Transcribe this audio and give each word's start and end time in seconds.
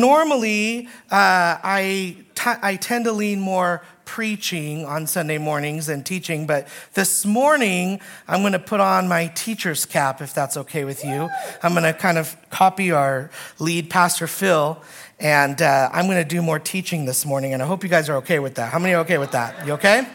normally, 0.00 0.86
uh, 1.10 1.58
I, 1.62 2.16
t- 2.34 2.60
I 2.62 2.76
tend 2.76 3.04
to 3.06 3.12
lean 3.12 3.40
more 3.40 3.82
preaching 4.04 4.84
on 4.84 5.06
Sunday 5.06 5.38
mornings 5.38 5.86
than 5.86 6.02
teaching, 6.02 6.46
but 6.46 6.68
this 6.92 7.24
morning 7.24 8.00
I'm 8.28 8.40
going 8.40 8.52
to 8.52 8.58
put 8.58 8.80
on 8.80 9.08
my 9.08 9.28
teacher's 9.28 9.86
cap, 9.86 10.20
if 10.20 10.34
that's 10.34 10.56
okay 10.56 10.84
with 10.84 11.04
you. 11.04 11.30
I'm 11.62 11.72
going 11.72 11.84
to 11.84 11.92
kind 11.92 12.18
of 12.18 12.36
copy 12.50 12.92
our 12.92 13.30
lead, 13.58 13.90
Pastor 13.90 14.26
Phil, 14.26 14.80
and 15.18 15.60
uh, 15.62 15.88
I'm 15.92 16.06
going 16.06 16.22
to 16.22 16.28
do 16.28 16.42
more 16.42 16.58
teaching 16.58 17.06
this 17.06 17.24
morning, 17.24 17.54
and 17.54 17.62
I 17.62 17.66
hope 17.66 17.82
you 17.82 17.88
guys 17.88 18.08
are 18.08 18.16
okay 18.16 18.38
with 18.38 18.56
that. 18.56 18.72
How 18.72 18.78
many 18.78 18.94
are 18.94 19.00
okay 19.00 19.18
with 19.18 19.32
that? 19.32 19.66
You 19.66 19.72
okay? 19.74 20.06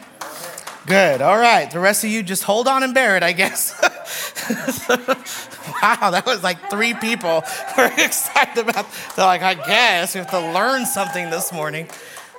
Good. 0.86 1.20
All 1.20 1.38
right. 1.38 1.70
The 1.70 1.78
rest 1.78 2.04
of 2.04 2.10
you 2.10 2.22
just 2.22 2.42
hold 2.42 2.66
on 2.66 2.82
and 2.82 2.94
bear 2.94 3.16
it, 3.16 3.22
I 3.22 3.32
guess. 3.32 3.78
wow, 5.82 6.10
that 6.10 6.24
was 6.26 6.42
like 6.42 6.70
three 6.70 6.94
people 6.94 7.42
were 7.76 7.92
excited 7.98 8.68
about. 8.68 8.86
They're 9.16 9.26
like, 9.26 9.42
I 9.42 9.54
guess 9.54 10.14
we 10.14 10.18
have 10.18 10.30
to 10.30 10.52
learn 10.52 10.86
something 10.86 11.30
this 11.30 11.52
morning. 11.52 11.88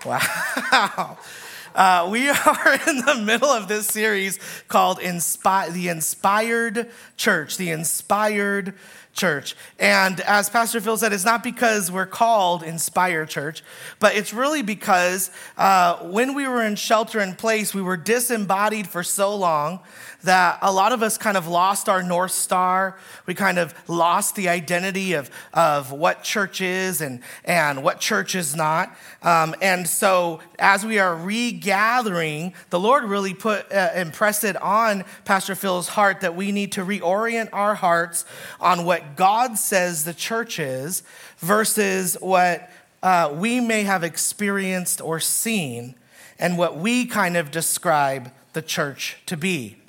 Wow. 0.06 1.18
Uh, 1.74 2.10
we 2.12 2.28
are 2.28 2.80
in 2.86 2.98
the 3.06 3.22
middle 3.24 3.48
of 3.48 3.70
this 3.70 3.88
series 3.88 4.40
called 4.68 5.00
Inspi- 5.00 5.72
The 5.72 5.88
Inspired 5.88 6.92
Church. 7.16 7.56
The 7.56 7.72
Inspired 7.72 8.74
Church. 9.14 9.56
And 9.80 10.20
as 10.22 10.50
Pastor 10.50 10.82
Phil 10.82 10.98
said, 10.98 11.14
it's 11.14 11.26
not 11.26 11.44
because 11.44 11.92
we're 11.92 12.06
called 12.06 12.64
Inspired 12.64 13.30
Church, 13.30 13.64
but 14.00 14.16
it's 14.16 14.34
really 14.34 14.62
because 14.62 15.32
uh, 15.58 15.98
when 16.00 16.34
we 16.34 16.48
were 16.48 16.64
in 16.64 16.76
shelter 16.76 17.20
in 17.20 17.36
place, 17.36 17.74
we 17.74 17.82
were 17.82 17.98
disembodied 17.98 18.88
for 18.88 19.04
so 19.04 19.36
long 19.36 19.80
that 20.24 20.60
a 20.62 20.72
lot 20.72 20.92
of 20.92 21.02
us 21.04 21.18
kind 21.18 21.38
of 21.38 21.48
lost 21.48 21.90
our 21.90 22.04
North 22.04 22.32
Star. 22.32 22.98
We 23.26 23.34
kind 23.34 23.58
of 23.58 23.74
lost 23.90 24.36
the 24.36 24.50
identity 24.50 25.14
of, 25.14 25.30
of 25.54 25.92
what 25.92 26.24
church 26.24 26.62
is 26.62 27.02
and, 27.02 27.22
and 27.44 27.84
what 27.84 28.00
church 28.00 28.36
is 28.36 28.56
not. 28.56 28.96
Um, 29.24 29.56
and 29.62 29.88
so 29.88 30.40
as 30.60 30.86
we 30.86 31.00
are 31.00 31.16
regathering, 31.16 32.54
the 32.70 32.80
Lord 32.80 33.04
really 33.04 33.34
put, 33.34 33.72
uh, 33.72 33.90
impressed 33.96 34.44
it 34.44 34.62
on 34.62 35.04
Pastor 35.26 35.56
Phil's 35.56 35.90
heart 35.90 36.22
that 36.22 36.36
we 36.36 36.52
need 36.52 36.72
to 36.74 36.86
reorient 36.86 37.50
our 37.54 37.76
hearts 37.76 38.26
on 38.60 38.86
what 38.86 39.16
God 39.16 39.58
says 39.58 40.04
the 40.04 40.14
church 40.14 40.60
is 40.60 41.04
versus 41.40 42.16
what 42.20 42.70
uh, 43.04 43.34
we 43.36 43.60
may 43.60 43.84
have 43.84 44.04
experienced 44.04 45.02
or 45.02 45.20
seen 45.20 45.96
and 46.38 46.58
what 46.58 46.78
we 46.78 47.06
kind 47.06 47.38
of 47.38 47.52
describe 47.52 48.32
the 48.54 48.62
church 48.62 49.18
to 49.26 49.38
be. 49.38 49.81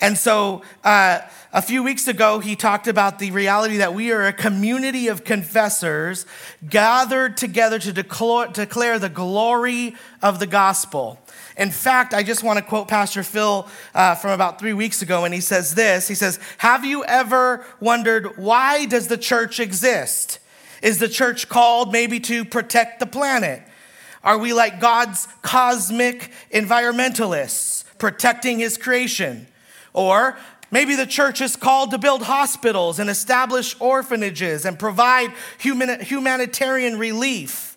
And 0.00 0.18
so 0.18 0.62
uh, 0.84 1.20
a 1.52 1.62
few 1.62 1.82
weeks 1.82 2.06
ago, 2.06 2.38
he 2.38 2.54
talked 2.54 2.86
about 2.86 3.18
the 3.18 3.30
reality 3.30 3.78
that 3.78 3.94
we 3.94 4.12
are 4.12 4.26
a 4.26 4.32
community 4.32 5.08
of 5.08 5.24
confessors 5.24 6.26
gathered 6.68 7.38
together 7.38 7.78
to 7.78 7.92
declare, 7.92 8.48
declare 8.48 8.98
the 8.98 9.08
glory 9.08 9.94
of 10.20 10.38
the 10.38 10.46
gospel. 10.46 11.18
In 11.56 11.70
fact, 11.70 12.12
I 12.12 12.22
just 12.22 12.42
want 12.42 12.58
to 12.58 12.64
quote 12.64 12.88
Pastor 12.88 13.22
Phil 13.22 13.66
uh, 13.94 14.14
from 14.16 14.32
about 14.32 14.58
three 14.58 14.74
weeks 14.74 15.00
ago, 15.00 15.24
and 15.24 15.32
he 15.32 15.40
says 15.40 15.74
this 15.74 16.06
He 16.08 16.14
says, 16.14 16.38
Have 16.58 16.84
you 16.84 17.02
ever 17.04 17.64
wondered 17.80 18.36
why 18.36 18.84
does 18.84 19.08
the 19.08 19.16
church 19.16 19.58
exist? 19.58 20.38
Is 20.82 20.98
the 20.98 21.08
church 21.08 21.48
called 21.48 21.90
maybe 21.90 22.20
to 22.20 22.44
protect 22.44 23.00
the 23.00 23.06
planet? 23.06 23.62
Are 24.22 24.36
we 24.36 24.52
like 24.52 24.78
God's 24.78 25.26
cosmic 25.40 26.32
environmentalists 26.52 27.84
protecting 27.98 28.58
his 28.58 28.76
creation? 28.76 29.46
Or 29.96 30.36
maybe 30.70 30.94
the 30.94 31.06
church 31.06 31.40
is 31.40 31.56
called 31.56 31.90
to 31.90 31.98
build 31.98 32.22
hospitals 32.22 33.00
and 33.00 33.10
establish 33.10 33.74
orphanages 33.80 34.64
and 34.64 34.78
provide 34.78 35.32
human, 35.58 36.00
humanitarian 36.00 36.98
relief. 36.98 37.76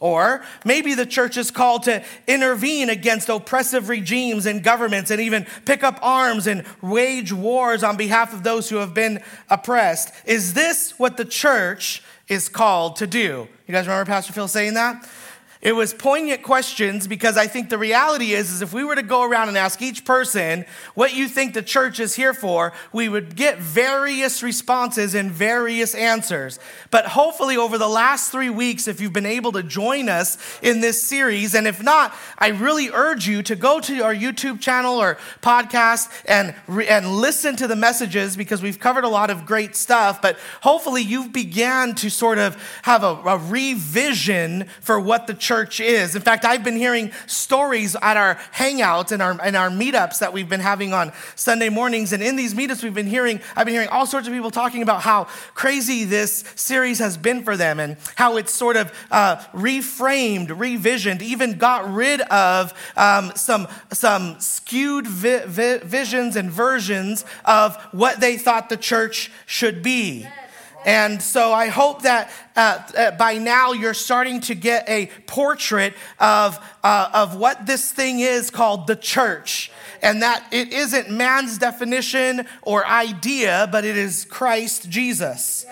Or 0.00 0.42
maybe 0.64 0.94
the 0.94 1.06
church 1.06 1.36
is 1.36 1.50
called 1.50 1.82
to 1.82 2.02
intervene 2.26 2.88
against 2.88 3.28
oppressive 3.28 3.88
regimes 3.88 4.46
and 4.46 4.62
governments 4.62 5.10
and 5.10 5.20
even 5.20 5.46
pick 5.66 5.84
up 5.84 5.98
arms 6.00 6.46
and 6.46 6.64
wage 6.80 7.32
wars 7.32 7.82
on 7.82 7.96
behalf 7.96 8.32
of 8.32 8.44
those 8.44 8.70
who 8.70 8.76
have 8.76 8.94
been 8.94 9.22
oppressed. 9.50 10.12
Is 10.24 10.54
this 10.54 10.98
what 10.98 11.16
the 11.16 11.24
church 11.24 12.02
is 12.28 12.48
called 12.48 12.96
to 12.96 13.06
do? 13.06 13.48
You 13.66 13.72
guys 13.72 13.86
remember 13.86 14.08
Pastor 14.08 14.32
Phil 14.32 14.48
saying 14.48 14.74
that? 14.74 15.06
It 15.60 15.72
was 15.72 15.92
poignant 15.92 16.44
questions 16.44 17.08
because 17.08 17.36
I 17.36 17.48
think 17.48 17.68
the 17.68 17.78
reality 17.78 18.32
is, 18.32 18.52
is 18.52 18.62
if 18.62 18.72
we 18.72 18.84
were 18.84 18.94
to 18.94 19.02
go 19.02 19.24
around 19.24 19.48
and 19.48 19.58
ask 19.58 19.82
each 19.82 20.04
person 20.04 20.64
what 20.94 21.14
you 21.14 21.26
think 21.26 21.52
the 21.52 21.62
church 21.62 21.98
is 21.98 22.14
here 22.14 22.32
for, 22.32 22.72
we 22.92 23.08
would 23.08 23.34
get 23.34 23.58
various 23.58 24.40
responses 24.40 25.16
and 25.16 25.32
various 25.32 25.96
answers. 25.96 26.60
But 26.92 27.06
hopefully 27.06 27.56
over 27.56 27.76
the 27.76 27.88
last 27.88 28.30
three 28.30 28.50
weeks, 28.50 28.86
if 28.86 29.00
you've 29.00 29.12
been 29.12 29.26
able 29.26 29.50
to 29.52 29.64
join 29.64 30.08
us 30.08 30.38
in 30.62 30.80
this 30.80 31.02
series, 31.02 31.56
and 31.56 31.66
if 31.66 31.82
not, 31.82 32.14
I 32.38 32.48
really 32.48 32.90
urge 32.90 33.26
you 33.26 33.42
to 33.42 33.56
go 33.56 33.80
to 33.80 34.00
our 34.04 34.14
YouTube 34.14 34.60
channel 34.60 35.02
or 35.02 35.18
podcast 35.42 36.08
and, 36.26 36.54
and 36.88 37.16
listen 37.16 37.56
to 37.56 37.66
the 37.66 37.74
messages 37.76 38.36
because 38.36 38.62
we've 38.62 38.78
covered 38.78 39.02
a 39.02 39.08
lot 39.08 39.28
of 39.28 39.44
great 39.44 39.74
stuff. 39.74 40.22
But 40.22 40.38
hopefully 40.60 41.02
you've 41.02 41.32
began 41.32 41.96
to 41.96 42.10
sort 42.10 42.38
of 42.38 42.56
have 42.82 43.02
a, 43.02 43.16
a 43.26 43.38
revision 43.38 44.68
for 44.80 45.00
what 45.00 45.26
the 45.26 45.34
church 45.48 45.80
is. 45.80 46.14
In 46.14 46.20
fact, 46.20 46.44
I've 46.44 46.62
been 46.62 46.76
hearing 46.76 47.10
stories 47.26 47.96
at 48.02 48.18
our 48.18 48.34
hangouts 48.54 49.12
and 49.12 49.22
our, 49.22 49.40
and 49.42 49.56
our 49.56 49.70
meetups 49.70 50.18
that 50.18 50.34
we've 50.34 50.48
been 50.48 50.60
having 50.60 50.92
on 50.92 51.10
Sunday 51.36 51.70
mornings. 51.70 52.12
And 52.12 52.22
in 52.22 52.36
these 52.36 52.52
meetups, 52.52 52.82
we've 52.82 52.92
been 52.92 53.06
hearing, 53.06 53.40
I've 53.56 53.64
been 53.64 53.72
hearing 53.72 53.88
all 53.88 54.04
sorts 54.04 54.28
of 54.28 54.34
people 54.34 54.50
talking 54.50 54.82
about 54.82 55.00
how 55.00 55.24
crazy 55.54 56.04
this 56.04 56.44
series 56.54 56.98
has 56.98 57.16
been 57.16 57.44
for 57.44 57.56
them 57.56 57.80
and 57.80 57.96
how 58.16 58.36
it's 58.36 58.52
sort 58.52 58.76
of 58.76 58.92
uh, 59.10 59.36
reframed, 59.54 60.48
revisioned, 60.48 61.22
even 61.22 61.56
got 61.56 61.90
rid 61.90 62.20
of 62.20 62.74
um, 62.94 63.32
some, 63.34 63.68
some 63.90 64.38
skewed 64.40 65.06
vi- 65.06 65.46
vi- 65.46 65.78
visions 65.78 66.36
and 66.36 66.50
versions 66.50 67.24
of 67.46 67.74
what 67.92 68.20
they 68.20 68.36
thought 68.36 68.68
the 68.68 68.76
church 68.76 69.30
should 69.46 69.82
be. 69.82 70.28
And 70.88 71.20
so 71.20 71.52
I 71.52 71.66
hope 71.66 72.04
that 72.04 72.30
uh, 72.56 72.82
uh, 72.96 73.10
by 73.10 73.36
now 73.36 73.72
you're 73.72 73.92
starting 73.92 74.40
to 74.40 74.54
get 74.54 74.88
a 74.88 75.10
portrait 75.26 75.92
of, 76.18 76.58
uh, 76.82 77.10
of 77.12 77.36
what 77.36 77.66
this 77.66 77.92
thing 77.92 78.20
is 78.20 78.48
called 78.48 78.86
the 78.86 78.96
church. 78.96 79.70
And 80.00 80.22
that 80.22 80.46
it 80.50 80.72
isn't 80.72 81.10
man's 81.10 81.58
definition 81.58 82.46
or 82.62 82.86
idea, 82.86 83.68
but 83.70 83.84
it 83.84 83.98
is 83.98 84.24
Christ 84.24 84.88
Jesus. 84.88 85.66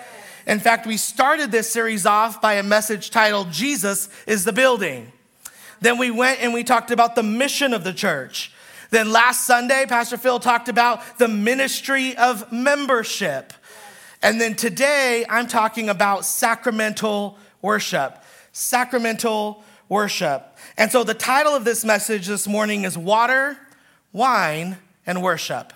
In 0.45 0.59
fact, 0.59 0.85
we 0.85 0.97
started 0.97 1.51
this 1.51 1.67
series 1.67 2.05
off 2.05 2.39
by 2.39 2.53
a 2.53 2.63
message 2.63 3.09
titled 3.09 3.51
Jesus 3.51 4.09
is 4.27 4.45
the 4.45 4.53
Building. 4.53 5.11
Then 5.81 5.97
we 5.97 6.11
went 6.11 6.43
and 6.43 6.53
we 6.53 6.63
talked 6.63 6.91
about 6.91 7.15
the 7.15 7.23
mission 7.23 7.73
of 7.73 7.83
the 7.83 7.91
church. 7.91 8.51
Then 8.91 9.11
last 9.11 9.47
Sunday, 9.47 9.87
Pastor 9.87 10.17
Phil 10.17 10.39
talked 10.39 10.69
about 10.69 11.17
the 11.17 11.27
ministry 11.27 12.15
of 12.15 12.51
membership. 12.51 13.51
And 14.21 14.41
then 14.41 14.55
today, 14.55 15.25
I'm 15.29 15.47
talking 15.47 15.89
about 15.89 16.25
sacramental 16.25 17.37
worship. 17.61 18.23
Sacramental 18.51 19.63
worship. 19.89 20.57
And 20.77 20.91
so 20.91 21.03
the 21.03 21.13
title 21.13 21.53
of 21.53 21.65
this 21.65 21.85
message 21.85 22.27
this 22.27 22.47
morning 22.47 22.83
is 22.83 22.97
Water, 22.97 23.57
Wine, 24.11 24.77
and 25.05 25.21
Worship. 25.21 25.73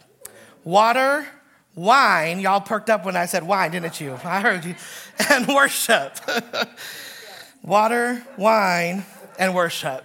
Water, 0.64 1.28
wine, 1.76 2.40
y'all 2.40 2.62
perked 2.62 2.90
up 2.90 3.06
when 3.06 3.16
I 3.16 3.26
said 3.26 3.44
wine, 3.44 3.72
didn't 3.72 4.00
you? 4.00 4.20
I 4.24 4.42
heard 4.42 4.66
you. 4.66 4.76
And 5.30 5.48
worship. 5.48 6.18
Water, 7.64 8.26
wine, 8.38 9.06
and 9.38 9.54
worship. 9.54 10.04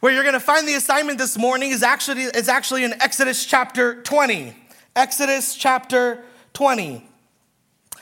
Where 0.00 0.10
you're 0.12 0.22
going 0.22 0.32
to 0.32 0.40
find 0.40 0.66
the 0.66 0.74
assignment 0.74 1.18
this 1.18 1.36
morning 1.36 1.70
is 1.70 1.82
actually, 1.82 2.22
is 2.22 2.48
actually 2.48 2.84
in 2.84 2.94
Exodus 2.94 3.44
chapter 3.44 4.02
20. 4.02 4.54
Exodus 4.96 5.54
chapter 5.54 6.24
20. 6.54 7.09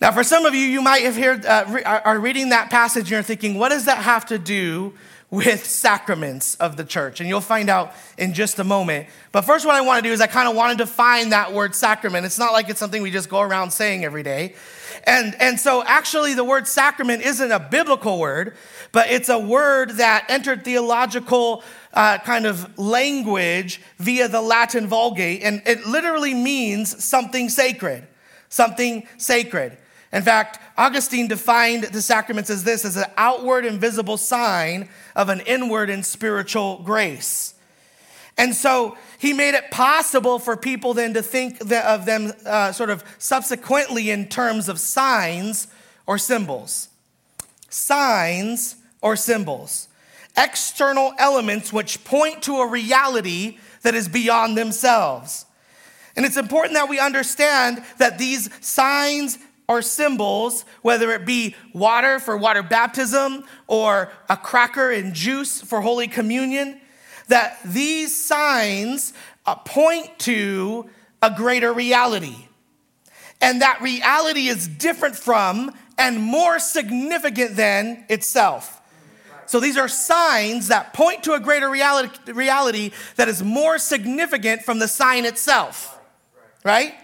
Now, 0.00 0.12
for 0.12 0.22
some 0.22 0.46
of 0.46 0.54
you, 0.54 0.60
you 0.60 0.80
might 0.80 1.02
have 1.02 1.16
heard, 1.16 1.44
uh, 1.44 1.64
re- 1.68 1.82
are 1.82 2.20
reading 2.20 2.50
that 2.50 2.70
passage 2.70 3.02
and 3.02 3.10
you're 3.10 3.22
thinking, 3.22 3.58
what 3.58 3.70
does 3.70 3.86
that 3.86 3.98
have 3.98 4.26
to 4.26 4.38
do 4.38 4.94
with 5.28 5.64
sacraments 5.66 6.54
of 6.56 6.76
the 6.76 6.84
church? 6.84 7.18
And 7.18 7.28
you'll 7.28 7.40
find 7.40 7.68
out 7.68 7.92
in 8.16 8.32
just 8.32 8.60
a 8.60 8.64
moment. 8.64 9.08
But 9.32 9.42
first, 9.42 9.66
what 9.66 9.74
I 9.74 9.80
want 9.80 10.02
to 10.02 10.08
do 10.08 10.12
is 10.12 10.20
I 10.20 10.28
kind 10.28 10.48
of 10.48 10.54
want 10.54 10.78
to 10.78 10.84
define 10.84 11.30
that 11.30 11.52
word 11.52 11.74
sacrament. 11.74 12.24
It's 12.26 12.38
not 12.38 12.52
like 12.52 12.68
it's 12.68 12.78
something 12.78 13.02
we 13.02 13.10
just 13.10 13.28
go 13.28 13.40
around 13.40 13.72
saying 13.72 14.04
every 14.04 14.22
day. 14.22 14.54
And, 15.02 15.34
and 15.40 15.58
so, 15.58 15.82
actually, 15.84 16.34
the 16.34 16.44
word 16.44 16.68
sacrament 16.68 17.22
isn't 17.22 17.50
a 17.50 17.58
biblical 17.58 18.20
word, 18.20 18.56
but 18.92 19.10
it's 19.10 19.28
a 19.28 19.38
word 19.38 19.92
that 19.92 20.26
entered 20.28 20.64
theological 20.64 21.64
uh, 21.92 22.18
kind 22.18 22.46
of 22.46 22.78
language 22.78 23.80
via 23.98 24.28
the 24.28 24.40
Latin 24.40 24.86
Vulgate. 24.86 25.42
And 25.42 25.60
it 25.66 25.86
literally 25.86 26.34
means 26.34 27.02
something 27.04 27.48
sacred. 27.48 28.06
Something 28.48 29.08
sacred. 29.18 29.76
In 30.12 30.22
fact, 30.22 30.58
Augustine 30.78 31.28
defined 31.28 31.84
the 31.84 32.00
sacraments 32.00 32.48
as 32.50 32.64
this 32.64 32.84
as 32.84 32.96
an 32.96 33.04
outward 33.16 33.64
and 33.64 33.80
visible 33.80 34.16
sign 34.16 34.88
of 35.14 35.28
an 35.28 35.40
inward 35.40 35.90
and 35.90 36.04
spiritual 36.04 36.80
grace. 36.82 37.54
And 38.38 38.54
so 38.54 38.96
he 39.18 39.32
made 39.32 39.54
it 39.54 39.70
possible 39.70 40.38
for 40.38 40.56
people 40.56 40.94
then 40.94 41.12
to 41.14 41.22
think 41.22 41.60
of 41.60 42.06
them 42.06 42.32
uh, 42.46 42.72
sort 42.72 42.88
of 42.88 43.04
subsequently 43.18 44.10
in 44.10 44.28
terms 44.28 44.68
of 44.68 44.78
signs 44.78 45.66
or 46.06 46.16
symbols. 46.16 46.88
Signs 47.68 48.76
or 49.02 49.16
symbols. 49.16 49.88
External 50.36 51.12
elements 51.18 51.72
which 51.72 52.04
point 52.04 52.44
to 52.44 52.58
a 52.58 52.66
reality 52.66 53.58
that 53.82 53.96
is 53.96 54.08
beyond 54.08 54.56
themselves. 54.56 55.44
And 56.16 56.24
it's 56.24 56.36
important 56.36 56.74
that 56.74 56.88
we 56.88 56.98
understand 56.98 57.82
that 57.98 58.18
these 58.18 58.48
signs 58.64 59.38
or 59.68 59.82
symbols, 59.82 60.64
whether 60.80 61.12
it 61.12 61.26
be 61.26 61.54
water 61.74 62.18
for 62.18 62.36
water 62.36 62.62
baptism 62.62 63.44
or 63.66 64.10
a 64.30 64.36
cracker 64.36 64.90
and 64.90 65.12
juice 65.12 65.60
for 65.60 65.82
Holy 65.82 66.08
Communion, 66.08 66.80
that 67.28 67.58
these 67.64 68.18
signs 68.18 69.12
uh, 69.44 69.54
point 69.54 70.18
to 70.20 70.88
a 71.22 71.30
greater 71.30 71.72
reality. 71.72 72.36
And 73.40 73.60
that 73.60 73.80
reality 73.82 74.48
is 74.48 74.66
different 74.66 75.16
from 75.16 75.72
and 75.98 76.18
more 76.18 76.58
significant 76.58 77.56
than 77.56 78.04
itself. 78.08 78.80
So 79.46 79.60
these 79.60 79.76
are 79.76 79.88
signs 79.88 80.68
that 80.68 80.92
point 80.92 81.24
to 81.24 81.34
a 81.34 81.40
greater 81.40 81.68
reality, 81.68 82.32
reality 82.32 82.90
that 83.16 83.28
is 83.28 83.42
more 83.42 83.78
significant 83.78 84.62
from 84.62 84.78
the 84.78 84.88
sign 84.88 85.24
itself, 85.24 85.98
right? 86.64 86.94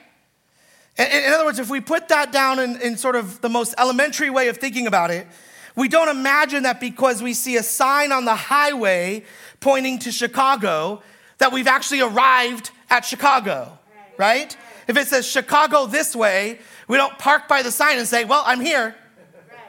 In 0.97 1.33
other 1.33 1.45
words, 1.45 1.59
if 1.59 1.71
we 1.71 1.81
put 1.81 2.09
that 2.09 2.31
down 2.31 2.61
in, 2.61 2.81
in, 2.81 2.97
sort 2.97 3.17
of 3.17 3.41
the 3.41 3.49
most 3.49 3.75
elementary 3.79 4.31
way 4.31 4.49
of 4.49 4.59
thinking 4.59 4.87
about 4.87 5.11
it, 5.11 5.27
we 5.75 5.89
don't 5.89 6.09
imagine 6.09 6.63
that 6.63 6.79
because 6.79 7.21
we 7.21 7.35
see 7.35 7.57
a 7.57 7.65
sign 7.65 8.13
on 8.13 8.25
the 8.25 8.35
highway 8.37 9.25
pointing 9.59 9.99
to 10.01 10.13
Chicago, 10.13 11.03
that 11.39 11.53
we've 11.53 11.67
actually 11.67 12.01
arrived 12.01 12.71
at 12.91 13.05
Chicago, 13.05 13.77
right? 14.17 14.57
If 14.87 14.97
it 14.97 15.09
says 15.09 15.27
Chicago 15.27 15.87
this 15.87 16.15
way, 16.15 16.61
we 16.87 16.97
don't 16.97 17.19
park 17.19 17.49
by 17.49 17.63
the 17.63 17.73
sign 17.73 17.99
and 17.99 18.07
say, 18.07 18.25
Well, 18.25 18.43
I'm 18.47 18.61
here, 18.61 18.95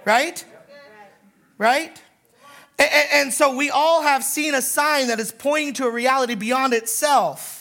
right? 0.06 0.44
Right? 1.57 2.01
And, 2.77 2.89
and 3.13 3.33
so 3.33 3.56
we 3.56 3.69
all 3.69 4.01
have 4.04 4.24
seen 4.24 4.54
a 4.54 4.62
sign 4.62 5.07
that 5.07 5.19
is 5.19 5.31
pointing 5.31 5.74
to 5.75 5.88
a 5.88 5.89
reality 5.89 6.36
beyond 6.36 6.74
itself. 6.74 7.54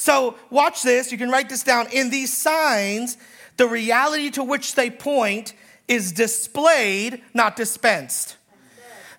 So, 0.00 0.36
watch 0.48 0.82
this. 0.82 1.12
You 1.12 1.18
can 1.18 1.28
write 1.28 1.50
this 1.50 1.62
down. 1.62 1.86
In 1.92 2.08
these 2.08 2.34
signs, 2.34 3.18
the 3.58 3.66
reality 3.66 4.30
to 4.30 4.42
which 4.42 4.74
they 4.74 4.88
point 4.88 5.52
is 5.88 6.12
displayed, 6.12 7.20
not 7.34 7.54
dispensed. 7.54 8.38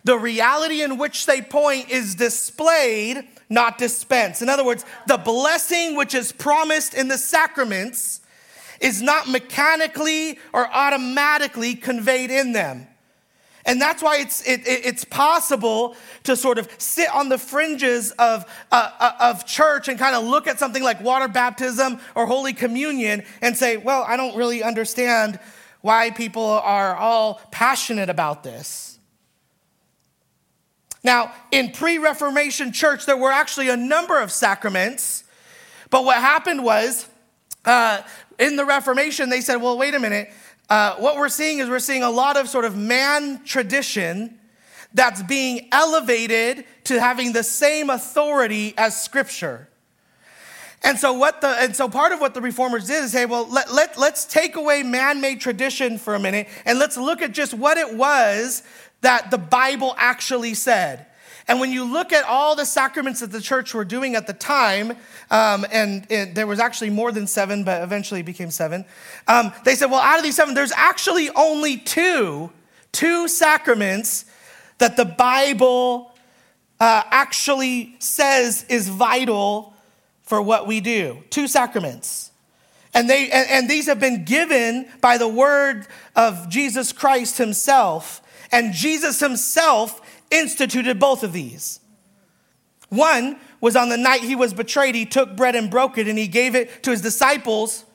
The 0.06 0.18
reality 0.18 0.82
in 0.82 0.98
which 0.98 1.28
they 1.28 1.44
point 1.44 1.92
is 1.92 2.16
displayed, 2.16 3.28
not 3.48 3.78
dispensed. 3.78 4.42
In 4.42 4.50
other 4.50 4.66
words, 4.66 4.84
the 5.06 5.20
blessing 5.20 5.96
which 5.96 6.16
is 6.16 6.32
promised 6.32 6.96
in 6.96 7.10
the 7.10 7.18
sacraments 7.20 8.22
is 8.80 9.04
not 9.04 9.30
mechanically 9.30 10.40
or 10.52 10.68
automatically 10.74 11.76
conveyed 11.76 12.32
in 12.32 12.54
them. 12.54 12.88
And 13.72 13.82
that's 13.82 14.04
why 14.04 14.18
it's, 14.18 14.46
it, 14.46 14.64
it's 14.66 15.06
possible 15.06 15.96
to 16.24 16.36
sort 16.36 16.58
of 16.58 16.68
sit 16.78 17.10
on 17.16 17.30
the 17.30 17.38
fringes 17.38 18.12
of, 18.20 18.44
uh, 18.70 18.92
uh, 19.00 19.14
of 19.18 19.46
church 19.46 19.88
and 19.88 19.98
kind 19.98 20.14
of 20.14 20.26
look 20.26 20.46
at 20.46 20.60
something 20.60 20.84
like 20.84 21.00
water 21.00 21.30
baptism 21.30 22.02
or 22.14 22.26
Holy 22.26 22.52
Communion 22.52 23.24
and 23.42 23.56
say, 23.56 23.78
well, 23.78 24.04
I 24.06 24.18
don't 24.18 24.36
really 24.36 24.62
understand 24.62 25.40
why 25.80 26.12
people 26.12 26.44
are 26.44 26.98
all 26.98 27.40
passionate 27.50 28.10
about 28.10 28.44
this. 28.44 29.00
Now, 31.02 31.32
in 31.52 31.72
pre 31.72 31.98
Reformation 31.98 32.74
church, 32.74 33.06
there 33.06 33.16
were 33.16 33.32
actually 33.32 33.70
a 33.70 33.78
number 33.78 34.20
of 34.20 34.34
sacraments, 34.34 35.24
but 35.90 36.04
what 36.04 36.18
happened 36.18 36.66
was 36.66 37.08
uh, 37.64 38.02
in 38.38 38.58
the 38.58 38.66
Reformation, 38.66 39.30
they 39.30 39.40
said, 39.40 39.62
well, 39.62 39.78
wait 39.78 39.94
a 39.94 40.00
minute 40.00 40.30
uh, 40.72 40.96
what 40.96 41.18
we're 41.18 41.28
seeing 41.28 41.60
is 41.60 41.68
we're 41.68 41.80
seeing 41.80 42.02
a 42.02 42.10
lot 42.10 42.38
of 42.38 42.48
sort 42.48 42.64
of 42.64 42.78
man 42.78 43.44
tradition 43.44 44.40
that's 44.94 45.22
being 45.22 45.68
elevated 45.74 46.64
to 46.86 46.98
having 46.98 47.34
the 47.34 47.44
same 47.44 47.90
authority 47.90 48.74
as 48.78 49.00
scripture. 49.00 49.68
And 50.82 50.98
so 50.98 51.12
what 51.12 51.42
the 51.42 51.50
and 51.50 51.76
so 51.76 51.90
part 51.90 52.14
of 52.14 52.22
what 52.22 52.34
the 52.34 52.40
reformers 52.40 52.88
did 52.88 53.04
is 53.04 53.12
say, 53.12 53.26
well, 53.26 53.46
let, 53.50 53.74
let, 53.74 53.98
let's 54.00 54.24
take 54.24 54.56
away 54.56 54.82
man-made 54.82 55.42
tradition 55.42 55.98
for 55.98 56.16
a 56.16 56.20
minute 56.20 56.48
and 56.64 56.80
let's 56.80 56.96
look 56.96 57.22
at 57.22 57.34
just 57.34 57.54
what 57.54 57.78
it 57.78 57.94
was 57.94 58.64
that 59.02 59.30
the 59.30 59.38
Bible 59.38 59.94
actually 59.98 60.54
said. 60.54 61.06
And 61.52 61.60
when 61.60 61.74
you 61.74 61.84
look 61.84 62.14
at 62.14 62.24
all 62.24 62.56
the 62.56 62.64
sacraments 62.64 63.20
that 63.20 63.34
the 63.34 63.42
church 63.42 63.74
were 63.74 63.84
doing 63.84 64.16
at 64.16 64.26
the 64.26 64.32
time, 64.32 64.92
um, 65.30 65.66
and, 65.70 66.06
there 66.34 66.48
was 66.48 66.62
actually 66.62 66.92
more 66.92 67.12
than 67.12 67.28
seven, 67.28 67.66
but 67.66 67.84
eventually 67.84 68.22
became 68.22 68.50
seven, 68.52 68.86
um, 69.28 69.52
they 69.66 69.76
said, 69.76 69.92
well, 69.92 70.00
out 70.00 70.16
of 70.16 70.24
these 70.24 70.38
seven, 70.38 70.54
there's 70.54 70.72
actually 70.72 71.30
only 71.32 71.76
two, 71.76 72.50
two 72.94 73.28
sacraments 73.28 74.24
that 74.78 74.96
the 74.96 75.04
Bible 75.04 76.16
uh, 76.80 77.04
actually 77.12 77.98
says 78.00 78.66
is 78.70 78.88
vital 78.88 79.74
for 80.22 80.42
what 80.42 80.68
we 80.68 80.80
do. 80.80 81.22
Two 81.32 81.50
sacraments. 81.50 82.32
And, 82.94 83.10
they, 83.10 83.30
and, 83.30 83.50
and 83.50 83.70
these 83.70 83.88
have 83.88 84.00
been 84.00 84.24
given 84.24 84.88
by 85.02 85.18
the 85.18 85.28
word 85.28 85.86
of 86.16 86.48
Jesus 86.48 86.94
Christ 86.94 87.38
himself. 87.38 88.22
And 88.54 88.74
Jesus 88.74 89.20
himself 89.20 90.02
instituted 90.32 91.00
both 91.00 91.24
of 91.24 91.34
these. 91.34 91.80
One 92.90 93.38
was 93.62 93.76
on 93.76 93.90
the 93.90 93.98
night 93.98 94.22
he 94.22 94.36
was 94.36 94.54
betrayed, 94.54 94.96
he 94.96 95.06
took 95.06 95.36
bread 95.36 95.56
and 95.56 95.70
broke 95.70 95.98
it 95.98 96.08
and 96.08 96.18
he 96.18 96.28
gave 96.28 96.56
it 96.56 96.84
to 96.84 96.92
his 96.92 97.02
disciples. 97.02 97.86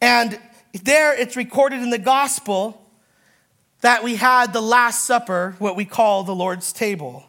And 0.00 0.38
there 0.82 1.18
it's 1.18 1.36
recorded 1.36 1.80
in 1.80 1.90
the 1.90 1.98
gospel 1.98 2.84
that 3.80 4.02
we 4.02 4.16
had 4.16 4.52
the 4.52 4.60
Last 4.60 5.04
Supper, 5.04 5.54
what 5.58 5.76
we 5.76 5.84
call 5.84 6.24
the 6.24 6.34
Lord's 6.34 6.72
table. 6.72 7.24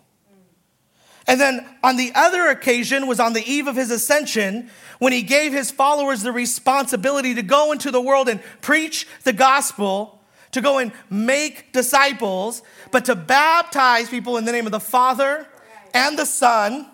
And 1.27 1.39
then 1.39 1.65
on 1.84 1.96
the 1.96 2.12
other 2.15 2.48
occasion 2.48 3.05
was 3.05 3.19
on 3.19 3.34
the 3.34 3.43
eve 3.50 3.67
of 3.67 3.75
his 3.75 3.91
ascension 3.91 4.69
when 4.98 5.13
he 5.13 5.22
gave 5.22 5.53
his 5.53 5.69
followers 5.69 6.24
the 6.24 6.31
responsibility 6.31 7.36
to 7.36 7.43
go 7.43 7.72
into 7.72 7.91
the 7.91 8.01
world 8.01 8.27
and 8.27 8.41
preach 8.62 9.08
the 9.24 9.31
gospel 9.31 10.19
to 10.51 10.62
go 10.62 10.79
and 10.79 10.91
make 11.10 11.72
disciples, 11.74 12.63
but 12.91 13.06
to 13.06 13.15
baptize 13.15 14.10
people 14.10 14.38
in 14.38 14.46
the 14.46 14.51
name 14.51 14.65
of 14.65 14.72
the 14.72 14.79
Father 14.79 15.48
and 15.94 16.18
the 16.18 16.25
Son 16.25 16.88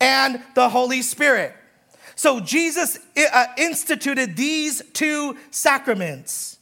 and 0.00 0.42
the 0.54 0.68
Holy 0.68 1.02
Spirit. 1.02 1.54
So 2.14 2.40
Jesus 2.40 2.98
uh, 3.16 3.46
instituted 3.56 4.36
these 4.36 4.82
two 4.92 5.36
sacraments. 5.50 6.58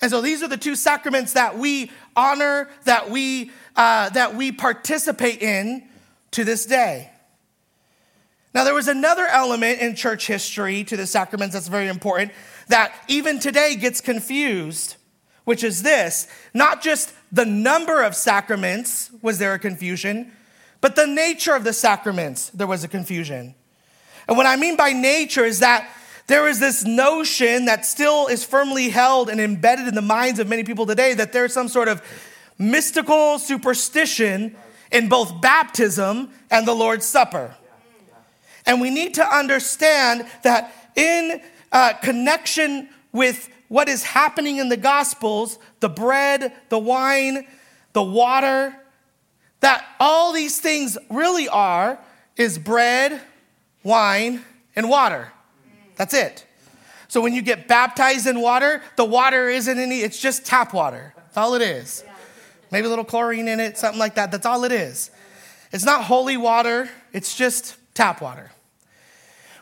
And 0.00 0.10
so 0.10 0.20
these 0.20 0.42
are 0.42 0.48
the 0.48 0.56
two 0.56 0.76
sacraments 0.76 1.34
that 1.34 1.58
we 1.58 1.90
honor, 2.14 2.68
that 2.84 3.10
we, 3.10 3.50
uh, 3.76 4.10
that 4.10 4.34
we 4.34 4.52
participate 4.52 5.42
in 5.42 5.86
to 6.32 6.44
this 6.44 6.66
day. 6.66 7.10
Now, 8.54 8.64
there 8.64 8.72
was 8.72 8.88
another 8.88 9.26
element 9.26 9.80
in 9.80 9.94
church 9.94 10.26
history 10.26 10.82
to 10.84 10.96
the 10.96 11.06
sacraments 11.06 11.52
that's 11.52 11.68
very 11.68 11.88
important 11.88 12.32
that 12.68 12.92
even 13.08 13.38
today 13.38 13.76
gets 13.76 14.00
confused, 14.00 14.96
which 15.44 15.62
is 15.62 15.82
this 15.82 16.26
not 16.52 16.82
just 16.82 17.12
the 17.32 17.44
number 17.44 18.02
of 18.02 18.14
sacraments 18.14 19.10
was 19.22 19.38
there 19.38 19.54
a 19.54 19.58
confusion, 19.58 20.32
but 20.80 20.96
the 20.96 21.06
nature 21.06 21.54
of 21.54 21.64
the 21.64 21.72
sacraments, 21.72 22.50
there 22.50 22.66
was 22.66 22.84
a 22.84 22.88
confusion. 22.88 23.54
And 24.28 24.36
what 24.36 24.46
I 24.46 24.56
mean 24.56 24.76
by 24.76 24.92
nature 24.92 25.44
is 25.44 25.60
that 25.60 25.88
there 26.26 26.48
is 26.48 26.58
this 26.58 26.84
notion 26.84 27.66
that 27.66 27.86
still 27.86 28.26
is 28.26 28.44
firmly 28.44 28.88
held 28.88 29.30
and 29.30 29.40
embedded 29.40 29.86
in 29.86 29.94
the 29.94 30.02
minds 30.02 30.40
of 30.40 30.48
many 30.48 30.64
people 30.64 30.86
today 30.86 31.14
that 31.14 31.32
there's 31.32 31.52
some 31.52 31.68
sort 31.68 31.86
of 31.86 32.02
mystical 32.58 33.38
superstition 33.38 34.56
in 34.90 35.08
both 35.08 35.40
baptism 35.40 36.30
and 36.50 36.66
the 36.66 36.74
Lord's 36.74 37.06
Supper. 37.06 37.54
And 38.64 38.80
we 38.80 38.90
need 38.90 39.14
to 39.14 39.24
understand 39.24 40.26
that 40.42 40.90
in 40.96 41.40
uh, 41.72 41.94
connection 41.94 42.88
with 43.12 43.48
what 43.68 43.88
is 43.88 44.04
happening 44.04 44.58
in 44.58 44.68
the 44.68 44.76
Gospels 44.76 45.58
the 45.80 45.88
bread, 45.88 46.52
the 46.68 46.78
wine, 46.78 47.46
the 47.92 48.02
water 48.02 48.74
that 49.60 49.84
all 49.98 50.32
these 50.32 50.60
things 50.60 50.98
really 51.10 51.48
are 51.48 51.98
is 52.36 52.58
bread, 52.58 53.20
wine, 53.82 54.42
and 54.74 54.88
water. 54.88 55.32
That's 55.96 56.14
it. 56.14 56.46
So 57.08 57.20
when 57.20 57.34
you 57.34 57.42
get 57.42 57.66
baptized 57.68 58.26
in 58.26 58.40
water, 58.40 58.82
the 58.96 59.04
water 59.04 59.48
isn't 59.48 59.78
any, 59.78 60.00
it's 60.00 60.20
just 60.20 60.44
tap 60.44 60.74
water. 60.74 61.14
That's 61.16 61.36
all 61.36 61.54
it 61.54 61.62
is. 61.62 62.04
Maybe 62.70 62.86
a 62.86 62.90
little 62.90 63.04
chlorine 63.04 63.48
in 63.48 63.60
it, 63.60 63.78
something 63.78 63.98
like 63.98 64.16
that. 64.16 64.30
That's 64.30 64.44
all 64.44 64.64
it 64.64 64.72
is. 64.72 65.10
It's 65.72 65.84
not 65.84 66.04
holy 66.04 66.36
water, 66.36 66.88
it's 67.12 67.36
just 67.36 67.76
tap 67.94 68.20
water. 68.20 68.50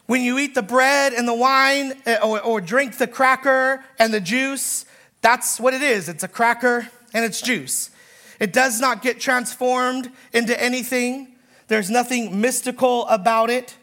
When 0.06 0.20
you 0.20 0.38
eat 0.38 0.54
the 0.54 0.62
bread 0.62 1.12
and 1.14 1.26
the 1.26 1.34
wine 1.34 1.94
eh, 2.04 2.18
or, 2.22 2.40
or 2.40 2.60
drink 2.60 2.98
the 2.98 3.06
cracker 3.06 3.82
and 3.98 4.12
the 4.12 4.20
juice, 4.20 4.84
that's 5.22 5.58
what 5.58 5.72
it 5.72 5.82
is. 5.82 6.08
It's 6.08 6.22
a 6.22 6.28
cracker 6.28 6.88
and 7.14 7.24
it's 7.24 7.40
juice. 7.40 7.90
It 8.38 8.52
does 8.52 8.80
not 8.80 9.00
get 9.00 9.20
transformed 9.20 10.10
into 10.32 10.60
anything. 10.60 11.36
There's 11.68 11.88
nothing 11.88 12.40
mystical 12.40 13.06
about 13.08 13.48
it. 13.48 13.76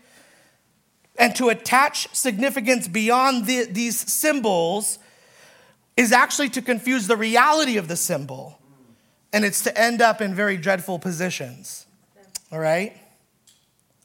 And 1.18 1.36
to 1.38 1.50
attach 1.50 2.13
significance 2.13 2.88
beyond 2.88 3.48
the, 3.48 3.66
these 3.66 3.98
symbols 3.98 5.00
is 5.98 6.12
actually 6.12 6.50
to 6.50 6.62
confuse 6.62 7.08
the 7.08 7.18
reality 7.18 7.78
of 7.78 7.88
the 7.88 7.96
symbol. 7.96 8.60
And 9.34 9.46
it's 9.46 9.63
to 9.63 9.78
end 9.80 10.01
up 10.01 10.22
in 10.22 10.36
very 10.36 10.58
dreadful 10.58 11.00
positions. 11.00 11.86
All 12.51 12.60
right? 12.60 12.96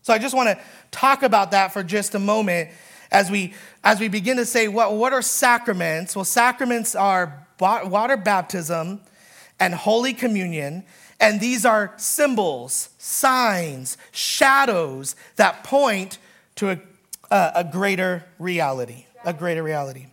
So 0.03 0.13
I 0.13 0.19
just 0.19 0.37
want 0.37 0.49
to 0.49 0.59
talk 0.97 1.23
about 1.23 1.51
that 1.51 1.73
for 1.73 1.83
just 1.83 2.15
a 2.15 2.19
moment 2.19 2.71
as 3.11 3.31
we 3.31 3.55
as 3.85 4.01
we 4.01 4.09
begin 4.09 4.37
to 4.39 4.47
say 4.47 4.67
what, 4.67 4.95
what 4.95 5.13
are 5.13 5.23
sacraments? 5.23 6.17
Well, 6.17 6.25
sacraments 6.25 6.95
are 6.95 7.47
water 7.61 8.17
baptism 8.17 9.01
and 9.61 9.75
holy 9.75 10.13
communion, 10.13 10.85
and 11.21 11.41
these 11.41 11.65
are 11.65 11.93
symbols, 11.97 12.91
signs, 12.99 13.97
shadows 14.11 15.15
that 15.37 15.65
point 15.65 16.19
to 16.57 16.71
a 16.71 16.81
uh, 17.31 17.53
a 17.57 17.65
greater 17.65 18.25
reality. 18.39 19.07
A 19.25 19.33
greater 19.33 19.63
reality. 19.63 20.07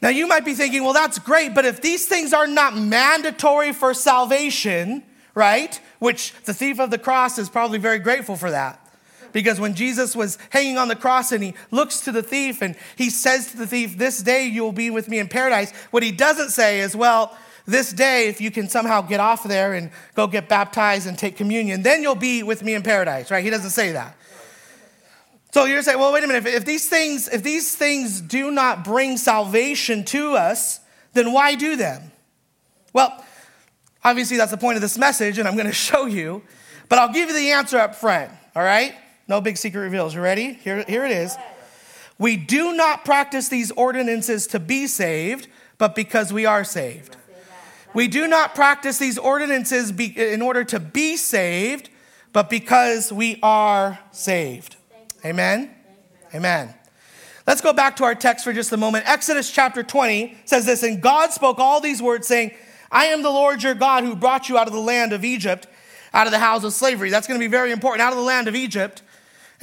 Now, 0.00 0.10
you 0.10 0.26
might 0.26 0.44
be 0.44 0.54
thinking, 0.54 0.84
well, 0.84 0.92
that's 0.92 1.18
great, 1.18 1.54
but 1.54 1.64
if 1.64 1.80
these 1.80 2.06
things 2.06 2.32
are 2.32 2.46
not 2.46 2.76
mandatory 2.76 3.72
for 3.72 3.94
salvation, 3.94 5.02
right? 5.34 5.80
Which 5.98 6.34
the 6.44 6.52
thief 6.52 6.78
of 6.78 6.90
the 6.90 6.98
cross 6.98 7.38
is 7.38 7.48
probably 7.48 7.78
very 7.78 7.98
grateful 7.98 8.36
for 8.36 8.50
that. 8.50 8.83
Because 9.34 9.58
when 9.58 9.74
Jesus 9.74 10.14
was 10.14 10.38
hanging 10.50 10.78
on 10.78 10.86
the 10.86 10.94
cross 10.94 11.32
and 11.32 11.42
he 11.42 11.54
looks 11.72 12.00
to 12.02 12.12
the 12.12 12.22
thief 12.22 12.62
and 12.62 12.76
he 12.96 13.10
says 13.10 13.50
to 13.50 13.56
the 13.56 13.66
thief, 13.66 13.98
This 13.98 14.22
day 14.22 14.46
you 14.46 14.62
will 14.62 14.72
be 14.72 14.90
with 14.90 15.08
me 15.08 15.18
in 15.18 15.28
paradise, 15.28 15.72
what 15.90 16.04
he 16.04 16.12
doesn't 16.12 16.50
say 16.50 16.80
is, 16.80 16.96
Well, 16.96 17.36
this 17.66 17.92
day, 17.92 18.28
if 18.28 18.40
you 18.40 18.50
can 18.50 18.68
somehow 18.68 19.00
get 19.02 19.20
off 19.20 19.42
there 19.42 19.74
and 19.74 19.90
go 20.14 20.28
get 20.28 20.48
baptized 20.48 21.08
and 21.08 21.18
take 21.18 21.36
communion, 21.36 21.82
then 21.82 22.02
you'll 22.02 22.14
be 22.14 22.42
with 22.42 22.62
me 22.62 22.74
in 22.74 22.82
paradise, 22.82 23.30
right? 23.30 23.42
He 23.42 23.50
doesn't 23.50 23.70
say 23.70 23.92
that. 23.92 24.16
So 25.50 25.64
you're 25.64 25.82
saying, 25.82 25.98
well, 25.98 26.12
wait 26.12 26.22
a 26.22 26.26
minute. 26.26 26.46
If, 26.46 26.64
these 26.64 26.88
things, 26.88 27.28
if 27.28 27.42
these 27.42 27.74
things 27.74 28.20
do 28.20 28.50
not 28.50 28.84
bring 28.84 29.16
salvation 29.16 30.04
to 30.06 30.36
us, 30.36 30.80
then 31.14 31.32
why 31.32 31.54
do 31.54 31.74
them? 31.74 32.12
Well, 32.92 33.24
obviously 34.04 34.36
that's 34.36 34.50
the 34.50 34.58
point 34.58 34.76
of 34.76 34.82
this 34.82 34.98
message, 34.98 35.38
and 35.38 35.48
I'm 35.48 35.56
to 35.56 35.72
show 35.72 36.06
you. 36.06 36.42
But 36.88 36.98
I'll 36.98 37.12
give 37.12 37.30
you 37.30 37.34
the 37.34 37.50
answer 37.50 37.78
up 37.78 37.94
front. 37.94 38.30
All 38.54 38.62
right? 38.62 38.94
No 39.26 39.40
big 39.40 39.56
secret 39.56 39.80
reveals. 39.80 40.14
You 40.14 40.20
ready? 40.20 40.54
Here, 40.54 40.84
here 40.86 41.04
it 41.04 41.12
is. 41.12 41.36
We 42.18 42.36
do 42.36 42.74
not 42.74 43.04
practice 43.04 43.48
these 43.48 43.70
ordinances 43.72 44.46
to 44.48 44.60
be 44.60 44.86
saved, 44.86 45.48
but 45.78 45.94
because 45.94 46.32
we 46.32 46.46
are 46.46 46.64
saved. 46.64 47.16
We 47.92 48.08
do 48.08 48.26
not 48.28 48.54
practice 48.54 48.98
these 48.98 49.18
ordinances 49.18 49.92
be, 49.92 50.06
in 50.06 50.42
order 50.42 50.64
to 50.64 50.80
be 50.80 51.16
saved, 51.16 51.90
but 52.32 52.50
because 52.50 53.12
we 53.12 53.38
are 53.42 53.98
saved. 54.10 54.76
Amen? 55.24 55.70
Amen. 56.34 56.74
Let's 57.46 57.60
go 57.60 57.72
back 57.72 57.96
to 57.96 58.04
our 58.04 58.14
text 58.14 58.44
for 58.44 58.52
just 58.52 58.72
a 58.72 58.76
moment. 58.76 59.08
Exodus 59.08 59.50
chapter 59.50 59.82
20 59.82 60.36
says 60.44 60.66
this 60.66 60.82
And 60.82 61.00
God 61.00 61.30
spoke 61.30 61.58
all 61.58 61.80
these 61.80 62.02
words, 62.02 62.26
saying, 62.26 62.52
I 62.90 63.06
am 63.06 63.22
the 63.22 63.30
Lord 63.30 63.62
your 63.62 63.74
God 63.74 64.04
who 64.04 64.16
brought 64.16 64.48
you 64.48 64.58
out 64.58 64.66
of 64.66 64.72
the 64.72 64.80
land 64.80 65.12
of 65.12 65.24
Egypt, 65.24 65.66
out 66.12 66.26
of 66.26 66.32
the 66.32 66.38
house 66.38 66.64
of 66.64 66.72
slavery. 66.72 67.10
That's 67.10 67.26
going 67.26 67.38
to 67.38 67.44
be 67.44 67.50
very 67.50 67.70
important. 67.70 68.02
Out 68.02 68.12
of 68.12 68.18
the 68.18 68.24
land 68.24 68.48
of 68.48 68.54
Egypt 68.54 69.02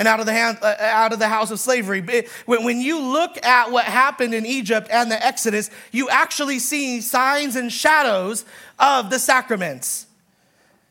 and 0.01 0.07
out 0.07 0.19
of 0.19 0.25
the, 0.25 0.33
hand, 0.33 0.57
uh, 0.63 0.75
out 0.79 1.13
of 1.13 1.19
the 1.19 1.27
house 1.27 1.51
of 1.51 1.59
slavery. 1.59 2.01
When 2.47 2.81
you 2.81 2.99
look 2.99 3.45
at 3.45 3.71
what 3.71 3.85
happened 3.85 4.33
in 4.33 4.47
Egypt 4.47 4.87
and 4.89 5.11
the 5.11 5.23
Exodus, 5.23 5.69
you 5.91 6.09
actually 6.09 6.57
see 6.57 7.01
signs 7.01 7.55
and 7.55 7.71
shadows 7.71 8.43
of 8.79 9.11
the 9.11 9.19
sacraments. 9.19 10.07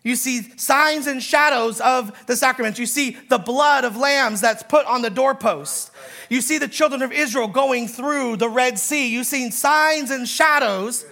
You 0.05 0.15
see 0.15 0.43
signs 0.57 1.09
and 1.09 1.21
shadows 1.21 1.81
of 1.81 2.25
the 2.29 2.37
sacraments. 2.37 2.79
You 2.79 2.87
see 2.87 3.17
the 3.29 3.39
blood 3.39 3.83
of 3.83 3.97
lambs 3.97 4.41
that's 4.41 4.63
put 4.63 4.87
on 4.87 5.03
the 5.03 5.11
doorpost. 5.11 5.91
You 6.29 6.41
see 6.41 6.59
the 6.59 6.69
children 6.69 7.03
of 7.03 7.11
Israel 7.11 7.49
going 7.49 7.89
through 7.89 8.37
the 8.37 8.49
Red 8.49 8.79
Sea. 8.79 9.13
You've 9.13 9.27
seen 9.27 9.51
signs 9.51 10.13
and 10.13 10.29
shadows 10.29 11.05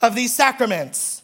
of 0.00 0.14
these 0.14 0.34
sacraments. 0.34 1.19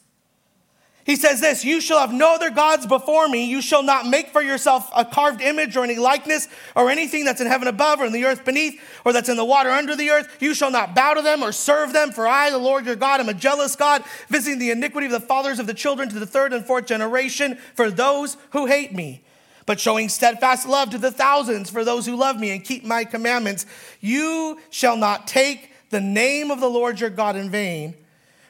He 1.06 1.14
says 1.14 1.40
this 1.40 1.64
You 1.64 1.80
shall 1.80 2.00
have 2.00 2.12
no 2.12 2.34
other 2.34 2.50
gods 2.50 2.84
before 2.84 3.28
me. 3.28 3.46
You 3.46 3.62
shall 3.62 3.84
not 3.84 4.06
make 4.06 4.30
for 4.30 4.42
yourself 4.42 4.90
a 4.94 5.04
carved 5.04 5.40
image 5.40 5.76
or 5.76 5.84
any 5.84 5.94
likeness 5.94 6.48
or 6.74 6.90
anything 6.90 7.24
that's 7.24 7.40
in 7.40 7.46
heaven 7.46 7.68
above 7.68 8.00
or 8.00 8.06
in 8.06 8.12
the 8.12 8.24
earth 8.24 8.44
beneath 8.44 8.80
or 9.04 9.12
that's 9.12 9.28
in 9.28 9.36
the 9.36 9.44
water 9.44 9.70
under 9.70 9.94
the 9.94 10.10
earth. 10.10 10.36
You 10.40 10.52
shall 10.52 10.72
not 10.72 10.96
bow 10.96 11.14
to 11.14 11.22
them 11.22 11.44
or 11.44 11.52
serve 11.52 11.92
them, 11.92 12.10
for 12.10 12.26
I, 12.26 12.50
the 12.50 12.58
Lord 12.58 12.84
your 12.84 12.96
God, 12.96 13.20
am 13.20 13.28
a 13.28 13.34
jealous 13.34 13.76
God, 13.76 14.02
visiting 14.28 14.58
the 14.58 14.72
iniquity 14.72 15.06
of 15.06 15.12
the 15.12 15.20
fathers 15.20 15.60
of 15.60 15.68
the 15.68 15.74
children 15.74 16.08
to 16.08 16.18
the 16.18 16.26
third 16.26 16.52
and 16.52 16.66
fourth 16.66 16.86
generation 16.86 17.56
for 17.74 17.88
those 17.88 18.36
who 18.50 18.66
hate 18.66 18.92
me 18.92 19.22
but 19.64 19.80
showing 19.80 20.08
steadfast 20.08 20.68
love 20.68 20.90
to 20.90 20.98
the 20.98 21.10
thousands 21.10 21.68
for 21.70 21.84
those 21.84 22.06
who 22.06 22.14
love 22.14 22.38
me 22.38 22.50
and 22.50 22.64
keep 22.64 22.84
my 22.84 23.04
commandments. 23.04 23.66
You 24.00 24.60
shall 24.70 24.96
not 24.96 25.26
take 25.26 25.72
the 25.90 26.00
name 26.00 26.52
of 26.52 26.60
the 26.60 26.70
Lord 26.70 27.00
your 27.00 27.10
God 27.10 27.34
in 27.34 27.50
vain 27.50 27.96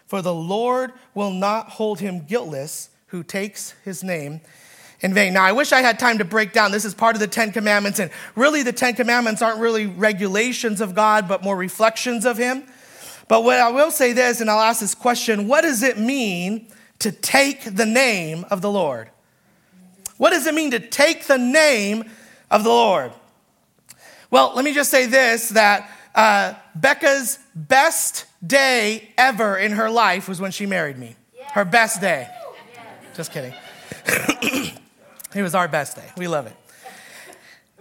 for 0.06 0.22
the 0.22 0.34
Lord 0.34 0.92
will 1.14 1.30
not 1.30 1.70
hold 1.70 2.00
him 2.00 2.20
guiltless 2.20 2.90
who 3.08 3.22
takes 3.22 3.72
his 3.84 4.02
name 4.02 4.40
in 5.00 5.12
vain. 5.12 5.34
Now, 5.34 5.44
I 5.44 5.52
wish 5.52 5.72
I 5.72 5.80
had 5.80 5.98
time 5.98 6.18
to 6.18 6.24
break 6.24 6.52
down. 6.52 6.72
This 6.72 6.84
is 6.84 6.94
part 6.94 7.16
of 7.16 7.20
the 7.20 7.26
Ten 7.26 7.52
Commandments, 7.52 7.98
and 7.98 8.10
really, 8.34 8.62
the 8.62 8.72
Ten 8.72 8.94
Commandments 8.94 9.42
aren't 9.42 9.60
really 9.60 9.86
regulations 9.86 10.80
of 10.80 10.94
God, 10.94 11.28
but 11.28 11.42
more 11.42 11.56
reflections 11.56 12.24
of 12.24 12.38
him. 12.38 12.64
But 13.28 13.44
what 13.44 13.58
I 13.58 13.70
will 13.70 13.90
say 13.90 14.12
this, 14.12 14.40
and 14.40 14.48
I'll 14.48 14.60
ask 14.60 14.80
this 14.80 14.94
question 14.94 15.48
what 15.48 15.62
does 15.62 15.82
it 15.82 15.98
mean 15.98 16.68
to 17.00 17.12
take 17.12 17.76
the 17.76 17.86
name 17.86 18.44
of 18.50 18.62
the 18.62 18.70
Lord? 18.70 19.10
What 20.16 20.30
does 20.30 20.46
it 20.46 20.54
mean 20.54 20.70
to 20.70 20.80
take 20.80 21.26
the 21.26 21.38
name 21.38 22.04
of 22.50 22.62
the 22.64 22.70
Lord? 22.70 23.12
Well, 24.30 24.52
let 24.54 24.64
me 24.64 24.72
just 24.72 24.90
say 24.90 25.06
this 25.06 25.50
that 25.50 25.90
uh, 26.14 26.54
Becca's 26.74 27.38
best 27.54 28.26
day 28.46 29.08
ever 29.18 29.56
in 29.56 29.72
her 29.72 29.90
life 29.90 30.28
was 30.28 30.40
when 30.40 30.50
she 30.50 30.66
married 30.66 30.98
me. 30.98 31.16
Her 31.52 31.64
best 31.64 32.00
day. 32.00 32.28
Just 33.14 33.32
kidding. 33.32 33.54
it 34.06 35.42
was 35.42 35.54
our 35.54 35.68
best 35.68 35.96
day. 35.96 36.04
We 36.16 36.28
love 36.28 36.46
it. 36.46 36.56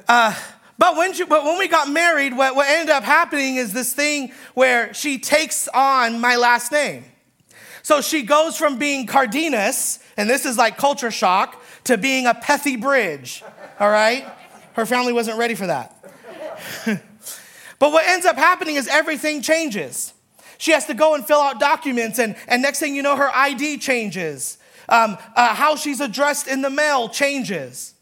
Uh, 0.08 0.34
but 0.78 0.98
when, 0.98 1.14
she, 1.14 1.26
but 1.26 1.44
when 1.44 1.58
we 1.58 1.68
got 1.68 1.90
married, 1.90 2.36
what, 2.36 2.56
what 2.56 2.68
ended 2.68 2.90
up 2.90 3.04
happening 3.04 3.56
is 3.56 3.74
this 3.74 3.94
thing 3.94 4.32
where 4.54 4.94
she 4.94 5.18
takes 5.18 5.68
on 5.70 6.20
my 6.20 6.36
last 6.36 6.72
name. 6.72 7.06
So 7.82 8.02
she 8.02 8.24
goes 8.24 8.58
from 8.58 8.80
being 8.80 9.06
Cardenas, 9.06 10.00
and 10.18 10.30
this 10.30 10.46
is 10.46 10.58
like 10.58 10.78
culture 10.78 11.12
shock, 11.12 11.62
to 11.86 11.98
being 11.98 12.26
a 12.26 12.34
Pethybridge. 12.34 13.44
All 13.80 13.90
right? 13.90 14.26
Her 14.74 14.86
family 14.86 15.14
wasn't 15.14 15.38
ready 15.38 15.56
for 15.56 15.68
that. 15.68 15.96
but 17.80 17.92
what 17.92 18.08
ends 18.08 18.26
up 18.26 18.38
happening 18.38 18.76
is 18.76 18.88
everything 18.88 19.42
changes. 19.42 20.15
She 20.58 20.72
has 20.72 20.86
to 20.88 20.94
go 20.94 21.16
and 21.16 21.26
fill 21.26 21.40
out 21.40 21.60
documents, 21.60 22.20
and, 22.20 22.36
and 22.48 22.62
next 22.62 22.80
thing 22.80 22.96
you 22.96 23.02
know, 23.02 23.16
her 23.16 23.30
ID 23.34 23.78
changes. 23.78 24.58
Um, 24.88 25.18
uh, 25.36 25.56
how 25.56 25.76
she's 25.76 26.00
addressed 26.00 26.48
in 26.48 26.62
the 26.62 26.70
mail 26.70 27.10
changes. 27.10 27.96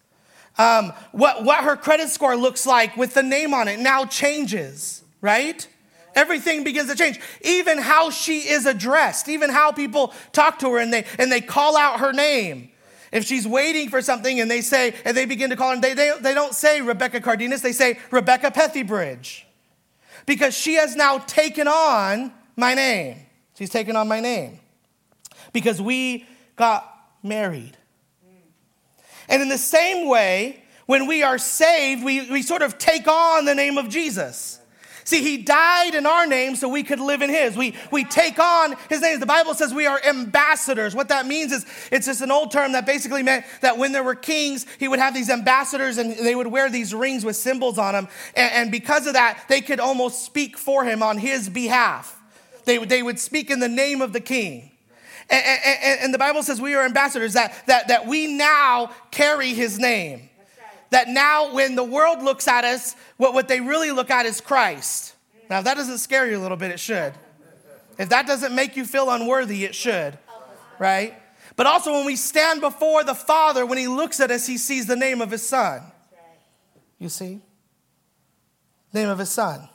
Um, 0.58 0.94
what, 1.12 1.44
what 1.44 1.64
her 1.64 1.76
credit 1.76 2.10
score 2.10 2.36
looks 2.36 2.66
like 2.66 2.96
with 2.96 3.14
the 3.14 3.24
name 3.24 3.54
on 3.54 3.68
it 3.68 3.80
now 3.80 4.06
changes, 4.06 5.04
right? 5.22 5.68
Everything 6.16 6.64
begins 6.64 6.90
to 6.90 6.96
change. 6.96 7.20
Even 7.42 7.80
how 7.80 8.12
she 8.12 8.40
is 8.40 8.66
addressed, 8.66 9.30
even 9.30 9.50
how 9.50 9.72
people 9.72 10.14
talk 10.32 10.60
to 10.60 10.72
her 10.74 10.80
and 10.80 10.94
they, 10.94 11.06
and 11.18 11.32
they 11.32 11.42
call 11.42 11.76
out 11.76 12.00
her 12.00 12.14
name. 12.14 12.70
If 13.12 13.26
she's 13.26 13.48
waiting 13.48 13.90
for 13.90 14.02
something 14.02 14.40
and 14.40 14.50
they 14.50 14.62
say, 14.62 14.94
and 15.06 15.16
they 15.16 15.26
begin 15.26 15.50
to 15.50 15.56
call 15.56 15.76
her, 15.76 15.82
they, 15.82 15.94
they, 15.94 16.12
they 16.20 16.34
don't 16.34 16.54
say 16.54 16.82
Rebecca 16.82 17.22
Cardenas, 17.22 17.62
they 17.62 17.72
say 17.72 18.00
Rebecca 18.12 18.52
Pethybridge. 18.52 19.48
Because 20.26 20.56
she 20.56 20.76
has 20.76 20.96
now 20.96 21.18
taken 21.20 21.68
on 21.68 22.32
my 22.56 22.74
name. 22.74 23.18
She's 23.58 23.70
taking 23.70 23.96
on 23.96 24.08
my 24.08 24.20
name 24.20 24.60
because 25.52 25.82
we 25.82 26.26
got 26.56 26.90
married. 27.22 27.78
And 29.30 29.42
in 29.42 29.50
the 29.50 29.58
same 29.58 30.08
way, 30.08 30.64
when 30.86 31.08
we 31.08 31.24
are 31.24 31.38
saved, 31.38 32.04
we, 32.04 32.30
we 32.30 32.42
sort 32.42 32.62
of 32.62 32.78
take 32.78 33.08
on 33.08 33.46
the 33.46 33.56
name 33.56 33.78
of 33.78 33.90
Jesus. 33.90 34.60
See, 35.06 35.22
he 35.22 35.38
died 35.38 35.96
in 35.96 36.06
our 36.06 36.26
name 36.26 36.56
so 36.56 36.70
we 36.70 36.84
could 36.84 37.00
live 37.00 37.22
in 37.22 37.30
his. 37.30 37.58
We, 37.58 37.76
we 37.92 38.06
take 38.06 38.40
on 38.40 38.76
his 38.90 39.02
name. 39.02 39.20
The 39.20 39.26
Bible 39.26 39.54
says 39.54 39.74
we 39.74 39.86
are 39.86 40.00
ambassadors. 40.06 40.96
What 40.96 41.10
that 41.10 41.26
means 41.26 41.52
is 41.52 41.66
it's 41.92 42.06
just 42.06 42.22
an 42.22 42.32
old 42.32 42.52
term 42.52 42.72
that 42.72 42.86
basically 42.86 43.22
meant 43.22 43.46
that 43.62 43.78
when 43.78 43.92
there 43.92 44.04
were 44.04 44.16
kings, 44.16 44.66
he 44.80 44.88
would 44.88 45.00
have 45.00 45.14
these 45.14 45.30
ambassadors 45.30 45.98
and 45.98 46.18
they 46.18 46.36
would 46.36 46.48
wear 46.48 46.70
these 46.70 46.94
rings 46.94 47.26
with 47.26 47.36
symbols 47.36 47.78
on 47.78 47.94
them. 47.94 48.08
And, 48.36 48.54
and 48.54 48.72
because 48.72 49.06
of 49.06 49.14
that, 49.14 49.44
they 49.50 49.60
could 49.60 49.82
almost 49.82 50.24
speak 50.24 50.58
for 50.58 50.86
him 50.86 51.04
on 51.04 51.18
his 51.18 51.50
behalf. 51.50 52.23
They, 52.65 52.77
they 52.77 53.03
would 53.03 53.20
speak 53.20 53.50
in 53.50 53.60
the 53.60 53.70
name 53.70 54.01
of 54.01 54.13
the 54.13 54.22
king. 54.22 54.72
And, 55.29 55.43
and, 55.43 56.00
and 56.01 56.13
the 56.13 56.17
Bible 56.17 56.43
says 56.43 56.62
we 56.62 56.75
are 56.75 56.84
ambassadors, 56.84 57.34
that, 57.34 57.65
that, 57.67 57.88
that 57.88 58.08
we 58.08 58.27
now 58.27 58.91
carry 59.12 59.53
his 59.53 59.79
name 59.79 60.29
that 60.93 61.10
now 61.10 61.51
when 61.53 61.75
the 61.75 61.84
world 61.84 62.24
looks 62.24 62.48
at 62.48 62.63
us, 62.63 62.96
what, 63.17 63.34
what 63.34 63.48
they 63.48 63.60
really 63.60 63.91
look 63.91 64.10
at 64.10 64.25
is 64.25 64.39
Christ. 64.39 65.15
Now, 65.50 65.58
if 65.60 65.65
that 65.65 65.75
doesn't 65.75 65.98
scare 65.98 66.29
you 66.29 66.38
a 66.38 66.41
little 66.41 66.55
bit, 66.55 66.72
it 66.72 66.79
should. 66.79 67.13
If 68.00 68.10
that 68.10 68.25
doesn't 68.25 68.55
make 68.55 68.77
you 68.77 68.86
feel 68.86 69.10
unworthy, 69.10 69.65
it 69.65 69.75
should, 69.75 70.17
right? 70.79 71.15
But 71.55 71.67
also, 71.67 71.91
when 71.91 72.05
we 72.05 72.15
stand 72.15 72.62
before 72.62 73.03
the 73.03 73.13
Father, 73.13 73.65
when 73.65 73.77
He 73.77 73.88
looks 73.88 74.20
at 74.20 74.32
us, 74.32 74.48
He 74.48 74.58
sees 74.58 74.86
the 74.86 74.96
name 74.96 75.20
of 75.22 75.32
His 75.32 75.46
Son. 75.48 75.82
You 77.00 77.10
see? 77.10 77.41
Name 78.93 79.10
of 79.10 79.20
His 79.20 79.29
Son. 79.29 79.67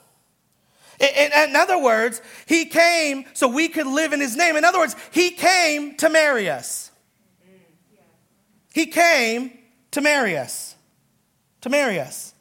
In, 0.99 1.31
in, 1.31 1.55
other 1.55 1.81
words, 1.81 2.21
He 2.45 2.65
came 2.65 3.25
so 3.33 3.47
we 3.47 3.69
could 3.69 3.87
live 3.87 4.13
in 4.13 4.19
His 4.19 4.35
name. 4.35 4.55
In 4.55 4.65
other 4.65 4.79
words, 4.79 4.95
He 5.11 5.31
came 5.31 5.95
to 5.97 6.09
marry 6.09 6.49
us. 6.49 6.91
He 8.73 8.85
came 8.85 9.51
to 9.91 10.01
marry 10.01 10.37
us 10.37 10.75
to 11.61 11.69
marry 11.69 11.99
us. 11.99 12.33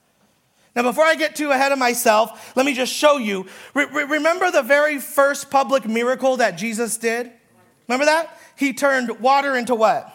Now, 0.76 0.82
before 0.82 1.04
I 1.04 1.16
get 1.16 1.34
too 1.34 1.50
ahead 1.50 1.72
of 1.72 1.78
myself, 1.78 2.54
let 2.54 2.64
me 2.64 2.74
just 2.74 2.92
show 2.92 3.16
you. 3.16 3.46
Re- 3.74 3.86
remember 3.86 4.50
the 4.50 4.62
very 4.62 4.98
first 4.98 5.50
public 5.50 5.86
miracle 5.86 6.36
that 6.36 6.52
Jesus 6.52 6.96
did? 6.98 7.32
Remember 7.88 8.04
that? 8.04 8.38
He 8.56 8.72
turned 8.72 9.18
water 9.20 9.56
into 9.56 9.74
what? 9.74 10.14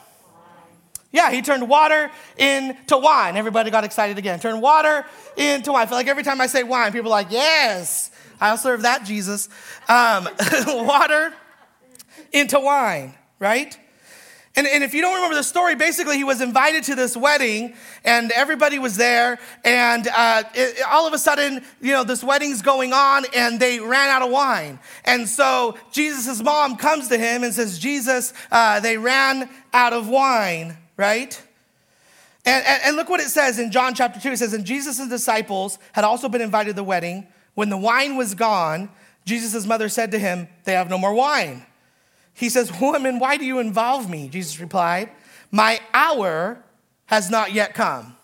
Yeah, 1.12 1.32
he 1.32 1.42
turned 1.42 1.68
water 1.68 2.10
into 2.38 2.98
wine. 2.98 3.36
Everybody 3.36 3.72
got 3.72 3.84
excited 3.84 4.18
again. 4.18 4.40
Turned 4.40 4.62
water 4.62 5.06
into 5.38 5.74
wine. 5.74 5.84
I 5.84 5.86
feel 5.86 5.98
like 5.98 6.08
every 6.08 6.24
time 6.24 6.40
I 6.42 6.48
say 6.48 6.64
wine, 6.64 6.92
people 6.92 7.10
are 7.10 7.22
like, 7.22 7.30
yes, 7.30 8.10
I'll 8.44 8.58
serve 8.58 8.82
that, 8.82 9.06
Jesus. 9.06 9.48
Um, 9.88 10.28
water 10.86 11.34
into 12.34 12.60
wine, 12.60 13.14
right? 13.40 13.78
And, 14.56 14.68
and 14.68 14.84
if 14.84 14.94
you 14.94 15.02
don't 15.02 15.16
remember 15.16 15.36
the 15.36 15.44
story, 15.44 15.76
basically 15.76 16.18
he 16.18 16.26
was 16.26 16.42
invited 16.42 16.84
to 16.84 16.96
this 16.96 17.16
wedding 17.16 17.74
and 18.04 18.32
everybody 18.32 18.80
was 18.80 18.98
there. 18.98 19.40
And 19.64 20.08
uh, 20.10 20.44
it, 20.54 20.84
all 20.88 21.08
of 21.08 21.14
a 21.14 21.18
sudden, 21.18 21.64
you 21.82 21.94
know, 21.94 22.04
this 22.04 22.22
wedding's 22.22 22.62
going 22.62 22.92
on 22.92 23.26
and 23.34 23.62
they 23.62 23.80
ran 23.80 24.10
out 24.10 24.22
of 24.22 24.30
wine. 24.30 24.78
And 25.06 25.28
so 25.28 25.78
Jesus' 25.94 26.44
mom 26.44 26.76
comes 26.76 27.08
to 27.08 27.18
him 27.18 27.44
and 27.44 27.54
says, 27.54 27.80
Jesus, 27.80 28.34
uh, 28.52 28.82
they 28.82 28.98
ran 28.98 29.50
out 29.72 29.94
of 29.94 30.10
wine, 30.10 30.78
right? 30.98 31.42
And, 32.46 32.64
and, 32.66 32.82
and 32.84 32.96
look 32.98 33.08
what 33.10 33.22
it 33.22 33.30
says 33.30 33.58
in 33.58 33.72
John 33.72 33.96
chapter 33.96 34.20
2. 34.20 34.34
It 34.34 34.38
says, 34.38 34.54
And 34.54 34.66
Jesus' 34.66 35.08
disciples 35.08 35.80
had 35.94 36.04
also 36.04 36.28
been 36.28 36.42
invited 36.42 36.72
to 36.72 36.76
the 36.76 36.84
wedding. 36.84 37.26
When 37.56 37.70
the 37.70 37.78
wine 37.78 38.16
was 38.16 38.36
gone, 38.36 38.90
Jesus' 39.26 39.66
mother 39.66 39.90
said 39.90 40.12
to 40.12 40.20
him, 40.20 40.48
They 40.64 40.74
have 40.74 40.90
no 40.90 40.98
more 40.98 41.14
wine. 41.14 41.66
He 42.34 42.50
says, 42.50 42.80
Woman, 42.80 43.20
why 43.20 43.38
do 43.38 43.46
you 43.46 43.60
involve 43.60 44.10
me? 44.10 44.28
Jesus 44.28 44.60
replied, 44.60 45.10
My 45.52 45.80
hour 45.94 46.64
has 47.06 47.30
not 47.30 47.54
yet 47.54 47.74
come. 47.74 48.16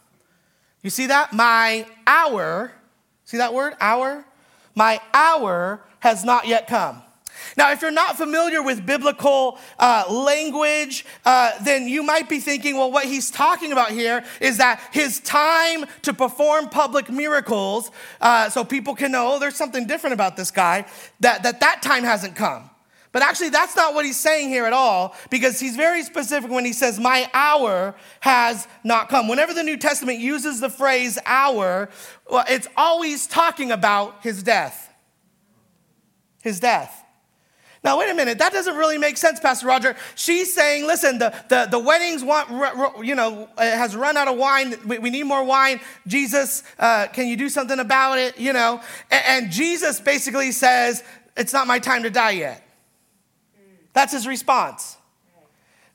You 0.82 0.90
see 0.90 1.08
that? 1.08 1.34
My 1.34 1.86
hour, 2.08 2.72
see 3.26 3.38
that 3.38 3.54
word? 3.54 3.76
Hour? 3.80 4.26
My 4.76 5.02
hour 5.14 5.82
has 6.00 6.24
not 6.24 6.48
yet 6.48 6.68
come. 6.68 7.02
Now, 7.58 7.72
if 7.72 7.82
you're 7.82 7.92
not 7.92 8.18
familiar 8.18 8.62
with 8.62 8.86
biblical 8.86 9.60
uh, 9.78 10.06
language, 10.10 11.06
uh, 11.26 11.52
then 11.64 11.88
you 11.88 12.04
might 12.04 12.30
be 12.30 12.40
thinking, 12.40 12.78
well, 12.78 12.92
what 12.92 13.06
he's 13.06 13.32
talking 13.32 13.72
about 13.72 13.92
here 13.92 14.24
is 14.40 14.58
that 14.58 14.82
his 14.92 15.20
time 15.22 15.86
to 16.04 16.14
perform 16.14 16.70
public 16.70 17.10
miracles, 17.10 17.92
uh, 18.22 18.50
so 18.50 18.64
people 18.64 18.96
can 18.96 19.12
know, 19.12 19.34
oh, 19.34 19.40
there's 19.40 19.56
something 19.56 19.88
different 19.88 20.14
about 20.14 20.38
this 20.38 20.52
guy, 20.52 20.86
that, 21.20 21.44
that 21.44 21.60
that 21.60 21.82
time 21.82 22.04
hasn't 22.04 22.36
come. 22.36 22.70
But 23.12 23.24
actually, 23.24 23.50
that's 23.50 23.76
not 23.76 23.96
what 23.96 24.06
he's 24.06 24.20
saying 24.20 24.50
here 24.50 24.66
at 24.66 24.74
all, 24.74 25.16
because 25.32 25.60
he's 25.60 25.76
very 25.76 26.04
specific 26.04 26.52
when 26.52 26.64
he 26.64 26.74
says, 26.74 27.00
My 27.00 27.30
hour 27.34 27.96
has 28.20 28.68
not 28.84 29.10
come. 29.10 29.28
Whenever 29.28 29.54
the 29.54 29.64
New 29.64 29.78
Testament 29.78 30.20
uses 30.20 30.60
the 30.60 30.70
phrase 30.70 31.18
hour, 31.26 31.90
well, 32.30 32.46
it's 32.48 32.68
always 32.78 33.26
talking 33.26 33.72
about 33.72 34.22
his 34.22 34.44
death. 34.44 34.94
His 36.44 36.60
death. 36.60 37.04
Now, 37.82 37.98
wait 37.98 38.10
a 38.10 38.14
minute. 38.14 38.40
That 38.40 38.52
doesn't 38.52 38.76
really 38.76 38.98
make 38.98 39.16
sense, 39.16 39.40
Pastor 39.40 39.68
Roger. 39.68 39.96
She's 40.16 40.54
saying, 40.54 40.86
listen, 40.86 41.18
the, 41.18 41.34
the, 41.48 41.68
the 41.72 41.80
weddings 41.80 42.24
want, 42.24 42.50
you 43.06 43.16
know, 43.16 43.48
has 43.58 43.96
run 43.96 44.18
out 44.18 44.28
of 44.28 44.38
wine. 44.38 44.76
We, 44.86 45.00
we 45.00 45.10
need 45.10 45.24
more 45.24 45.44
wine. 45.46 45.80
Jesus, 46.06 46.64
uh, 46.78 47.08
can 47.08 47.28
you 47.28 47.38
do 47.38 47.48
something 47.48 47.80
about 47.80 48.18
it? 48.18 48.38
You 48.38 48.52
know, 48.52 48.82
and, 49.10 49.24
and 49.26 49.52
Jesus 49.52 50.02
basically 50.02 50.52
says, 50.52 51.04
it's 51.38 51.54
not 51.54 51.68
my 51.68 51.80
time 51.80 52.04
to 52.04 52.10
die 52.10 52.32
yet. 52.32 52.68
That's 53.94 54.12
his 54.12 54.28
response. 54.28 54.98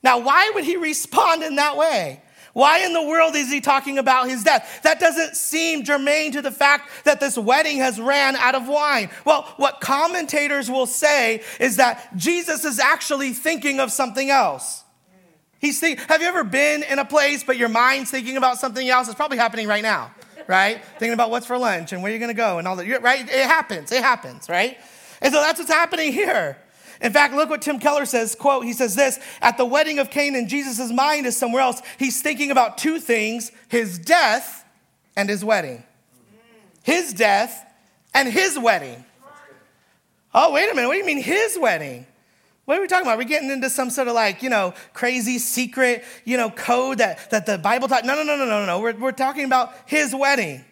Now, 0.01 0.19
why 0.19 0.51
would 0.55 0.63
he 0.63 0.77
respond 0.77 1.43
in 1.43 1.55
that 1.55 1.77
way? 1.77 2.21
Why 2.55 2.85
in 2.85 2.93
the 2.93 3.03
world 3.03 3.35
is 3.35 3.51
he 3.51 3.59
talking 3.59 3.97
about 3.97 4.29
his 4.29 4.45
death? 4.45 4.79
That 4.83 4.97
doesn't 4.97 5.35
seem 5.35 5.83
germane 5.83 6.31
to 6.31 6.41
the 6.41 6.51
fact 6.51 6.89
that 7.03 7.19
this 7.19 7.37
wedding 7.37 7.79
has 7.79 7.99
ran 7.99 8.37
out 8.37 8.55
of 8.55 8.69
wine. 8.69 9.09
Well, 9.25 9.41
what 9.57 9.81
commentators 9.81 10.71
will 10.71 10.85
say 10.85 11.43
is 11.59 11.75
that 11.75 12.15
Jesus 12.15 12.63
is 12.63 12.79
actually 12.79 13.33
thinking 13.33 13.81
of 13.81 13.91
something 13.91 14.29
else. 14.29 14.85
He's 15.59 15.81
think, 15.81 15.99
have 16.07 16.21
you 16.21 16.29
ever 16.29 16.45
been 16.45 16.83
in 16.83 16.97
a 16.97 17.03
place 17.03 17.43
but 17.43 17.57
your 17.57 17.67
mind's 17.67 18.09
thinking 18.09 18.37
about 18.37 18.57
something 18.57 18.87
else? 18.87 19.09
It's 19.09 19.15
probably 19.15 19.37
happening 19.37 19.67
right 19.67 19.83
now, 19.83 20.11
right? 20.47 20.81
thinking 20.97 21.11
about 21.11 21.31
what's 21.31 21.45
for 21.45 21.57
lunch 21.57 21.91
and 21.91 22.01
where 22.01 22.09
you're 22.09 22.19
going 22.19 22.29
to 22.29 22.33
go 22.33 22.57
and 22.57 22.69
all 22.69 22.77
that, 22.77 23.01
right? 23.01 23.19
It 23.19 23.47
happens. 23.47 23.91
It 23.91 24.01
happens, 24.01 24.47
right? 24.47 24.77
And 25.21 25.33
so 25.33 25.41
that's 25.41 25.59
what's 25.59 25.69
happening 25.69 26.13
here. 26.13 26.57
In 27.01 27.11
fact, 27.11 27.33
look 27.33 27.49
what 27.49 27.61
Tim 27.61 27.79
Keller 27.79 28.05
says, 28.05 28.35
quote, 28.35 28.65
he 28.65 28.73
says 28.73 28.95
this, 28.95 29.19
at 29.41 29.57
the 29.57 29.65
wedding 29.65 29.99
of 29.99 30.09
Canaan, 30.09 30.47
Jesus' 30.47 30.91
mind 30.91 31.25
is 31.25 31.35
somewhere 31.35 31.61
else. 31.61 31.81
He's 31.97 32.21
thinking 32.21 32.51
about 32.51 32.77
two 32.77 32.99
things, 32.99 33.51
his 33.67 33.99
death 33.99 34.65
and 35.15 35.29
his 35.29 35.43
wedding. 35.43 35.83
His 36.83 37.13
death 37.13 37.65
and 38.13 38.31
his 38.31 38.57
wedding. 38.57 39.03
Oh, 40.33 40.53
wait 40.53 40.71
a 40.71 40.75
minute, 40.75 40.87
what 40.87 40.93
do 40.93 40.99
you 40.99 41.05
mean 41.05 41.21
his 41.21 41.57
wedding? 41.59 42.05
What 42.65 42.79
are 42.79 42.81
we 42.81 42.87
talking 42.87 43.05
about? 43.05 43.17
We're 43.17 43.25
we 43.25 43.29
getting 43.29 43.51
into 43.51 43.69
some 43.69 43.89
sort 43.89 44.07
of 44.07 44.15
like, 44.15 44.41
you 44.41 44.49
know, 44.49 44.73
crazy 44.93 45.37
secret, 45.37 46.03
you 46.25 46.35
know, 46.35 46.49
code 46.49 46.97
that, 46.97 47.29
that 47.29 47.45
the 47.45 47.57
Bible 47.57 47.87
taught? 47.87 48.05
No, 48.05 48.15
no, 48.15 48.23
no, 48.23 48.35
no, 48.35 48.45
no, 48.45 48.65
no. 48.65 48.79
We're, 48.79 48.95
we're 48.95 49.11
talking 49.11 49.45
about 49.45 49.73
his 49.85 50.15
wedding 50.15 50.65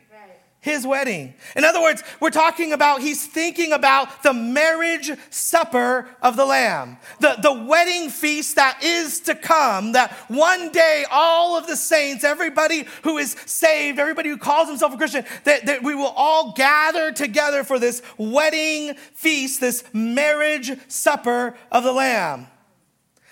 his 0.64 0.88
wedding. 0.88 1.34
In 1.58 1.66
other 1.66 1.82
words, 1.82 2.02
we're 2.22 2.30
talking 2.30 2.72
about, 2.72 3.02
he's 3.02 3.28
thinking 3.28 3.74
about 3.74 4.24
the 4.24 4.34
marriage 4.34 5.12
supper 5.30 6.08
of 6.22 6.38
the 6.38 6.46
Lamb, 6.46 6.98
the, 7.20 7.36
the 7.44 7.52
wedding 7.52 8.10
feast 8.10 8.56
that 8.56 8.82
is 8.82 9.20
to 9.20 9.36
come, 9.36 9.92
that 9.92 10.14
one 10.30 10.72
day 10.72 11.04
all 11.12 11.58
of 11.58 11.68
the 11.68 11.76
saints, 11.76 12.24
everybody 12.24 12.86
who 13.04 13.18
is 13.18 13.36
saved, 13.46 14.00
everybody 14.00 14.30
who 14.30 14.38
calls 14.38 14.70
himself 14.70 14.94
a 14.94 14.98
Christian, 14.98 15.26
that, 15.44 15.66
that 15.66 15.84
we 15.84 15.96
will 15.96 16.14
all 16.16 16.54
gather 16.54 17.12
together 17.12 17.66
for 17.66 17.78
this 17.78 18.02
wedding 18.18 18.96
feast, 19.12 19.60
this 19.60 19.84
marriage 19.92 20.72
supper 20.88 21.58
of 21.74 21.84
the 21.84 21.92
Lamb. 21.92 22.48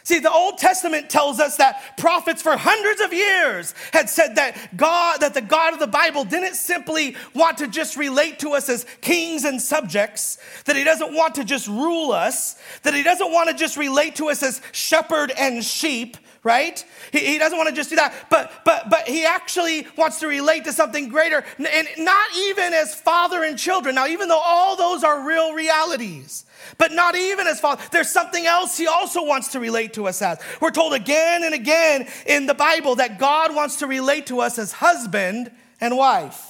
See, 0.04 0.20
the 0.20 0.32
Old 0.32 0.58
Testament 0.58 1.10
tells 1.10 1.40
us 1.40 1.58
that 1.58 1.98
prophets 1.98 2.42
for 2.42 2.58
hundreds 2.58 3.02
of 3.02 3.14
years 3.14 3.76
had 3.94 4.10
said 4.10 4.36
that 4.36 4.76
God, 4.76 5.22
that 5.22 5.34
the 5.34 5.42
God 5.42 5.74
of 5.74 5.80
the 5.80 5.88
Bible 5.88 6.24
didn't 6.24 6.56
simply 6.56 7.16
want 7.36 7.60
to 7.60 7.68
just 7.68 7.98
relate 7.98 8.40
to 8.40 8.52
us 8.52 8.68
as 8.70 8.86
kings 9.02 9.44
and 9.44 9.62
subjects, 9.62 10.38
that 10.66 10.76
he 10.76 10.84
doesn't 10.84 11.14
want 11.14 11.36
to 11.36 11.44
just 11.44 11.68
rule 11.68 12.12
us, 12.12 12.56
that 12.84 12.94
he 12.94 13.04
doesn't 13.04 13.32
want 13.32 13.50
to 13.50 13.56
just 13.56 13.78
relate 13.78 14.16
to 14.16 14.30
us 14.30 14.42
as 14.42 14.62
shepherd 14.72 15.32
and 15.38 15.64
sheep, 15.64 16.18
right? 16.44 16.84
He, 17.12 17.20
he 17.20 17.38
doesn't 17.38 17.58
want 17.58 17.70
to 17.70 17.76
just 17.76 17.90
do 17.90 17.96
that, 17.98 18.14
but 18.30 18.52
but 18.66 18.90
but 18.90 19.08
he 19.08 19.26
actually 19.26 19.88
wants 19.98 20.20
to 20.20 20.28
relate 20.28 20.66
to 20.66 20.74
something 20.74 21.10
greater, 21.10 21.44
and 21.58 21.88
not 21.98 22.28
even 22.36 22.74
as 22.74 22.96
father 22.96 23.44
and 23.44 23.58
children. 23.58 23.96
Now, 23.96 24.08
even 24.08 24.28
though 24.28 24.42
all 24.44 24.76
those 24.76 25.04
are 25.04 25.28
real 25.28 25.54
realities, 25.54 26.46
but 26.78 26.92
not 26.92 27.16
even 27.16 27.48
as 27.48 27.60
father. 27.60 27.84
There's 27.92 28.10
something 28.10 28.46
else 28.46 28.78
he 28.78 28.88
also 28.88 29.24
wants 29.24 29.50
to 29.50 29.60
relate 29.60 29.94
to 29.94 30.08
us 30.08 30.22
as. 30.22 30.40
We're 30.60 30.72
told 30.72 30.94
again 30.94 31.44
and 31.44 31.54
again 31.54 32.08
in 32.26 32.46
the 32.46 32.54
Bible 32.54 32.96
that 32.96 33.20
God 33.20 33.56
wants 33.56 33.78
to 33.78 33.88
relate 33.88 34.28
to 34.28 34.42
us 34.42 34.58
as 34.58 34.72
husband 34.72 35.52
and 35.80 35.98
wife. 35.98 36.48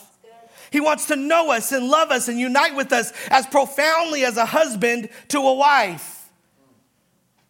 He 0.72 0.80
wants 0.80 1.08
to 1.08 1.18
know 1.18 1.52
us 1.52 1.74
and 1.74 1.90
love 1.90 2.12
us 2.12 2.30
and 2.30 2.40
unite 2.40 2.76
with 2.76 2.94
us 2.94 3.12
as 3.30 3.46
profoundly 3.46 4.24
as 4.24 4.38
a 4.38 4.46
husband 4.46 5.10
to 5.28 5.40
a 5.40 5.54
wife. 5.54 6.21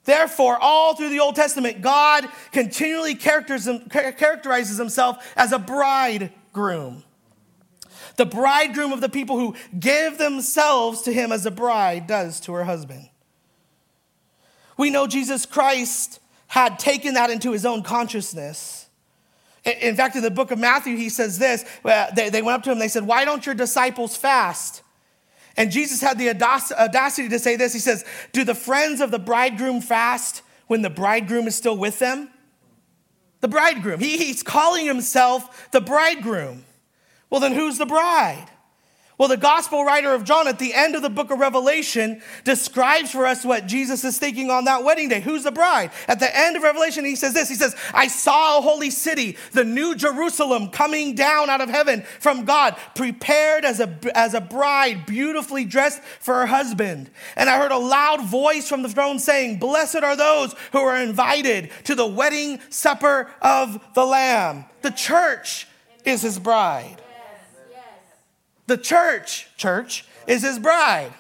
Therefore, 0.04 0.58
all 0.60 0.96
through 0.96 1.10
the 1.10 1.20
Old 1.20 1.36
Testament, 1.36 1.82
God 1.82 2.28
continually 2.52 3.16
characterizes 3.16 4.78
himself 4.78 5.34
as 5.36 5.52
a 5.52 5.60
bridegroom. 5.60 7.04
The 8.18 8.26
bridegroom 8.26 8.94
of 8.94 9.02
the 9.02 9.10
people 9.10 9.38
who 9.38 9.56
give 9.80 10.18
themselves 10.18 11.04
to 11.04 11.14
him 11.14 11.32
as 11.32 11.46
a 11.46 11.52
bride 11.52 12.08
does 12.08 12.40
to 12.42 12.54
her 12.54 12.64
husband. 12.64 13.10
We 14.78 14.90
know 14.90 15.06
Jesus 15.06 15.46
Christ 15.46 16.20
had 16.48 16.80
taken 16.80 17.14
that 17.14 17.30
into 17.30 17.52
his 17.52 17.66
own 17.66 17.84
consciousness. 17.84 18.88
In 19.64 19.96
fact, 19.96 20.16
in 20.16 20.24
the 20.24 20.32
book 20.32 20.50
of 20.50 20.58
Matthew, 20.58 20.98
he 20.98 21.10
says 21.10 21.38
this 21.38 21.64
uh, 21.86 22.12
they 22.12 22.42
went 22.42 22.56
up 22.56 22.64
to 22.64 22.72
him, 22.72 22.80
they 22.80 22.88
said, 22.88 23.06
Why 23.06 23.24
don't 23.24 23.46
your 23.46 23.54
disciples 23.54 24.18
fast? 24.18 24.81
And 25.58 25.72
Jesus 25.72 26.02
had 26.02 26.18
the 26.18 26.30
audacity 26.30 27.30
to 27.30 27.40
say 27.40 27.56
this. 27.56 27.74
He 27.74 27.80
says, 27.80 28.06
Do 28.32 28.44
the 28.44 28.56
friends 28.56 29.02
of 29.02 29.12
the 29.12 29.20
bridegroom 29.20 29.82
fast 29.82 30.42
when 30.68 30.82
the 30.82 30.90
bridegroom 30.90 31.48
is 31.48 31.56
still 31.56 31.78
with 31.78 32.00
them? 32.00 32.30
The 33.42 33.48
bridegroom. 33.48 34.00
He, 34.00 34.18
he's 34.18 34.44
calling 34.44 34.86
himself 34.86 35.70
the 35.72 35.82
bridegroom. 35.82 36.64
Well, 37.30 37.42
then 37.42 37.54
who's 37.54 37.78
the 37.78 37.86
bride? 37.86 38.48
Well, 39.18 39.28
the 39.28 39.38
gospel 39.38 39.86
writer 39.86 40.14
of 40.14 40.24
John 40.24 40.48
at 40.48 40.58
the 40.58 40.74
end 40.74 40.96
of 40.96 41.02
the 41.02 41.10
book 41.10 41.30
of 41.30 41.40
Revelation 41.40 42.22
describes 42.44 43.12
for 43.12 43.28
us 43.28 43.46
what 43.46 43.68
Jesus 43.68 44.04
is 44.04 44.18
thinking 44.18 44.50
on 44.50 44.66
that 44.66 44.84
wedding 44.84 45.10
day. 45.10 45.20
Who's 45.20 45.44
the 45.44 45.52
bride? 45.52 45.92
At 46.08 46.20
the 46.20 46.36
end 46.36 46.56
of 46.56 46.64
Revelation, 46.64 47.06
he 47.06 47.16
says 47.16 47.34
this 47.34 47.50
He 47.50 47.56
says, 47.56 47.76
I 47.94 48.08
saw 48.08 48.58
a 48.58 48.62
holy 48.62 48.90
city, 48.90 49.38
the 49.52 49.64
new 49.64 49.96
Jerusalem, 49.96 50.70
coming 50.70 51.14
down 51.14 51.50
out 51.50 51.62
of 51.62 51.70
heaven 51.70 52.02
from 52.20 52.46
God, 52.46 52.76
prepared 52.96 53.64
as 53.64 53.80
a, 53.80 53.96
as 54.16 54.34
a 54.34 54.42
bride, 54.42 55.06
beautifully 55.06 55.66
dressed 55.66 56.02
for 56.20 56.34
her 56.36 56.48
husband. 56.48 57.12
And 57.36 57.50
I 57.50 57.60
heard 57.60 57.72
a 57.72 57.78
loud 57.78 58.26
voice 58.26 58.68
from 58.68 58.82
the 58.82 58.90
throne 58.90 59.20
saying, 59.20 59.60
Blessed 59.60 59.98
are 59.98 60.16
those 60.16 60.56
who 60.72 60.80
are 60.80 60.98
invited 60.98 61.70
to 61.84 61.96
the 61.96 62.08
wedding 62.08 62.60
supper 62.70 63.30
of 63.42 63.80
the 63.94 64.06
Lamb. 64.06 64.66
The 64.82 64.90
church 64.90 65.68
is 66.06 66.22
his 66.22 66.40
bride. 66.40 67.02
The 68.72 68.78
church, 68.78 69.50
church, 69.58 70.06
is 70.28 70.44
his 70.44 70.58
bride. 70.58 71.12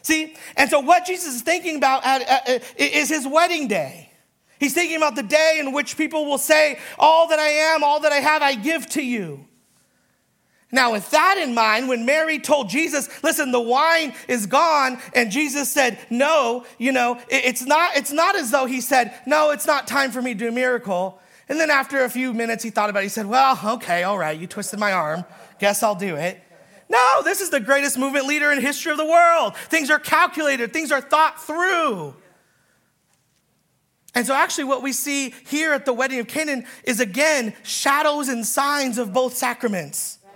See, 0.00 0.34
and 0.56 0.70
so 0.70 0.80
what 0.80 1.04
Jesus 1.04 1.34
is 1.34 1.42
thinking 1.42 1.76
about 1.76 2.02
at, 2.02 2.48
at, 2.48 2.80
is 2.80 3.10
his 3.10 3.28
wedding 3.28 3.68
day. 3.68 4.10
He's 4.58 4.72
thinking 4.72 4.96
about 4.96 5.16
the 5.16 5.22
day 5.22 5.58
in 5.60 5.74
which 5.74 5.98
people 5.98 6.24
will 6.24 6.38
say, 6.38 6.78
All 6.98 7.28
that 7.28 7.38
I 7.38 7.48
am, 7.74 7.84
all 7.84 8.00
that 8.00 8.10
I 8.10 8.20
have, 8.20 8.40
I 8.40 8.54
give 8.54 8.86
to 8.92 9.02
you. 9.02 9.46
Now, 10.72 10.92
with 10.92 11.10
that 11.10 11.36
in 11.36 11.52
mind, 11.52 11.90
when 11.90 12.06
Mary 12.06 12.38
told 12.38 12.70
Jesus, 12.70 13.10
listen, 13.22 13.52
the 13.52 13.60
wine 13.60 14.14
is 14.26 14.46
gone, 14.46 14.98
and 15.14 15.30
Jesus 15.30 15.70
said, 15.70 15.98
no, 16.08 16.64
you 16.78 16.92
know, 16.92 17.20
it's 17.28 17.66
not, 17.66 17.96
it's 17.96 18.12
not 18.12 18.34
as 18.34 18.50
though 18.50 18.64
he 18.64 18.80
said, 18.80 19.12
no, 19.26 19.50
it's 19.50 19.66
not 19.66 19.86
time 19.86 20.10
for 20.10 20.22
me 20.22 20.32
to 20.32 20.38
do 20.38 20.48
a 20.48 20.52
miracle. 20.52 21.20
And 21.50 21.58
then 21.58 21.70
after 21.70 22.04
a 22.04 22.08
few 22.08 22.32
minutes, 22.32 22.62
he 22.62 22.70
thought 22.70 22.88
about 22.88 23.00
it. 23.00 23.06
He 23.06 23.08
said, 23.08 23.26
well, 23.26 23.58
okay, 23.74 24.04
all 24.04 24.16
right, 24.16 24.38
you 24.38 24.46
twisted 24.46 24.78
my 24.78 24.92
arm. 24.92 25.24
Guess 25.60 25.82
I'll 25.82 25.94
do 25.94 26.16
it. 26.16 26.42
No, 26.88 27.22
this 27.22 27.40
is 27.40 27.50
the 27.50 27.60
greatest 27.60 27.96
movement 27.96 28.26
leader 28.26 28.50
in 28.50 28.60
history 28.60 28.90
of 28.90 28.98
the 28.98 29.04
world. 29.04 29.56
Things 29.56 29.90
are 29.90 30.00
calculated, 30.00 30.72
things 30.72 30.90
are 30.90 31.00
thought 31.00 31.40
through. 31.40 32.16
And 34.12 34.26
so, 34.26 34.34
actually, 34.34 34.64
what 34.64 34.82
we 34.82 34.92
see 34.92 35.32
here 35.46 35.72
at 35.72 35.84
the 35.84 35.92
wedding 35.92 36.18
of 36.18 36.26
Canaan 36.26 36.66
is 36.82 36.98
again 36.98 37.54
shadows 37.62 38.28
and 38.28 38.44
signs 38.44 38.98
of 38.98 39.12
both 39.12 39.36
sacraments 39.36 40.18
right, 40.24 40.32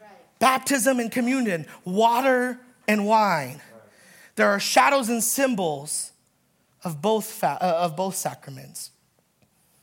right. 0.00 0.38
baptism 0.38 1.00
and 1.00 1.10
communion, 1.10 1.66
water 1.84 2.60
and 2.86 3.04
wine. 3.04 3.60
There 4.36 4.48
are 4.48 4.60
shadows 4.60 5.08
and 5.08 5.24
symbols 5.24 6.12
of 6.84 7.02
both, 7.02 7.24
fa- 7.24 7.58
uh, 7.60 7.84
of 7.84 7.96
both 7.96 8.14
sacraments. 8.14 8.92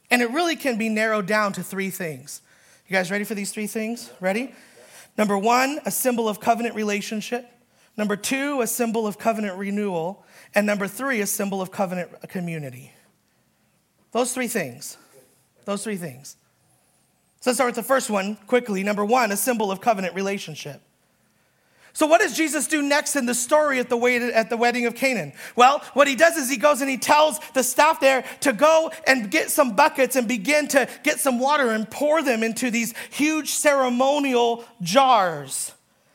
And 0.09 0.21
it 0.21 0.29
really 0.29 0.55
can 0.55 0.77
be 0.77 0.87
narrowed 0.87 1.25
down 1.25 1.51
to 1.53 1.63
three 1.63 1.89
things. 1.89 2.41
You 2.87 2.93
guys 2.93 3.11
ready 3.11 3.25
for 3.25 3.35
these 3.35 3.51
three 3.51 3.67
things? 3.67 4.09
Ready? 4.21 4.53
Number 5.17 5.37
one, 5.37 5.79
a 5.85 5.91
symbol 5.91 6.27
of 6.29 6.39
covenant 6.39 6.75
relationship. 6.75 7.49
Number 7.97 8.15
two, 8.15 8.61
a 8.61 8.67
symbol 8.67 9.07
of 9.07 9.17
covenant 9.17 9.57
renewal. 9.57 10.25
And 10.55 10.65
number 10.65 10.87
three, 10.87 11.21
a 11.21 11.27
symbol 11.27 11.61
of 11.61 11.71
covenant 11.71 12.29
community. 12.29 12.91
Those 14.11 14.33
three 14.33 14.47
things. 14.47 14.97
Those 15.65 15.83
three 15.83 15.97
things. 15.97 16.37
So 17.41 17.49
let's 17.49 17.57
start 17.57 17.69
with 17.69 17.75
the 17.75 17.83
first 17.83 18.09
one 18.09 18.37
quickly. 18.47 18.83
Number 18.83 19.03
one, 19.03 19.31
a 19.31 19.37
symbol 19.37 19.71
of 19.71 19.81
covenant 19.81 20.15
relationship. 20.15 20.81
So, 21.95 22.07
what 22.07 22.21
does 22.21 22.35
Jesus 22.35 22.65
do 22.65 22.81
next 22.81 23.15
in 23.15 23.27
the 23.27 23.35
story 23.35 23.79
at 23.79 23.87
the, 23.87 23.97
at 24.33 24.49
the 24.49 24.57
wedding 24.57 24.87
of 24.87 24.95
Canaan? 24.95 25.31
Well, 25.55 25.79
what 25.93 26.07
he 26.07 26.15
does 26.15 26.37
is 26.37 26.49
he 26.49 26.57
goes 26.57 26.81
and 26.81 26.89
he 26.89 26.97
tells 26.97 27.39
the 27.53 27.63
staff 27.63 27.99
there 27.99 28.25
to 28.41 28.51
go 28.51 28.91
and 29.05 29.29
get 29.29 29.51
some 29.51 29.75
buckets 29.75 30.15
and 30.15 30.27
begin 30.27 30.67
to 30.69 30.89
get 31.03 31.19
some 31.19 31.39
water 31.39 31.69
and 31.69 31.89
pour 31.89 32.23
them 32.23 32.41
into 32.41 32.71
these 32.71 32.95
huge 33.11 33.51
ceremonial 33.51 34.65
jars. 34.81 35.71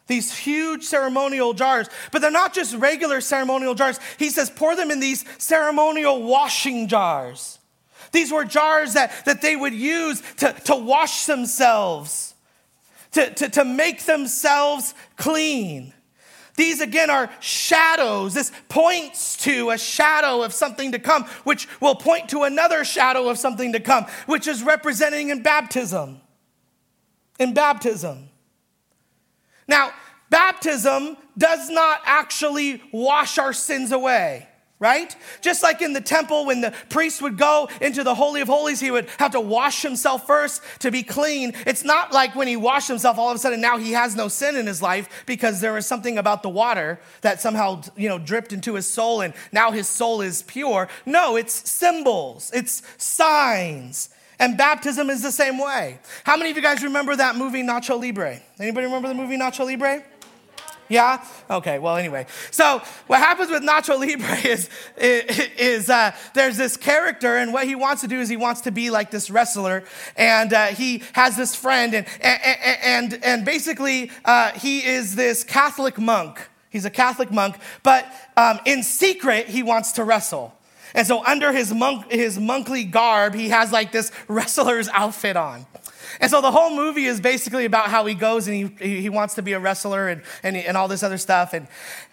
These 0.09 0.37
huge 0.37 0.83
ceremonial 0.83 1.55
jars. 1.55 1.89
But 2.11 2.23
they're 2.23 2.31
not 2.33 2.55
just 2.55 2.75
regular 2.75 3.21
ceremonial 3.21 3.77
jars. 3.77 4.01
He 4.19 4.31
says, 4.31 4.51
pour 4.51 4.75
them 4.75 4.91
in 4.91 4.99
these 4.99 5.25
ceremonial 5.39 6.25
washing 6.25 6.89
jars. 6.89 7.61
These 8.11 8.33
were 8.33 8.45
jars 8.45 8.95
that, 8.95 9.13
that 9.27 9.43
they 9.43 9.55
would 9.55 9.75
use 9.75 10.23
to, 10.39 10.55
to 10.65 10.75
wash 10.75 11.27
themselves 11.27 12.28
to, 13.13 13.33
to, 13.35 13.49
to 13.49 13.65
make 13.65 14.05
themselves 14.05 14.95
clean. 15.17 15.95
These 16.57 16.81
again 16.81 17.09
are 17.09 17.31
shadows. 17.39 18.35
This 18.35 18.51
points 18.69 19.37
to 19.45 19.71
a 19.71 19.79
shadow 19.79 20.43
of 20.43 20.53
something 20.53 20.91
to 20.91 20.99
come, 20.99 21.25
which 21.45 21.69
will 21.81 21.95
point 21.95 22.31
to 22.31 22.43
another 22.43 22.85
shadow 22.85 23.29
of 23.29 23.39
something 23.39 23.73
to 23.75 23.81
come, 23.81 24.07
which 24.27 24.49
is 24.49 24.65
representing 24.65 25.29
in 25.29 25.43
baptism. 25.43 26.21
In 27.39 27.55
baptism. 27.55 28.29
Now, 29.69 29.93
baptism 30.31 31.17
does 31.37 31.71
not 31.71 32.01
actually 32.05 32.83
wash 32.93 33.39
our 33.39 33.53
sins 33.53 33.93
away 33.93 34.48
right? 34.81 35.15
Just 35.41 35.63
like 35.63 35.83
in 35.83 35.93
the 35.93 36.01
temple, 36.01 36.47
when 36.47 36.61
the 36.61 36.73
priest 36.89 37.21
would 37.21 37.37
go 37.37 37.69
into 37.81 38.05
the 38.05 38.15
Holy 38.15 38.41
of 38.41 38.49
Holies, 38.49 38.79
he 38.81 38.91
would 38.91 39.09
have 39.19 39.33
to 39.33 39.41
wash 39.41 39.83
himself 39.83 40.27
first 40.27 40.63
to 40.81 40.91
be 40.91 41.03
clean. 41.03 41.53
It's 41.67 41.85
not 41.85 42.13
like 42.13 42.37
when 42.37 42.47
he 42.47 42.57
washed 42.57 42.89
himself, 42.89 43.19
all 43.19 43.31
of 43.31 43.37
a 43.37 43.39
sudden 43.39 43.61
now 43.61 43.79
he 43.79 43.93
has 43.93 44.15
no 44.15 44.29
sin 44.29 44.57
in 44.57 44.67
his 44.67 44.81
life 44.81 45.25
because 45.27 45.61
there 45.61 45.73
was 45.73 45.87
something 45.87 46.19
about 46.19 46.43
the 46.43 46.49
water 46.49 47.01
that 47.23 47.41
somehow, 47.41 47.83
you 47.97 48.09
know, 48.09 48.19
dripped 48.19 48.53
into 48.53 48.75
his 48.75 48.89
soul 48.89 49.21
and 49.21 49.35
now 49.53 49.73
his 49.73 49.89
soul 49.89 50.21
is 50.21 50.43
pure. 50.43 50.89
No, 51.05 51.37
it's 51.37 51.69
symbols, 51.69 52.51
it's 52.55 52.83
signs. 52.99 54.11
And 54.41 54.57
baptism 54.57 55.11
is 55.11 55.21
the 55.23 55.33
same 55.33 55.59
way. 55.59 55.99
How 56.23 56.37
many 56.37 56.51
of 56.51 56.57
you 56.57 56.63
guys 56.63 56.85
remember 56.85 57.17
that 57.17 57.35
movie 57.35 57.65
Nacho 57.65 58.01
Libre? 58.01 58.41
Anybody 58.61 58.87
remember 58.87 59.09
the 59.09 59.15
movie 59.15 59.37
Nacho 59.37 59.67
Libre? 59.67 60.05
Yeah? 60.89 61.25
Okay, 61.51 61.79
well, 61.79 61.97
anyway. 61.97 62.27
So, 62.51 62.83
what 63.07 63.21
happens 63.21 63.51
with 63.51 63.63
Nacho 63.63 63.99
Libre 63.99 64.37
is, 64.47 64.69
is 64.97 65.91
uh, 65.91 66.13
there's 66.35 66.57
this 66.57 66.77
character, 66.77 67.37
and 67.37 67.53
what 67.53 67.67
he 67.67 67.75
wants 67.75 68.03
to 68.03 68.09
do 68.09 68.21
is 68.21 68.29
he 68.29 68.37
wants 68.37 68.63
to 68.63 68.71
be 68.71 68.91
like 68.91 69.11
this 69.11 69.31
wrestler, 69.31 69.85
and 70.17 70.53
uh, 70.53 70.67
he 70.67 71.03
has 71.13 71.37
this 71.37 71.55
friend, 71.55 71.95
and, 71.95 72.07
and, 72.21 72.83
and, 72.83 73.25
and 73.25 73.45
basically, 73.45 74.11
uh, 74.25 74.53
he 74.53 74.85
is 74.85 75.15
this 75.15 75.45
Catholic 75.45 75.99
monk. 75.99 76.49
He's 76.71 76.85
a 76.85 76.91
Catholic 76.91 77.31
monk, 77.31 77.57
but 77.83 78.07
um, 78.37 78.61
in 78.65 78.83
secret, 78.83 79.47
he 79.47 79.63
wants 79.63 79.93
to 79.93 80.05
wrestle. 80.05 80.55
And 80.95 81.07
so, 81.07 81.25
under 81.25 81.53
his, 81.53 81.73
monk, 81.73 82.11
his 82.11 82.39
monkly 82.39 82.85
garb, 82.85 83.35
he 83.35 83.51
has 83.51 83.73
like 83.73 83.93
this 83.93 84.11
wrestler's 84.27 84.89
outfit 84.89 85.37
on. 85.37 85.67
And 86.21 86.31
so 86.31 86.41
the 86.41 86.51
whole 86.51 86.75
movie 86.75 87.05
is 87.05 87.21
basically 87.21 87.65
about 87.65 87.87
how 87.87 88.05
he 88.07 88.15
goes 88.15 88.49
and 88.49 88.77
he, 88.79 89.01
he 89.01 89.09
wants 89.09 89.35
to 89.35 89.43
be 89.43 89.53
a 89.53 89.61
wrestler 89.61 90.09
and, 90.09 90.23
and, 90.43 90.57
and 90.57 90.77
all 90.77 90.89
this 90.89 91.03
other 91.03 91.19
stuff. 91.19 91.53
And, 91.53 91.69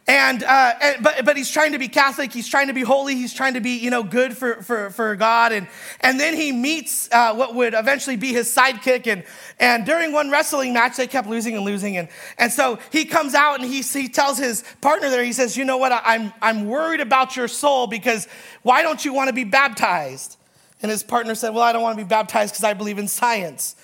and, 0.07 0.43
uh, 0.43 0.73
and, 0.79 1.03
but, 1.03 1.25
but 1.25 1.35
he's 1.35 1.49
trying 1.49 1.71
to 1.71 1.79
be 1.79 1.87
Catholic. 1.87 2.31
He's 2.31 2.47
trying 2.47 2.67
to 2.67 2.73
be 2.73 2.83
holy. 2.83 3.15
He's 3.15 3.33
trying 3.33 3.55
to 3.55 3.59
be, 3.59 3.71
you 3.71 3.89
know, 3.89 4.03
good 4.03 4.37
for, 4.37 4.61
for, 4.61 4.91
for 4.91 5.15
God. 5.15 5.51
And, 5.51 5.67
and 6.01 6.19
then 6.19 6.35
he 6.35 6.51
meets 6.51 7.11
uh, 7.11 7.33
what 7.33 7.55
would 7.55 7.73
eventually 7.73 8.15
be 8.15 8.31
his 8.31 8.53
sidekick. 8.53 9.07
And, 9.07 9.23
and 9.59 9.83
during 9.83 10.11
one 10.13 10.29
wrestling 10.29 10.73
match, 10.73 10.97
they 10.97 11.07
kept 11.07 11.27
losing 11.27 11.55
and 11.55 11.65
losing. 11.65 11.97
And, 11.97 12.07
and 12.37 12.51
so 12.51 12.77
he 12.91 13.05
comes 13.05 13.33
out 13.33 13.59
and 13.59 13.67
he, 13.67 13.81
he 13.81 14.07
tells 14.07 14.37
his 14.37 14.63
partner 14.81 15.09
there, 15.09 15.23
he 15.23 15.33
says, 15.33 15.57
you 15.57 15.65
know 15.65 15.77
what, 15.77 15.91
I'm, 15.91 16.31
I'm 16.39 16.67
worried 16.67 17.01
about 17.01 17.35
your 17.35 17.47
soul 17.47 17.87
because 17.87 18.27
why 18.61 18.83
don't 18.83 19.03
you 19.03 19.13
want 19.13 19.29
to 19.29 19.33
be 19.33 19.43
baptized? 19.43 20.37
And 20.83 20.91
his 20.91 21.01
partner 21.01 21.33
said, 21.33 21.55
well, 21.55 21.63
I 21.63 21.71
don't 21.73 21.81
want 21.81 21.97
to 21.97 22.03
be 22.03 22.07
baptized 22.07 22.53
because 22.53 22.63
I 22.63 22.73
believe 22.73 22.99
in 22.99 23.07
science. 23.07 23.75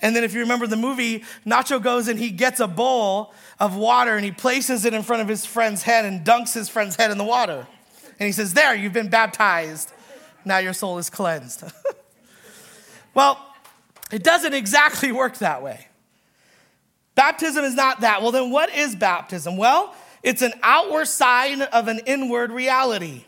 And 0.00 0.14
then, 0.14 0.24
if 0.24 0.34
you 0.34 0.40
remember 0.40 0.66
the 0.66 0.76
movie, 0.76 1.24
Nacho 1.46 1.82
goes 1.82 2.08
and 2.08 2.18
he 2.18 2.30
gets 2.30 2.60
a 2.60 2.68
bowl 2.68 3.34
of 3.58 3.76
water 3.76 4.14
and 4.16 4.24
he 4.24 4.30
places 4.30 4.84
it 4.84 4.94
in 4.94 5.02
front 5.02 5.22
of 5.22 5.28
his 5.28 5.44
friend's 5.44 5.82
head 5.82 6.04
and 6.04 6.24
dunks 6.24 6.54
his 6.54 6.68
friend's 6.68 6.96
head 6.96 7.10
in 7.10 7.18
the 7.18 7.24
water. 7.24 7.66
And 8.18 8.26
he 8.26 8.32
says, 8.32 8.54
There, 8.54 8.74
you've 8.74 8.92
been 8.92 9.10
baptized. 9.10 9.92
Now 10.44 10.58
your 10.58 10.72
soul 10.72 10.98
is 10.98 11.10
cleansed. 11.10 11.64
well, 13.14 13.44
it 14.10 14.22
doesn't 14.22 14.54
exactly 14.54 15.12
work 15.12 15.38
that 15.38 15.62
way. 15.62 15.86
Baptism 17.14 17.64
is 17.64 17.74
not 17.74 18.00
that. 18.00 18.22
Well, 18.22 18.30
then 18.30 18.50
what 18.50 18.72
is 18.72 18.94
baptism? 18.94 19.56
Well, 19.56 19.94
it's 20.22 20.42
an 20.42 20.52
outward 20.62 21.08
sign 21.08 21.62
of 21.62 21.88
an 21.88 22.00
inward 22.06 22.52
reality. 22.52 23.24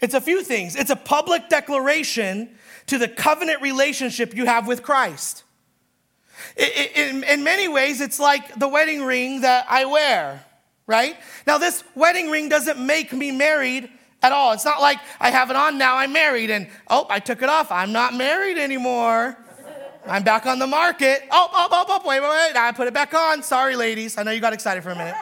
It's 0.00 0.14
a 0.14 0.20
few 0.20 0.42
things. 0.42 0.76
It's 0.76 0.90
a 0.90 0.96
public 0.96 1.48
declaration 1.48 2.50
to 2.86 2.98
the 2.98 3.08
covenant 3.08 3.62
relationship 3.62 4.34
you 4.34 4.46
have 4.46 4.66
with 4.66 4.82
Christ. 4.82 5.44
In, 6.56 7.44
many 7.44 7.68
ways, 7.68 8.00
it's 8.00 8.18
like 8.18 8.58
the 8.58 8.68
wedding 8.68 9.04
ring 9.04 9.42
that 9.42 9.66
I 9.68 9.84
wear, 9.84 10.44
right? 10.86 11.16
Now, 11.46 11.58
this 11.58 11.84
wedding 11.94 12.30
ring 12.30 12.48
doesn't 12.48 12.84
make 12.84 13.12
me 13.12 13.30
married 13.30 13.90
at 14.22 14.32
all. 14.32 14.52
It's 14.52 14.64
not 14.64 14.80
like 14.80 14.98
I 15.20 15.30
have 15.30 15.50
it 15.50 15.56
on 15.56 15.78
now, 15.78 15.96
I'm 15.96 16.12
married, 16.12 16.50
and 16.50 16.68
oh, 16.88 17.06
I 17.10 17.20
took 17.20 17.42
it 17.42 17.48
off, 17.48 17.70
I'm 17.70 17.92
not 17.92 18.14
married 18.14 18.58
anymore. 18.58 19.36
I'm 20.06 20.24
back 20.24 20.46
on 20.46 20.58
the 20.58 20.66
market. 20.66 21.22
Oh, 21.30 21.48
oh, 21.52 21.68
oh, 21.70 21.84
oh, 21.86 22.08
wait, 22.08 22.20
wait, 22.20 22.28
wait. 22.28 22.56
I 22.56 22.72
put 22.72 22.88
it 22.88 22.94
back 22.94 23.12
on. 23.12 23.42
Sorry, 23.42 23.76
ladies. 23.76 24.16
I 24.16 24.22
know 24.22 24.30
you 24.30 24.40
got 24.40 24.54
excited 24.54 24.82
for 24.82 24.90
a 24.90 24.96
minute. 24.96 25.14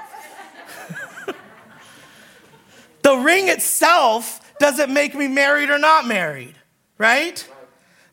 the 3.02 3.16
ring 3.16 3.48
itself 3.48 4.47
doesn't 4.58 4.92
make 4.92 5.14
me 5.14 5.28
married 5.28 5.70
or 5.70 5.78
not 5.78 6.06
married, 6.06 6.54
right? 6.96 7.46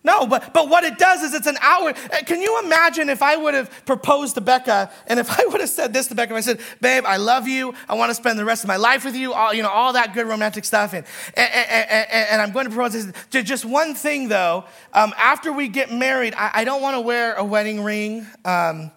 No, 0.05 0.27
but, 0.27 0.53
but 0.53 0.69
what 0.69 0.84
it 0.84 0.99
does 0.99 1.23
is 1.23 1.34
it's 1.34 1.47
an 1.47 1.58
hour. 1.60 1.89
Uh, 1.89 2.17
can 2.27 2.39
you 2.39 2.62
imagine 2.63 3.10
if 3.10 3.23
I 3.23 3.36
would 3.36 3.55
have 3.55 3.71
proposed 3.88 4.36
to 4.36 4.41
Becca 4.41 4.91
and 5.08 5.19
if 5.19 5.39
I 5.39 5.45
would 5.47 5.60
have 5.60 5.69
said 5.69 5.93
this 5.93 6.08
to 6.08 6.15
Becca, 6.15 6.36
I 6.36 6.41
said, 6.41 6.60
babe, 6.79 7.05
I 7.08 7.17
love 7.17 7.47
you. 7.47 7.73
I 7.89 7.95
want 7.95 8.12
to 8.12 8.15
spend 8.15 8.38
the 8.38 8.45
rest 8.45 8.63
of 8.63 8.67
my 8.67 8.75
life 8.75 9.03
with 9.03 9.15
you, 9.15 9.34
all, 9.34 9.51
you 9.51 9.63
know, 9.63 9.69
all 9.69 9.93
that 9.93 10.13
good 10.13 10.27
romantic 10.27 10.63
stuff. 10.63 10.93
And, 10.93 11.08
and, 11.36 11.49
and, 11.51 12.08
and 12.12 12.41
I'm 12.41 12.51
going 12.51 12.65
to 12.65 12.71
propose 12.71 12.93
this. 12.93 13.43
Just 13.43 13.65
one 13.65 13.95
thing 13.95 14.27
though, 14.27 14.65
um, 14.93 15.12
after 15.17 15.51
we 15.51 15.67
get 15.67 15.91
married, 15.91 16.36
I, 16.38 16.51
I 16.53 16.63
don't 16.65 16.84
want 16.84 16.95
to 16.95 17.01
wear 17.01 17.34
a 17.34 17.43
wedding 17.43 17.84
ring. 17.84 18.27
Um, 18.45 18.91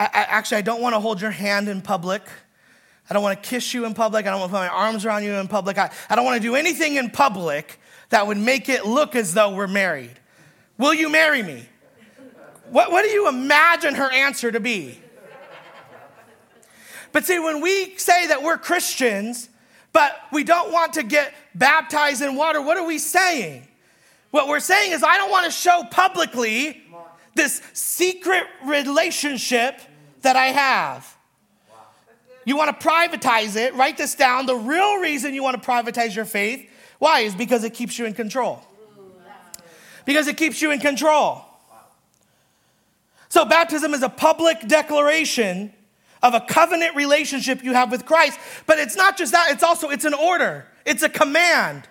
I, 0.00 0.06
I, 0.06 0.26
actually, 0.30 0.58
I 0.58 0.62
don't 0.62 0.82
want 0.82 0.96
to 0.96 1.00
hold 1.00 1.20
your 1.20 1.30
hand 1.30 1.68
in 1.68 1.80
public. 1.80 2.22
I 3.10 3.14
don't 3.14 3.24
want 3.24 3.42
to 3.42 3.48
kiss 3.48 3.74
you 3.74 3.86
in 3.86 3.94
public. 3.94 4.26
I 4.26 4.30
don't 4.30 4.38
want 4.38 4.52
to 4.52 4.58
put 4.58 4.62
my 4.62 4.68
arms 4.68 5.04
around 5.04 5.24
you 5.24 5.32
in 5.34 5.48
public. 5.48 5.76
I, 5.78 5.90
I 6.08 6.14
don't 6.14 6.24
want 6.24 6.40
to 6.40 6.48
do 6.48 6.54
anything 6.54 6.94
in 6.94 7.10
public 7.10 7.80
that 8.10 8.26
would 8.26 8.38
make 8.38 8.68
it 8.68 8.86
look 8.86 9.16
as 9.16 9.34
though 9.34 9.50
we're 9.50 9.66
married. 9.66 10.14
Will 10.78 10.94
you 10.94 11.10
marry 11.10 11.42
me? 11.42 11.68
What, 12.70 12.92
what 12.92 13.02
do 13.02 13.08
you 13.10 13.28
imagine 13.28 13.96
her 13.96 14.10
answer 14.10 14.52
to 14.52 14.60
be? 14.60 15.00
But 17.12 17.24
see, 17.24 17.40
when 17.40 17.60
we 17.60 17.96
say 17.96 18.28
that 18.28 18.44
we're 18.44 18.56
Christians, 18.56 19.48
but 19.92 20.16
we 20.30 20.44
don't 20.44 20.72
want 20.72 20.92
to 20.92 21.02
get 21.02 21.34
baptized 21.56 22.22
in 22.22 22.36
water, 22.36 22.62
what 22.62 22.76
are 22.76 22.86
we 22.86 22.98
saying? 22.98 23.66
What 24.30 24.46
we're 24.46 24.60
saying 24.60 24.92
is, 24.92 25.02
I 25.02 25.16
don't 25.18 25.30
want 25.30 25.46
to 25.46 25.50
show 25.50 25.82
publicly 25.90 26.80
this 27.34 27.60
secret 27.72 28.44
relationship 28.64 29.80
that 30.22 30.36
I 30.36 30.46
have. 30.46 31.16
You 32.50 32.56
want 32.56 32.80
to 32.80 32.88
privatize 32.88 33.54
it, 33.54 33.76
write 33.76 33.96
this 33.96 34.16
down. 34.16 34.46
The 34.46 34.56
real 34.56 34.98
reason 34.98 35.34
you 35.34 35.42
want 35.44 35.62
to 35.62 35.64
privatize 35.64 36.16
your 36.16 36.24
faith, 36.24 36.68
why? 36.98 37.20
Is 37.20 37.36
because 37.36 37.62
it 37.62 37.74
keeps 37.74 37.96
you 37.96 38.06
in 38.06 38.12
control 38.12 38.60
because 40.04 40.26
it 40.26 40.36
keeps 40.36 40.60
you 40.60 40.72
in 40.72 40.80
control. 40.80 41.44
So, 43.28 43.44
baptism 43.44 43.94
is 43.94 44.02
a 44.02 44.08
public 44.08 44.66
declaration 44.66 45.72
of 46.20 46.34
a 46.34 46.40
covenant 46.40 46.96
relationship 46.96 47.62
you 47.62 47.74
have 47.74 47.92
with 47.92 48.04
Christ. 48.04 48.36
But 48.66 48.80
it's 48.80 48.96
not 48.96 49.16
just 49.16 49.30
that, 49.30 49.52
it's 49.52 49.62
also 49.62 49.90
it's 49.90 50.04
an 50.04 50.14
order. 50.14 50.66
It's 50.84 51.04
a 51.04 51.08
command. 51.08 51.86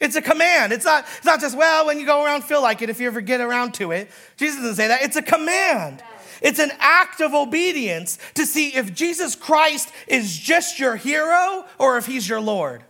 It's 0.00 0.16
a 0.16 0.22
command. 0.22 0.72
It's 0.72 0.86
not, 0.86 1.04
it's 1.18 1.26
not 1.26 1.40
just, 1.40 1.58
well, 1.58 1.84
when 1.84 2.00
you 2.00 2.06
go 2.06 2.24
around, 2.24 2.44
feel 2.44 2.62
like 2.62 2.80
it 2.80 2.88
if 2.88 3.00
you 3.00 3.06
ever 3.08 3.20
get 3.20 3.42
around 3.42 3.74
to 3.74 3.92
it. 3.92 4.08
Jesus 4.38 4.56
doesn't 4.56 4.76
say 4.76 4.88
that. 4.88 5.02
It's 5.02 5.16
a 5.16 5.22
command. 5.22 6.02
It's 6.40 6.58
an 6.58 6.72
act 6.78 7.20
of 7.20 7.34
obedience 7.34 8.18
to 8.34 8.46
see 8.46 8.74
if 8.74 8.94
Jesus 8.94 9.34
Christ 9.34 9.90
is 10.06 10.36
just 10.36 10.78
your 10.78 10.96
hero 10.96 11.64
or 11.78 11.98
if 11.98 12.06
he's 12.06 12.28
your 12.28 12.40
Lord. 12.40 12.82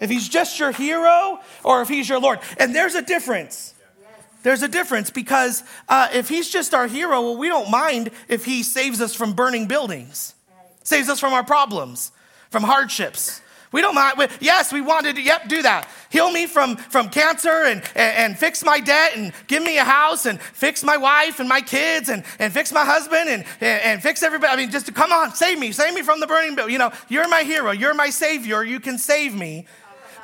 If 0.00 0.10
he's 0.10 0.28
just 0.28 0.58
your 0.58 0.70
hero 0.72 1.40
or 1.64 1.82
if 1.82 1.88
he's 1.88 2.08
your 2.08 2.20
Lord. 2.20 2.38
And 2.58 2.74
there's 2.74 2.94
a 2.94 3.02
difference. 3.02 3.74
There's 4.42 4.62
a 4.62 4.68
difference 4.68 5.10
because 5.10 5.64
uh, 5.88 6.08
if 6.12 6.28
he's 6.28 6.48
just 6.48 6.72
our 6.72 6.86
hero, 6.86 7.20
well, 7.22 7.36
we 7.36 7.48
don't 7.48 7.70
mind 7.70 8.10
if 8.28 8.44
he 8.44 8.62
saves 8.62 9.00
us 9.00 9.14
from 9.14 9.32
burning 9.32 9.66
buildings, 9.66 10.34
saves 10.84 11.08
us 11.08 11.18
from 11.18 11.32
our 11.32 11.44
problems, 11.44 12.12
from 12.50 12.62
hardships. 12.62 13.42
We 13.70 13.82
don't 13.82 13.94
mind. 13.94 14.30
Yes, 14.40 14.72
we 14.72 14.80
wanted 14.80 15.16
to, 15.16 15.22
yep, 15.22 15.48
do 15.48 15.60
that. 15.62 15.88
Heal 16.10 16.30
me 16.30 16.46
from, 16.46 16.76
from 16.76 17.10
cancer 17.10 17.64
and, 17.64 17.82
and, 17.94 18.16
and, 18.16 18.38
fix 18.38 18.64
my 18.64 18.80
debt 18.80 19.12
and 19.14 19.32
give 19.46 19.62
me 19.62 19.76
a 19.76 19.84
house 19.84 20.24
and 20.24 20.40
fix 20.40 20.82
my 20.82 20.96
wife 20.96 21.38
and 21.38 21.48
my 21.48 21.60
kids 21.60 22.08
and, 22.08 22.24
and 22.38 22.50
fix 22.52 22.72
my 22.72 22.84
husband 22.84 23.28
and, 23.28 23.44
and, 23.60 23.82
and 23.82 24.02
fix 24.02 24.22
everybody. 24.22 24.52
I 24.52 24.56
mean, 24.56 24.70
just 24.70 24.86
to, 24.86 24.92
come 24.92 25.12
on, 25.12 25.34
save 25.34 25.58
me, 25.58 25.72
save 25.72 25.92
me 25.92 26.00
from 26.00 26.20
the 26.20 26.26
burning 26.26 26.54
building. 26.54 26.72
You 26.72 26.78
know, 26.78 26.92
you're 27.08 27.28
my 27.28 27.42
hero, 27.42 27.72
you're 27.72 27.94
my 27.94 28.08
savior, 28.08 28.64
you 28.64 28.80
can 28.80 28.96
save 28.96 29.34
me. 29.34 29.66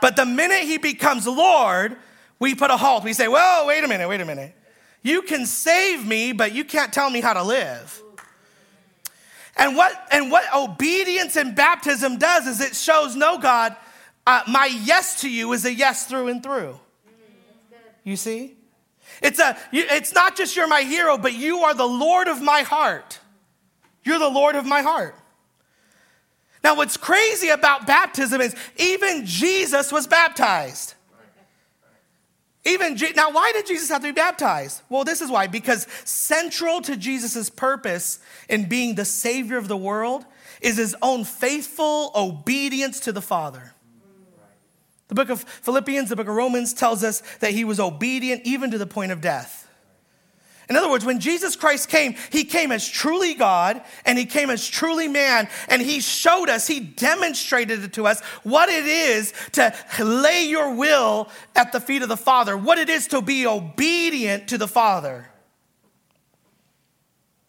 But 0.00 0.16
the 0.16 0.24
minute 0.24 0.60
he 0.60 0.78
becomes 0.78 1.26
Lord, 1.26 1.96
we 2.38 2.54
put 2.54 2.70
a 2.70 2.76
halt. 2.76 3.04
We 3.04 3.12
say, 3.12 3.28
whoa, 3.28 3.66
wait 3.66 3.84
a 3.84 3.88
minute, 3.88 4.08
wait 4.08 4.20
a 4.20 4.24
minute. 4.24 4.54
You 5.02 5.20
can 5.20 5.44
save 5.44 6.06
me, 6.06 6.32
but 6.32 6.52
you 6.52 6.64
can't 6.64 6.92
tell 6.92 7.10
me 7.10 7.20
how 7.20 7.34
to 7.34 7.42
live. 7.42 8.02
And 9.56 9.76
what, 9.76 10.08
and 10.10 10.30
what 10.30 10.44
obedience 10.54 11.36
and 11.36 11.54
baptism 11.54 12.18
does 12.18 12.46
is 12.46 12.60
it 12.60 12.74
shows, 12.74 13.14
no, 13.14 13.38
God, 13.38 13.76
uh, 14.26 14.42
my 14.48 14.66
yes 14.66 15.20
to 15.20 15.30
you 15.30 15.52
is 15.52 15.64
a 15.64 15.72
yes 15.72 16.06
through 16.06 16.28
and 16.28 16.42
through. 16.42 16.78
You 18.02 18.16
see? 18.16 18.56
It's, 19.22 19.38
a, 19.38 19.56
it's 19.72 20.12
not 20.12 20.36
just 20.36 20.56
you're 20.56 20.66
my 20.66 20.82
hero, 20.82 21.16
but 21.16 21.34
you 21.34 21.60
are 21.60 21.74
the 21.74 21.86
Lord 21.86 22.28
of 22.28 22.42
my 22.42 22.62
heart. 22.62 23.20
You're 24.02 24.18
the 24.18 24.28
Lord 24.28 24.56
of 24.56 24.66
my 24.66 24.82
heart. 24.82 25.16
Now, 26.62 26.76
what's 26.76 26.96
crazy 26.96 27.48
about 27.48 27.86
baptism 27.86 28.40
is 28.40 28.56
even 28.76 29.26
Jesus 29.26 29.92
was 29.92 30.06
baptized. 30.06 30.94
Even 32.66 32.96
now, 33.14 33.30
why 33.30 33.52
did 33.52 33.66
Jesus 33.66 33.90
have 33.90 34.00
to 34.00 34.08
be 34.08 34.12
baptized? 34.12 34.80
Well, 34.88 35.04
this 35.04 35.20
is 35.20 35.30
why 35.30 35.46
because 35.46 35.86
central 36.04 36.80
to 36.82 36.96
Jesus' 36.96 37.50
purpose 37.50 38.20
in 38.48 38.68
being 38.68 38.94
the 38.94 39.04
Savior 39.04 39.58
of 39.58 39.68
the 39.68 39.76
world 39.76 40.24
is 40.62 40.78
his 40.78 40.96
own 41.02 41.24
faithful 41.24 42.10
obedience 42.14 43.00
to 43.00 43.12
the 43.12 43.20
Father. 43.20 43.74
The 45.08 45.14
book 45.14 45.28
of 45.28 45.42
Philippians, 45.42 46.08
the 46.08 46.16
book 46.16 46.28
of 46.28 46.34
Romans 46.34 46.72
tells 46.72 47.04
us 47.04 47.22
that 47.40 47.52
he 47.52 47.64
was 47.64 47.78
obedient 47.78 48.46
even 48.46 48.70
to 48.70 48.78
the 48.78 48.86
point 48.86 49.12
of 49.12 49.20
death. 49.20 49.63
In 50.68 50.76
other 50.76 50.88
words, 50.88 51.04
when 51.04 51.20
Jesus 51.20 51.56
Christ 51.56 51.88
came, 51.88 52.14
he 52.30 52.44
came 52.44 52.72
as 52.72 52.88
truly 52.88 53.34
God 53.34 53.82
and 54.06 54.18
he 54.18 54.24
came 54.24 54.48
as 54.48 54.66
truly 54.66 55.08
man, 55.08 55.48
and 55.68 55.82
he 55.82 56.00
showed 56.00 56.48
us, 56.48 56.66
he 56.66 56.80
demonstrated 56.80 57.84
it 57.84 57.92
to 57.94 58.06
us 58.06 58.22
what 58.44 58.68
it 58.70 58.86
is 58.86 59.34
to 59.52 59.74
lay 60.00 60.46
your 60.46 60.74
will 60.74 61.28
at 61.54 61.72
the 61.72 61.80
feet 61.80 62.02
of 62.02 62.08
the 62.08 62.16
Father, 62.16 62.56
what 62.56 62.78
it 62.78 62.88
is 62.88 63.08
to 63.08 63.20
be 63.20 63.46
obedient 63.46 64.48
to 64.48 64.58
the 64.58 64.68
Father. 64.68 65.28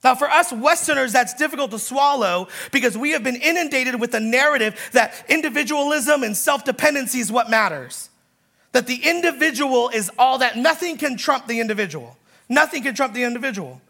Now, 0.04 0.14
for 0.14 0.30
us 0.30 0.54
Westerners, 0.54 1.14
that's 1.14 1.34
difficult 1.34 1.72
to 1.72 1.80
swallow 1.80 2.48
because 2.72 2.96
we 2.96 3.12
have 3.12 3.24
been 3.24 3.38
inundated 3.38 4.00
with 4.00 4.12
the 4.12 4.20
narrative 4.20 4.80
that 4.92 5.26
individualism 5.28 6.22
and 6.22 6.38
self 6.38 6.64
dependency 6.64 7.20
is 7.20 7.32
what 7.32 7.50
matters. 7.50 8.12
That 8.74 8.86
the 8.86 9.02
individual 9.04 9.90
is 9.90 10.12
all 10.20 10.38
that, 10.40 10.58
nothing 10.58 10.98
can 10.98 11.18
trump 11.18 11.48
the 11.48 11.60
individual. 11.60 12.18
Nothing 12.50 12.84
can 12.84 12.96
trump 12.96 13.14
the 13.14 13.24
individual. 13.24 13.82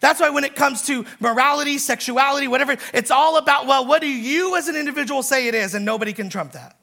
That's 0.00 0.20
why 0.20 0.30
when 0.30 0.44
it 0.44 0.54
comes 0.54 0.82
to 0.86 1.06
morality, 1.20 1.78
sexuality, 1.78 2.46
whatever, 2.46 2.76
it's 2.92 3.10
all 3.10 3.38
about, 3.38 3.66
well, 3.66 3.86
what 3.86 4.02
do 4.02 4.08
you 4.08 4.56
as 4.56 4.68
an 4.68 4.76
individual 4.76 5.22
say 5.22 5.48
it 5.48 5.54
is? 5.54 5.74
And 5.74 5.84
nobody 5.84 6.12
can 6.12 6.28
trump 6.28 6.52
that. 6.52 6.76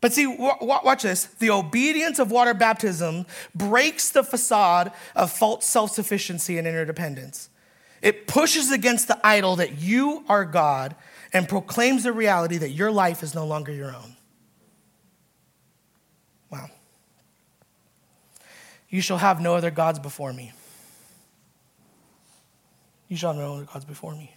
But 0.00 0.12
see, 0.12 0.26
watch 0.26 1.04
this. 1.04 1.26
The 1.26 1.50
obedience 1.50 2.18
of 2.18 2.32
water 2.32 2.54
baptism 2.54 3.24
breaks 3.54 4.10
the 4.10 4.24
facade 4.24 4.90
of 5.14 5.30
false 5.30 5.64
self 5.64 5.92
sufficiency 5.92 6.58
and 6.58 6.66
interdependence. 6.66 7.48
It 8.02 8.26
pushes 8.26 8.72
against 8.72 9.06
the 9.06 9.24
idol 9.24 9.54
that 9.56 9.78
you 9.78 10.24
are 10.28 10.44
God 10.44 10.96
and 11.32 11.48
proclaims 11.48 12.02
the 12.02 12.12
reality 12.12 12.58
that 12.58 12.70
your 12.70 12.90
life 12.90 13.22
is 13.22 13.32
no 13.32 13.46
longer 13.46 13.72
your 13.72 13.94
own. 13.94 14.16
You 18.92 19.00
shall 19.00 19.16
have 19.16 19.40
no 19.40 19.54
other 19.54 19.70
gods 19.70 19.98
before 19.98 20.34
me. 20.34 20.52
You 23.08 23.16
shall 23.16 23.32
have 23.32 23.42
no 23.42 23.54
other 23.54 23.64
gods 23.64 23.86
before 23.86 24.12
me. 24.12 24.30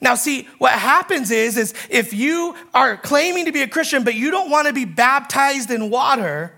Now, 0.00 0.16
see, 0.16 0.48
what 0.58 0.72
happens 0.72 1.30
is, 1.30 1.56
is 1.56 1.72
if 1.88 2.12
you 2.12 2.56
are 2.74 2.96
claiming 2.96 3.44
to 3.44 3.52
be 3.52 3.62
a 3.62 3.68
Christian, 3.68 4.02
but 4.02 4.16
you 4.16 4.32
don't 4.32 4.50
want 4.50 4.66
to 4.66 4.72
be 4.72 4.84
baptized 4.84 5.70
in 5.70 5.88
water, 5.88 6.52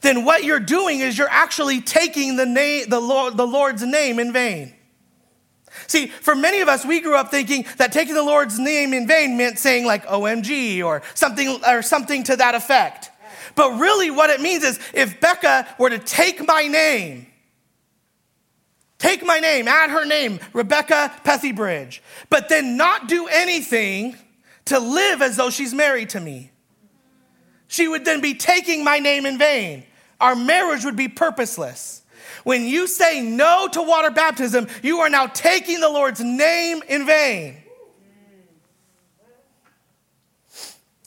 then 0.00 0.24
what 0.24 0.42
you're 0.42 0.58
doing 0.58 0.98
is 0.98 1.16
you're 1.16 1.28
actually 1.30 1.80
taking 1.80 2.34
the, 2.34 2.46
name, 2.46 2.88
the, 2.88 2.98
Lord, 2.98 3.36
the 3.36 3.46
Lord's 3.46 3.84
name 3.84 4.18
in 4.18 4.32
vain. 4.32 4.74
See, 5.86 6.08
for 6.08 6.34
many 6.34 6.62
of 6.62 6.68
us, 6.68 6.84
we 6.84 7.00
grew 7.00 7.14
up 7.14 7.30
thinking 7.30 7.64
that 7.76 7.92
taking 7.92 8.14
the 8.14 8.24
Lord's 8.24 8.58
name 8.58 8.92
in 8.92 9.06
vain 9.06 9.36
meant 9.36 9.60
saying 9.60 9.86
like 9.86 10.04
OMG 10.06 10.84
or 10.84 11.02
something, 11.14 11.60
or 11.64 11.80
something 11.80 12.24
to 12.24 12.34
that 12.36 12.56
effect. 12.56 13.11
But 13.54 13.78
really, 13.78 14.10
what 14.10 14.30
it 14.30 14.40
means 14.40 14.64
is 14.64 14.78
if 14.94 15.20
Becca 15.20 15.74
were 15.78 15.90
to 15.90 15.98
take 15.98 16.46
my 16.46 16.66
name, 16.66 17.26
take 18.98 19.24
my 19.24 19.38
name, 19.38 19.68
add 19.68 19.90
her 19.90 20.04
name, 20.04 20.40
Rebecca 20.52 21.12
Bridge, 21.54 22.02
but 22.30 22.48
then 22.48 22.76
not 22.76 23.08
do 23.08 23.26
anything 23.26 24.16
to 24.66 24.78
live 24.78 25.22
as 25.22 25.36
though 25.36 25.50
she's 25.50 25.74
married 25.74 26.10
to 26.10 26.20
me. 26.20 26.50
She 27.68 27.88
would 27.88 28.04
then 28.04 28.20
be 28.20 28.34
taking 28.34 28.84
my 28.84 28.98
name 28.98 29.26
in 29.26 29.38
vain. 29.38 29.84
Our 30.20 30.36
marriage 30.36 30.84
would 30.84 30.96
be 30.96 31.08
purposeless. 31.08 32.02
When 32.44 32.64
you 32.64 32.86
say 32.86 33.20
no 33.20 33.68
to 33.72 33.82
water 33.82 34.10
baptism, 34.10 34.68
you 34.82 34.98
are 35.00 35.10
now 35.10 35.26
taking 35.26 35.80
the 35.80 35.88
Lord's 35.88 36.20
name 36.20 36.82
in 36.88 37.06
vain. 37.06 37.56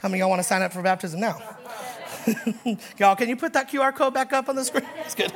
How 0.02 0.10
many 0.10 0.20
y'all 0.20 0.30
want 0.30 0.40
to 0.40 0.48
sign 0.48 0.62
up 0.62 0.74
for 0.74 0.82
baptism 0.82 1.20
now? 1.20 1.55
y'all, 2.98 3.16
can 3.16 3.30
you 3.30 3.36
put 3.36 3.54
that 3.54 3.70
QR 3.70 3.96
code 3.96 4.14
back 4.14 4.34
up 4.34 4.50
on 4.50 4.56
the 4.56 4.66
screen? 4.66 4.86
That's 4.96 5.16
good. 5.16 5.32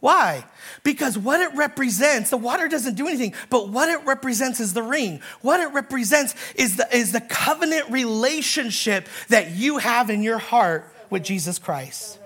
Why? 0.00 0.44
Because 0.82 1.18
what 1.18 1.40
it 1.40 1.54
represents, 1.56 2.30
the 2.30 2.36
water 2.36 2.68
doesn't 2.68 2.94
do 2.94 3.08
anything, 3.08 3.34
but 3.50 3.70
what 3.70 3.88
it 3.88 4.04
represents 4.06 4.60
is 4.60 4.72
the 4.72 4.82
ring. 4.82 5.20
What 5.40 5.58
it 5.60 5.72
represents 5.72 6.34
is 6.54 6.76
the, 6.76 6.96
is 6.96 7.12
the 7.12 7.20
covenant 7.20 7.90
relationship 7.90 9.08
that 9.28 9.52
you 9.52 9.78
have 9.78 10.10
in 10.10 10.22
your 10.22 10.38
heart 10.38 10.94
with 11.10 11.24
Jesus 11.24 11.58
Christ. 11.58 12.18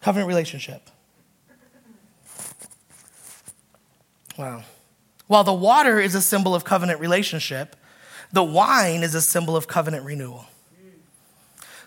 Covenant 0.00 0.28
relationship. 0.28 0.90
Wow. 4.36 4.64
While 5.26 5.44
the 5.44 5.52
water 5.52 6.00
is 6.00 6.14
a 6.14 6.22
symbol 6.22 6.54
of 6.54 6.64
covenant 6.64 6.98
relationship, 6.98 7.76
the 8.32 8.42
wine 8.42 9.02
is 9.02 9.14
a 9.14 9.20
symbol 9.20 9.56
of 9.56 9.66
covenant 9.66 10.04
renewal. 10.04 10.46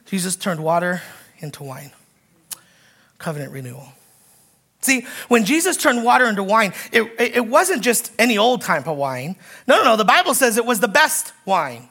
Jesus 0.05 0.35
turned 0.35 0.63
water 0.63 1.01
into 1.39 1.63
wine. 1.63 1.91
Covenant 3.17 3.51
renewal. 3.51 3.87
See, 4.81 5.07
when 5.29 5.45
Jesus 5.45 5.77
turned 5.77 6.03
water 6.03 6.25
into 6.25 6.43
wine, 6.43 6.73
it, 6.91 7.09
it 7.17 7.47
wasn't 7.47 7.81
just 7.81 8.11
any 8.19 8.37
old 8.37 8.61
type 8.61 8.85
of 8.85 8.97
wine. 8.97 9.37
No, 9.65 9.77
no, 9.77 9.83
no. 9.83 9.95
The 9.95 10.03
Bible 10.03 10.33
says 10.33 10.57
it 10.57 10.65
was 10.65 10.81
the 10.81 10.89
best 10.89 11.31
wine. 11.45 11.87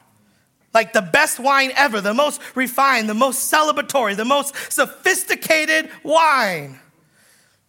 Like 0.73 0.93
the 0.93 1.01
best 1.01 1.39
wine 1.39 1.71
ever, 1.75 2.01
the 2.01 2.13
most 2.13 2.39
refined, 2.55 3.09
the 3.09 3.15
most 3.15 3.51
celebratory, 3.51 4.15
the 4.15 4.25
most 4.25 4.55
sophisticated 4.71 5.89
wine. 6.03 6.79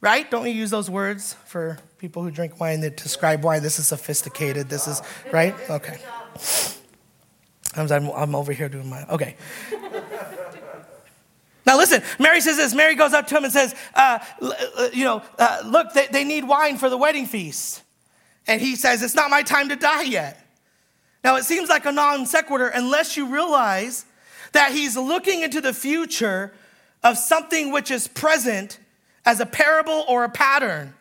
Right? 0.01 0.31
Don't 0.31 0.43
we 0.43 0.51
use 0.51 0.71
those 0.71 0.91
words 0.91 1.35
for 1.47 1.79
people 2.05 2.23
who 2.23 2.31
drink 2.31 2.61
wine 2.61 2.83
that 2.83 2.99
describe 2.99 3.43
wine? 3.43 3.63
This 3.63 3.79
is 3.79 3.89
sophisticated. 3.89 4.69
This 4.69 4.87
is, 4.87 5.01
right? 5.33 5.55
Okay. 5.71 5.99
I'm, 7.75 8.11
I'm 8.11 8.35
over 8.35 8.53
here 8.53 8.69
doing 8.69 8.91
my, 8.91 9.07
okay. 9.07 9.37
Now, 11.65 11.79
listen, 11.79 12.03
Mary 12.19 12.43
says 12.43 12.59
this. 12.59 12.75
Mary 12.75 12.95
goes 12.95 13.15
up 13.15 13.27
to 13.29 13.37
him 13.39 13.45
and 13.45 13.51
says, 13.51 13.75
uh, 13.95 14.19
uh, 14.43 14.89
You 14.93 15.05
know, 15.05 15.23
uh, 15.39 15.63
look, 15.65 15.95
they, 15.95 16.09
they 16.09 16.25
need 16.25 16.47
wine 16.47 16.77
for 16.77 16.91
the 16.91 16.99
wedding 16.99 17.25
feast. 17.25 17.83
And 18.47 18.61
he 18.61 18.77
says, 18.77 19.03
It's 19.03 19.15
not 19.15 19.31
my 19.31 19.43
time 19.43 19.71
to 19.71 19.77
die 19.77 20.03
yet. 20.03 20.47
Now, 21.25 21.37
it 21.37 21.45
seems 21.45 21.71
like 21.71 21.87
a 21.87 21.93
non 21.93 22.27
sequitur 22.27 22.67
unless 22.67 23.17
you 23.17 23.33
realize 23.33 24.05
that 24.53 24.73
he's 24.73 24.95
looking 24.95 25.41
into 25.41 25.63
the 25.63 25.73
future 25.73 26.53
of 27.03 27.17
something 27.17 27.73
which 27.73 27.91
is 27.91 28.09
present 28.09 28.79
as 29.25 29.41
a 29.41 29.47
parable 29.47 30.05
or 30.07 30.25
a 30.25 30.29
pattern. 30.29 30.93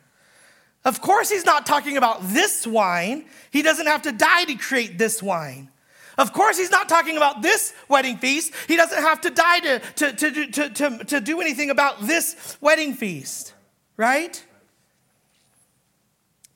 Of 0.86 1.02
course, 1.02 1.30
he's 1.30 1.46
not 1.46 1.65
talking 1.65 1.98
about 1.98 2.22
this 2.30 2.67
wine. 2.67 3.26
He 3.52 3.62
doesn't 3.62 3.88
have 3.88 4.02
to 4.04 4.12
die 4.12 4.43
to 4.46 4.56
create 4.56 4.98
this 4.98 5.24
wine. 5.24 5.69
Of 6.17 6.34
course, 6.34 6.58
he's 6.58 6.69
not 6.69 6.89
talking 6.89 7.17
about 7.17 7.41
this 7.41 7.74
wedding 7.88 8.17
feast. 8.17 8.54
He 8.67 8.76
doesn't 8.76 9.02
have 9.02 9.22
to 9.22 9.30
die 9.30 9.60
to, 9.62 9.80
to, 9.80 10.13
to, 10.13 10.48
to, 10.48 10.69
to, 10.69 11.04
to 11.06 11.19
do 11.22 11.41
anything 11.41 11.69
about 11.69 12.02
this 12.02 12.58
wedding 12.62 12.93
feast, 12.93 13.54
right? 13.98 14.43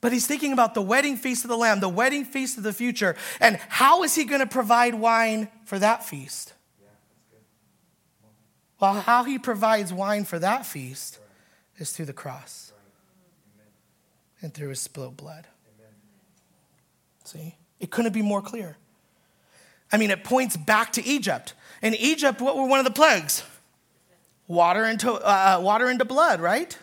But 0.00 0.12
he's 0.12 0.26
thinking 0.26 0.52
about 0.52 0.74
the 0.74 0.82
wedding 0.82 1.16
feast 1.16 1.44
of 1.44 1.48
the 1.48 1.56
Lamb, 1.56 1.80
the 1.80 1.88
wedding 1.88 2.24
feast 2.24 2.56
of 2.56 2.62
the 2.62 2.72
future, 2.72 3.16
and 3.40 3.56
how 3.68 4.04
is 4.04 4.14
he 4.14 4.24
going 4.24 4.40
to 4.40 4.46
provide 4.46 4.94
wine 4.94 5.48
for 5.64 5.78
that 5.78 6.04
feast? 6.04 6.52
Well, 8.78 8.94
how 8.94 9.24
he 9.24 9.40
provides 9.40 9.92
wine 9.92 10.24
for 10.24 10.38
that 10.38 10.64
feast 10.64 11.18
is 11.78 11.90
through 11.90 12.06
the 12.06 12.12
cross 12.12 12.67
and 14.42 14.52
through 14.54 14.70
his 14.70 14.80
spilled 14.80 15.16
blood. 15.16 15.46
See? 17.24 17.56
It 17.80 17.90
couldn't 17.90 18.12
be 18.12 18.22
more 18.22 18.42
clear. 18.42 18.76
I 19.92 19.96
mean, 19.96 20.10
it 20.10 20.24
points 20.24 20.56
back 20.56 20.92
to 20.92 21.04
Egypt. 21.04 21.54
In 21.82 21.94
Egypt, 21.94 22.40
what 22.40 22.56
were 22.56 22.66
one 22.66 22.78
of 22.78 22.84
the 22.84 22.90
plagues? 22.90 23.42
Water 24.46 24.84
into, 24.84 25.12
uh, 25.12 25.60
water 25.62 25.90
into 25.90 26.04
blood, 26.04 26.40
right? 26.40 26.76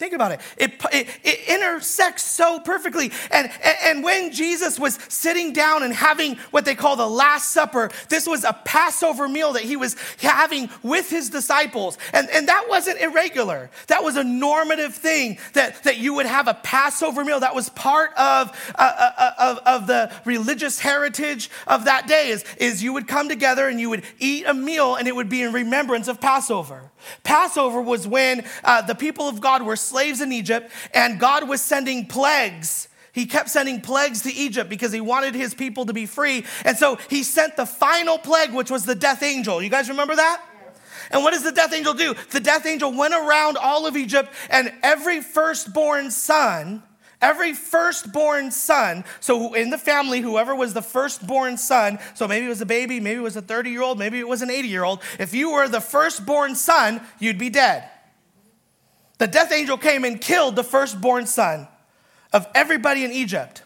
Think 0.00 0.14
about 0.14 0.32
it. 0.32 0.40
It, 0.56 0.72
it. 0.94 1.08
it, 1.22 1.40
intersects 1.50 2.22
so 2.22 2.58
perfectly. 2.58 3.12
And, 3.30 3.50
and 3.84 4.02
when 4.02 4.32
Jesus 4.32 4.78
was 4.78 4.98
sitting 5.08 5.52
down 5.52 5.82
and 5.82 5.92
having 5.92 6.36
what 6.52 6.64
they 6.64 6.74
call 6.74 6.96
the 6.96 7.06
Last 7.06 7.50
Supper, 7.50 7.90
this 8.08 8.26
was 8.26 8.44
a 8.44 8.54
Passover 8.64 9.28
meal 9.28 9.52
that 9.52 9.62
he 9.62 9.76
was 9.76 9.96
having 10.18 10.70
with 10.82 11.10
his 11.10 11.28
disciples. 11.28 11.98
And, 12.14 12.30
and 12.30 12.48
that 12.48 12.64
wasn't 12.66 12.98
irregular. 12.98 13.70
That 13.88 14.02
was 14.02 14.16
a 14.16 14.24
normative 14.24 14.94
thing 14.94 15.36
that, 15.52 15.82
that 15.82 15.98
you 15.98 16.14
would 16.14 16.24
have 16.24 16.48
a 16.48 16.54
Passover 16.54 17.22
meal. 17.22 17.40
That 17.40 17.54
was 17.54 17.68
part 17.68 18.12
of, 18.14 18.72
uh, 18.74 18.92
uh, 18.98 19.10
uh 19.18 19.32
of, 19.38 19.58
of 19.66 19.86
the 19.86 20.10
religious 20.24 20.78
heritage 20.78 21.50
of 21.66 21.84
that 21.84 22.08
day 22.08 22.28
is, 22.28 22.42
is 22.56 22.82
you 22.82 22.94
would 22.94 23.06
come 23.06 23.28
together 23.28 23.68
and 23.68 23.78
you 23.78 23.90
would 23.90 24.04
eat 24.18 24.46
a 24.46 24.54
meal 24.54 24.94
and 24.94 25.06
it 25.06 25.14
would 25.14 25.28
be 25.28 25.42
in 25.42 25.52
remembrance 25.52 26.08
of 26.08 26.22
Passover. 26.22 26.89
Passover 27.22 27.80
was 27.80 28.06
when 28.06 28.44
uh, 28.64 28.82
the 28.82 28.94
people 28.94 29.28
of 29.28 29.40
God 29.40 29.62
were 29.62 29.76
slaves 29.76 30.20
in 30.20 30.32
Egypt 30.32 30.70
and 30.94 31.18
God 31.18 31.48
was 31.48 31.60
sending 31.60 32.06
plagues. 32.06 32.88
He 33.12 33.26
kept 33.26 33.48
sending 33.48 33.80
plagues 33.80 34.22
to 34.22 34.32
Egypt 34.32 34.70
because 34.70 34.92
he 34.92 35.00
wanted 35.00 35.34
his 35.34 35.54
people 35.54 35.86
to 35.86 35.92
be 35.92 36.06
free. 36.06 36.44
And 36.64 36.76
so 36.76 36.96
he 37.08 37.22
sent 37.22 37.56
the 37.56 37.66
final 37.66 38.18
plague, 38.18 38.52
which 38.52 38.70
was 38.70 38.84
the 38.84 38.94
death 38.94 39.22
angel. 39.22 39.60
You 39.60 39.68
guys 39.68 39.88
remember 39.88 40.16
that? 40.16 40.42
And 41.10 41.24
what 41.24 41.32
does 41.32 41.42
the 41.42 41.52
death 41.52 41.72
angel 41.72 41.94
do? 41.94 42.14
The 42.30 42.40
death 42.40 42.66
angel 42.66 42.96
went 42.96 43.14
around 43.14 43.56
all 43.56 43.86
of 43.86 43.96
Egypt, 43.96 44.32
and 44.48 44.72
every 44.82 45.20
firstborn 45.20 46.10
son 46.12 46.84
Every 47.22 47.52
firstborn 47.52 48.50
son, 48.50 49.04
so 49.20 49.52
in 49.52 49.68
the 49.68 49.76
family, 49.76 50.20
whoever 50.20 50.54
was 50.54 50.72
the 50.72 50.82
firstborn 50.82 51.58
son, 51.58 51.98
so 52.14 52.26
maybe 52.26 52.46
it 52.46 52.48
was 52.48 52.62
a 52.62 52.66
baby, 52.66 52.98
maybe 52.98 53.18
it 53.18 53.22
was 53.22 53.36
a 53.36 53.42
30 53.42 53.70
year 53.70 53.82
old, 53.82 53.98
maybe 53.98 54.18
it 54.18 54.26
was 54.26 54.40
an 54.40 54.50
80 54.50 54.68
year 54.68 54.84
old, 54.84 55.02
if 55.18 55.34
you 55.34 55.52
were 55.52 55.68
the 55.68 55.80
firstborn 55.80 56.54
son, 56.54 57.00
you'd 57.18 57.38
be 57.38 57.50
dead. 57.50 57.88
The 59.18 59.26
death 59.26 59.52
angel 59.52 59.76
came 59.76 60.04
and 60.04 60.18
killed 60.18 60.56
the 60.56 60.64
firstborn 60.64 61.26
son 61.26 61.68
of 62.32 62.46
everybody 62.54 63.04
in 63.04 63.12
Egypt. 63.12 63.62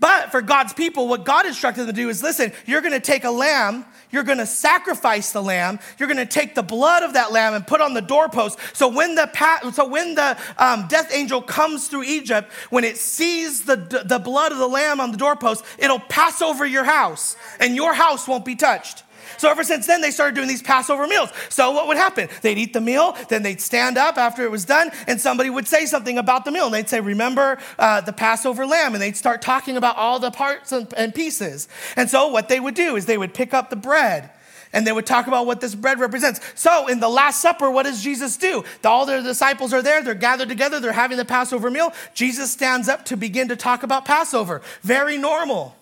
But 0.00 0.32
for 0.32 0.40
God's 0.40 0.72
people, 0.72 1.06
what 1.06 1.24
God 1.24 1.46
instructed 1.46 1.82
them 1.82 1.88
to 1.88 1.92
do 1.92 2.08
is 2.08 2.22
listen, 2.22 2.52
you're 2.66 2.80
going 2.80 2.94
to 2.94 3.00
take 3.00 3.24
a 3.24 3.30
lamb 3.30 3.84
you're 4.12 4.22
going 4.22 4.38
to 4.38 4.46
sacrifice 4.46 5.32
the 5.32 5.42
lamb. 5.42 5.78
You're 5.98 6.08
going 6.08 6.16
to 6.18 6.26
take 6.26 6.54
the 6.54 6.62
blood 6.62 7.02
of 7.02 7.14
that 7.14 7.32
lamb 7.32 7.54
and 7.54 7.66
put 7.66 7.80
on 7.80 7.94
the 7.94 8.00
doorpost. 8.00 8.58
So 8.72 8.88
when 8.88 9.14
the 9.14 9.30
so 9.72 9.88
when 9.88 10.14
the 10.14 10.36
um, 10.58 10.86
death 10.88 11.10
angel 11.12 11.42
comes 11.42 11.88
through 11.88 12.04
Egypt, 12.04 12.52
when 12.70 12.84
it 12.84 12.96
sees 12.96 13.64
the 13.64 13.76
the 13.76 14.18
blood 14.18 14.52
of 14.52 14.58
the 14.58 14.68
lamb 14.68 15.00
on 15.00 15.12
the 15.12 15.18
doorpost, 15.18 15.64
it'll 15.78 16.00
pass 16.00 16.42
over 16.42 16.66
your 16.66 16.84
house, 16.84 17.36
and 17.58 17.76
your 17.76 17.94
house 17.94 18.26
won't 18.26 18.44
be 18.44 18.56
touched. 18.56 19.04
So 19.38 19.50
ever 19.50 19.64
since 19.64 19.86
then, 19.86 20.00
they 20.00 20.10
started 20.10 20.34
doing 20.34 20.48
these 20.48 20.62
Passover 20.62 21.06
meals. 21.06 21.30
So 21.48 21.70
what 21.72 21.88
would 21.88 21.96
happen? 21.96 22.28
They'd 22.42 22.58
eat 22.58 22.72
the 22.72 22.80
meal, 22.80 23.16
then 23.28 23.42
they'd 23.42 23.60
stand 23.60 23.98
up 23.98 24.18
after 24.18 24.42
it 24.44 24.50
was 24.50 24.64
done, 24.64 24.90
and 25.06 25.20
somebody 25.20 25.50
would 25.50 25.68
say 25.68 25.86
something 25.86 26.18
about 26.18 26.44
the 26.44 26.52
meal. 26.52 26.66
And 26.66 26.74
they'd 26.74 26.88
say, 26.88 27.00
Remember 27.00 27.58
uh, 27.78 28.00
the 28.00 28.12
Passover 28.12 28.66
lamb. 28.66 28.94
And 28.94 29.02
they'd 29.02 29.16
start 29.16 29.42
talking 29.42 29.76
about 29.76 29.96
all 29.96 30.18
the 30.18 30.30
parts 30.30 30.72
and, 30.72 30.92
and 30.96 31.14
pieces. 31.14 31.68
And 31.96 32.08
so 32.10 32.28
what 32.28 32.48
they 32.48 32.60
would 32.60 32.74
do 32.74 32.96
is 32.96 33.06
they 33.06 33.18
would 33.18 33.34
pick 33.34 33.54
up 33.54 33.70
the 33.70 33.76
bread 33.76 34.30
and 34.72 34.86
they 34.86 34.92
would 34.92 35.06
talk 35.06 35.26
about 35.26 35.46
what 35.46 35.60
this 35.60 35.74
bread 35.74 35.98
represents. 35.98 36.40
So 36.54 36.86
in 36.86 37.00
the 37.00 37.08
Last 37.08 37.40
Supper, 37.40 37.70
what 37.70 37.84
does 37.84 38.02
Jesus 38.02 38.36
do? 38.36 38.64
All 38.84 39.06
their 39.06 39.22
disciples 39.22 39.72
are 39.72 39.82
there, 39.82 40.02
they're 40.02 40.14
gathered 40.14 40.48
together, 40.48 40.80
they're 40.80 40.92
having 40.92 41.16
the 41.16 41.24
Passover 41.24 41.70
meal. 41.70 41.92
Jesus 42.14 42.50
stands 42.50 42.88
up 42.88 43.04
to 43.06 43.16
begin 43.16 43.48
to 43.48 43.56
talk 43.56 43.82
about 43.82 44.04
Passover. 44.04 44.62
Very 44.82 45.18
normal. 45.18 45.76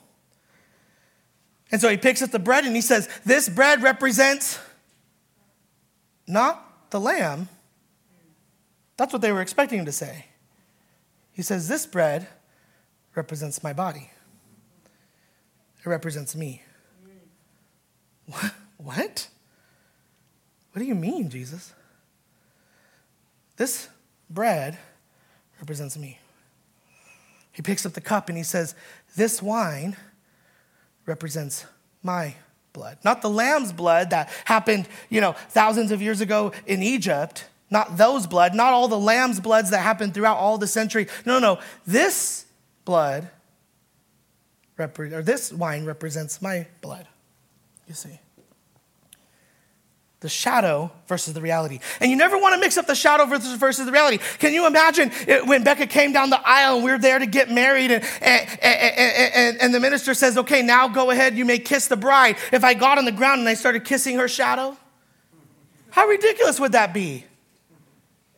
And 1.70 1.80
so 1.80 1.88
he 1.88 1.96
picks 1.96 2.22
up 2.22 2.30
the 2.30 2.38
bread 2.38 2.64
and 2.64 2.74
he 2.74 2.82
says, 2.82 3.08
This 3.24 3.48
bread 3.48 3.82
represents 3.82 4.58
not 6.26 6.90
the 6.90 7.00
lamb. 7.00 7.48
That's 8.96 9.12
what 9.12 9.22
they 9.22 9.32
were 9.32 9.42
expecting 9.42 9.78
him 9.78 9.84
to 9.84 9.92
say. 9.92 10.26
He 11.32 11.42
says, 11.42 11.68
This 11.68 11.86
bread 11.86 12.26
represents 13.14 13.62
my 13.62 13.72
body, 13.72 14.10
it 15.84 15.86
represents 15.88 16.34
me. 16.36 16.62
What? 18.28 18.52
What? 18.76 19.28
Do 20.76 20.84
you 20.84 20.94
mean, 20.94 21.30
Jesus? 21.30 21.72
This 23.56 23.88
bread 24.30 24.78
represents 25.58 25.98
me. 25.98 26.18
He 27.50 27.62
picks 27.62 27.84
up 27.84 27.94
the 27.94 28.00
cup 28.00 28.28
and 28.28 28.38
he 28.38 28.44
says, 28.44 28.74
This 29.16 29.42
wine 29.42 29.96
represents 31.08 31.64
my 32.02 32.34
blood. 32.72 32.98
Not 33.04 33.22
the 33.22 33.30
lamb's 33.30 33.72
blood 33.72 34.10
that 34.10 34.28
happened, 34.44 34.86
you 35.08 35.20
know, 35.20 35.32
thousands 35.32 35.90
of 35.90 36.00
years 36.00 36.20
ago 36.20 36.52
in 36.66 36.82
Egypt. 36.82 37.46
Not 37.70 37.96
those 37.96 38.26
blood, 38.26 38.54
not 38.54 38.72
all 38.72 38.88
the 38.88 38.98
lamb's 38.98 39.40
bloods 39.40 39.70
that 39.70 39.80
happened 39.80 40.14
throughout 40.14 40.36
all 40.38 40.56
the 40.58 40.66
century. 40.66 41.08
No, 41.26 41.38
no. 41.38 41.58
This 41.86 42.46
blood 42.84 43.28
or 44.78 45.22
this 45.22 45.52
wine 45.52 45.84
represents 45.84 46.40
my 46.40 46.68
blood. 46.80 47.08
You 47.88 47.94
see 47.94 48.20
the 50.20 50.28
shadow 50.28 50.90
versus 51.06 51.32
the 51.32 51.40
reality. 51.40 51.78
And 52.00 52.10
you 52.10 52.16
never 52.16 52.36
want 52.36 52.54
to 52.54 52.60
mix 52.60 52.76
up 52.76 52.86
the 52.86 52.94
shadow 52.96 53.24
versus, 53.24 53.52
versus 53.54 53.86
the 53.86 53.92
reality. 53.92 54.18
Can 54.38 54.52
you 54.52 54.66
imagine 54.66 55.12
it, 55.28 55.46
when 55.46 55.62
Becca 55.62 55.86
came 55.86 56.12
down 56.12 56.30
the 56.30 56.40
aisle 56.44 56.76
and 56.76 56.84
we 56.84 56.90
are 56.90 56.98
there 56.98 57.20
to 57.20 57.26
get 57.26 57.50
married 57.50 57.92
and, 57.92 58.04
and, 58.20 58.50
and, 58.60 59.60
and, 59.60 59.74
the 59.74 59.78
minister 59.78 60.14
says, 60.14 60.36
okay, 60.36 60.60
now 60.60 60.88
go 60.88 61.10
ahead, 61.10 61.38
you 61.38 61.44
may 61.44 61.58
kiss 61.58 61.86
the 61.86 61.96
bride. 61.96 62.36
If 62.50 62.64
I 62.64 62.74
got 62.74 62.98
on 62.98 63.04
the 63.04 63.12
ground 63.12 63.40
and 63.40 63.48
I 63.48 63.54
started 63.54 63.84
kissing 63.84 64.16
her 64.16 64.26
shadow, 64.26 64.76
how 65.90 66.06
ridiculous 66.06 66.58
would 66.58 66.72
that 66.72 66.92
be? 66.92 67.24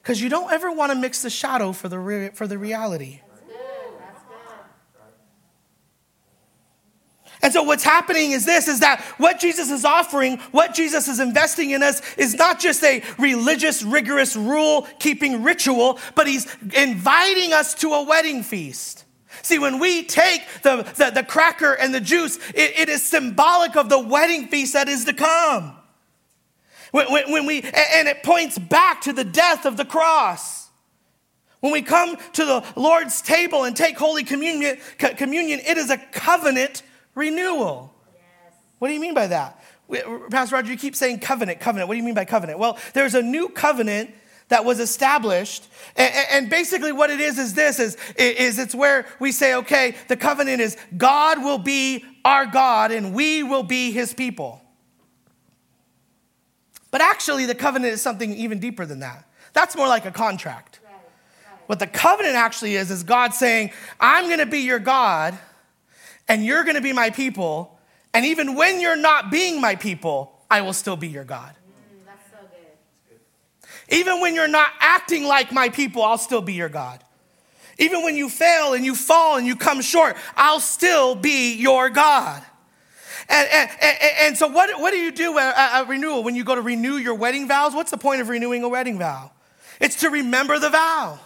Because 0.03 0.21
you 0.21 0.29
don't 0.29 0.53
ever 0.53 0.71
want 0.71 0.93
to 0.93 0.99
mix 0.99 1.23
the 1.23 1.31
shadow 1.31 1.73
for 1.73 1.89
the, 1.89 1.99
re- 1.99 2.31
for 2.31 2.47
the 2.47 2.59
reality. 2.59 3.21
And 7.43 7.53
so 7.53 7.63
what's 7.63 7.85
happening 7.85 8.33
is 8.33 8.45
this 8.45 8.69
is 8.69 8.81
that 8.81 9.01
what 9.17 9.41
Jesus 9.41 9.71
is 9.71 9.85
offering, 9.85 10.39
what 10.53 10.75
Jesus 10.75 11.09
is 11.09 11.21
investing 11.21 11.71
in 11.71 11.83
us 11.83 12.03
is 12.17 12.35
not 12.35 12.61
just 12.61 12.85
a 12.85 13.03
religious, 13.19 13.83
rigorous 13.83 14.37
rule 14.37 14.87
keeping 14.99 15.43
ritual, 15.43 15.99
but 16.15 16.27
he's 16.27 16.47
inviting 16.77 17.53
us 17.53 17.75
to 17.77 17.93
a 17.95 18.03
wedding 18.03 18.43
feast. 18.43 19.05
See, 19.43 19.59
when 19.59 19.79
we 19.79 20.05
take 20.05 20.43
the, 20.63 20.83
the, 20.97 21.11
the 21.15 21.23
cracker 21.23 21.73
and 21.73 21.95
the 21.95 22.01
juice, 22.01 22.37
it, 22.55 22.79
it 22.79 22.89
is 22.91 23.03
symbolic 23.03 23.75
of 23.75 23.89
the 23.89 23.99
wedding 23.99 24.49
feast 24.49 24.75
that 24.75 24.89
is 24.89 25.07
to 25.07 25.15
come. 25.15 25.77
When, 26.91 27.11
when, 27.11 27.33
when 27.33 27.47
we, 27.47 27.63
and 27.63 28.09
it 28.09 28.23
points 28.23 28.59
back 28.59 29.03
to 29.03 29.13
the 29.15 29.25
death 29.25 29.65
of 29.65 29.79
the 29.79 29.85
cross. 29.85 30.69
When 31.61 31.73
we 31.73 31.83
come 31.83 32.17
to 32.35 32.45
the 32.45 32.65
Lord's 32.77 33.23
table 33.23 33.65
and 33.65 33.77
take 33.77 33.99
Holy 33.99 34.25
Communion, 34.25 34.79
communion 34.99 35.61
it 35.61 35.79
is 35.79 35.91
a 35.91 35.99
covenant 35.99 36.83
renewal. 37.15 37.95
Yes. 38.15 38.55
What 38.79 38.89
do 38.89 38.95
you 38.95 39.01
mean 39.01 39.15
by 39.15 39.29
that? 39.29 39.63
Pastor 40.31 40.57
Roger, 40.57 40.71
you 40.71 40.79
keep 40.79 40.95
saying 40.95 41.21
covenant, 41.21 41.61
covenant. 41.61 41.89
What 41.89 41.95
do 41.95 41.99
you 41.99 42.05
mean 42.05 42.15
by 42.15 42.25
covenant? 42.25 42.59
Well, 42.59 42.79
there's 42.95 43.15
a 43.15 43.23
new 43.23 43.49
covenant 43.49 44.11
that 44.49 44.65
was 44.65 44.79
established. 44.79 45.67
And, 45.97 46.51
basically 46.51 46.93
what 46.93 47.11
it 47.11 47.21
is 47.21 47.39
is 47.39 47.55
this 47.55 47.79
is, 47.81 47.97
is 48.17 48.59
it's 48.59 48.75
where 48.75 49.07
we 49.19 49.33
say, 49.33 49.55
okay, 49.55 49.97
the 50.09 50.17
covenant 50.17 50.61
is 50.61 50.77
God 50.97 51.43
will 51.43 51.59
be 51.59 52.05
our 52.25 52.47
God 52.47 52.93
and 52.93 53.15
we 53.15 53.43
will 53.43 53.63
be 53.63 53.91
his 53.93 54.13
people. 54.13 54.61
But 56.91 57.01
actually, 57.01 57.47
the 57.47 57.55
covenant 57.55 57.93
is 57.93 58.03
something 58.03 58.35
even 58.35 58.59
deeper 58.59 58.85
than 58.85 58.99
that. 59.01 59.25
That's 59.53 59.77
more 59.77 59.87
like 59.87 60.07
a 60.07 60.11
contract. 60.11 60.81
Right, 60.85 60.93
right. 60.93 61.69
What 61.69 61.79
the 61.79 61.87
covenant 61.87 62.35
actually 62.35 62.75
is, 62.75 62.91
is 62.91 63.05
God 63.05 63.33
saying, 63.33 63.71
I'm 64.01 64.29
gonna 64.29 64.47
be 64.47 64.61
your 64.61 64.81
God 64.81 65.39
and 66.31 66.45
you're 66.45 66.63
going 66.63 66.77
to 66.77 66.81
be 66.81 66.93
my 66.93 67.11
people. 67.11 67.77
And 68.15 68.25
even 68.25 68.55
when 68.55 68.81
you're 68.81 68.95
not 68.95 69.33
being 69.33 69.61
my 69.61 69.75
people, 69.75 70.33
I 70.49 70.61
will 70.61 70.73
still 70.73 70.97
be 70.97 71.09
your 71.09 71.25
God. 71.25 71.55
Even 73.89 74.21
when 74.21 74.37
you're 74.37 74.47
not 74.47 74.71
acting 74.79 75.25
like 75.25 75.51
my 75.51 75.71
people, 75.71 76.05
I'll 76.05 76.19
still 76.19 76.41
be 76.41 76.53
your 76.53 76.69
God. 76.69 77.03
Even 77.79 78.05
when 78.05 78.15
you 78.15 78.29
fail 78.29 78.75
and 78.75 78.85
you 78.85 78.95
fall 78.95 79.39
and 79.39 79.47
you 79.47 79.57
come 79.57 79.81
short, 79.81 80.17
I'll 80.37 80.61
still 80.61 81.17
be 81.17 81.57
your 81.57 81.91
God. 81.91 82.45
And, 83.29 83.49
and, 83.53 83.71
and, 83.83 83.99
and 84.21 84.39
so, 84.39 84.47
what, 84.47 84.81
what 84.81 84.93
do 84.93 84.99
you 84.99 85.11
do 85.11 85.37
at, 85.37 85.57
at 85.57 85.89
renewal 85.89 86.23
when 86.23 86.37
you 86.37 86.45
go 86.45 86.55
to 86.55 86.63
renew 86.63 86.95
your 86.95 87.15
wedding 87.15 87.49
vows? 87.49 87.75
What's 87.75 87.91
the 87.91 87.99
point 87.99 88.21
of 88.21 88.29
renewing 88.29 88.63
a 88.63 88.69
wedding 88.69 89.01
vow? 89.01 89.33
It's 89.81 90.01
to 90.01 90.11
remember 90.11 90.61
the 90.61 90.71
vow. 90.71 91.19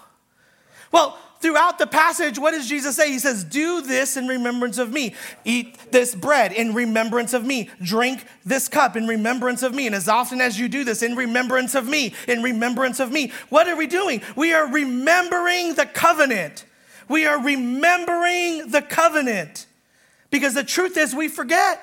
Well, 0.92 1.18
throughout 1.44 1.78
the 1.78 1.86
passage, 1.86 2.38
what 2.38 2.52
does 2.52 2.66
Jesus 2.66 2.96
say? 2.96 3.10
He 3.10 3.18
says, 3.18 3.44
Do 3.44 3.82
this 3.82 4.16
in 4.16 4.26
remembrance 4.26 4.78
of 4.78 4.90
me. 4.90 5.14
Eat 5.44 5.76
this 5.92 6.14
bread 6.14 6.52
in 6.52 6.72
remembrance 6.72 7.34
of 7.34 7.44
me. 7.44 7.68
Drink 7.82 8.24
this 8.46 8.66
cup 8.66 8.96
in 8.96 9.06
remembrance 9.06 9.62
of 9.62 9.74
me. 9.74 9.84
And 9.84 9.94
as 9.94 10.08
often 10.08 10.40
as 10.40 10.58
you 10.58 10.70
do 10.70 10.84
this, 10.84 11.02
in 11.02 11.16
remembrance 11.16 11.74
of 11.74 11.86
me, 11.86 12.14
in 12.26 12.42
remembrance 12.42 12.98
of 12.98 13.12
me. 13.12 13.30
What 13.50 13.68
are 13.68 13.76
we 13.76 13.86
doing? 13.86 14.22
We 14.34 14.54
are 14.54 14.66
remembering 14.66 15.74
the 15.74 15.84
covenant. 15.84 16.64
We 17.10 17.26
are 17.26 17.38
remembering 17.38 18.70
the 18.70 18.80
covenant. 18.80 19.66
Because 20.30 20.54
the 20.54 20.64
truth 20.64 20.96
is, 20.96 21.14
we 21.14 21.28
forget, 21.28 21.78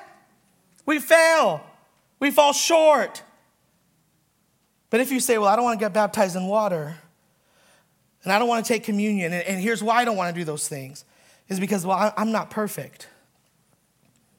we 0.84 0.98
fail, 0.98 1.64
we 2.18 2.32
fall 2.32 2.52
short. 2.52 3.22
But 4.90 4.98
if 4.98 5.12
you 5.12 5.20
say, 5.20 5.38
Well, 5.38 5.48
I 5.48 5.54
don't 5.54 5.64
want 5.64 5.78
to 5.78 5.84
get 5.84 5.92
baptized 5.92 6.34
in 6.34 6.48
water, 6.48 6.96
and 8.24 8.32
I 8.32 8.38
don't 8.38 8.48
want 8.48 8.64
to 8.64 8.72
take 8.72 8.84
communion. 8.84 9.32
And, 9.32 9.60
here's 9.60 9.82
why 9.82 9.96
I 9.96 10.04
don't 10.04 10.16
want 10.16 10.34
to 10.34 10.40
do 10.40 10.44
those 10.44 10.68
things 10.68 11.04
is 11.48 11.58
because, 11.58 11.84
well, 11.84 12.14
I'm 12.16 12.32
not 12.32 12.50
perfect. 12.50 13.08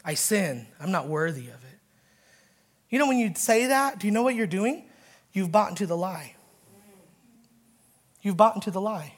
I 0.06 0.14
sin. 0.14 0.68
I'm 0.80 0.92
not 0.92 1.08
worthy 1.08 1.48
of 1.48 1.64
it. 1.64 1.80
You 2.90 3.00
know, 3.00 3.08
when 3.08 3.18
you 3.18 3.34
say 3.36 3.68
that, 3.68 4.00
do 4.00 4.08
you 4.08 4.14
know 4.14 4.24
what 4.24 4.36
you're 4.36 4.48
doing? 4.48 4.86
You've 5.32 5.52
bought 5.52 5.70
into 5.70 5.86
the 5.86 5.98
lie. 5.98 6.36
You've 8.22 8.38
bought 8.38 8.56
into 8.56 8.72
the 8.72 8.82
lie. 8.82 9.16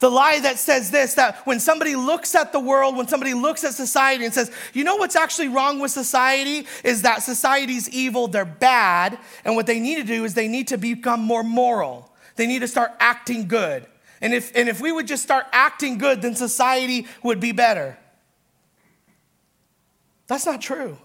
The 0.00 0.10
lie 0.10 0.40
that 0.40 0.58
says 0.58 0.90
this 0.90 1.14
that 1.14 1.46
when 1.46 1.60
somebody 1.60 1.96
looks 1.96 2.34
at 2.34 2.52
the 2.52 2.60
world, 2.60 2.96
when 2.96 3.08
somebody 3.08 3.32
looks 3.32 3.64
at 3.64 3.72
society 3.72 4.24
and 4.24 4.34
says, 4.34 4.50
you 4.72 4.84
know 4.84 4.96
what's 4.96 5.16
actually 5.16 5.48
wrong 5.48 5.78
with 5.78 5.92
society 5.92 6.66
is 6.82 7.02
that 7.02 7.22
society's 7.22 7.88
evil, 7.88 8.26
they're 8.28 8.44
bad, 8.44 9.18
and 9.44 9.56
what 9.56 9.66
they 9.66 9.80
need 9.80 9.96
to 9.96 10.04
do 10.04 10.24
is 10.24 10.34
they 10.34 10.48
need 10.48 10.68
to 10.68 10.76
become 10.76 11.20
more 11.20 11.42
moral. 11.42 12.13
They 12.36 12.46
need 12.46 12.60
to 12.60 12.68
start 12.68 12.92
acting 13.00 13.48
good. 13.48 13.86
And 14.20 14.32
if, 14.32 14.54
and 14.56 14.68
if 14.68 14.80
we 14.80 14.90
would 14.90 15.06
just 15.06 15.22
start 15.22 15.46
acting 15.52 15.98
good, 15.98 16.22
then 16.22 16.34
society 16.34 17.06
would 17.22 17.40
be 17.40 17.52
better. 17.52 17.98
That's 20.26 20.46
not 20.46 20.60
true. 20.60 20.96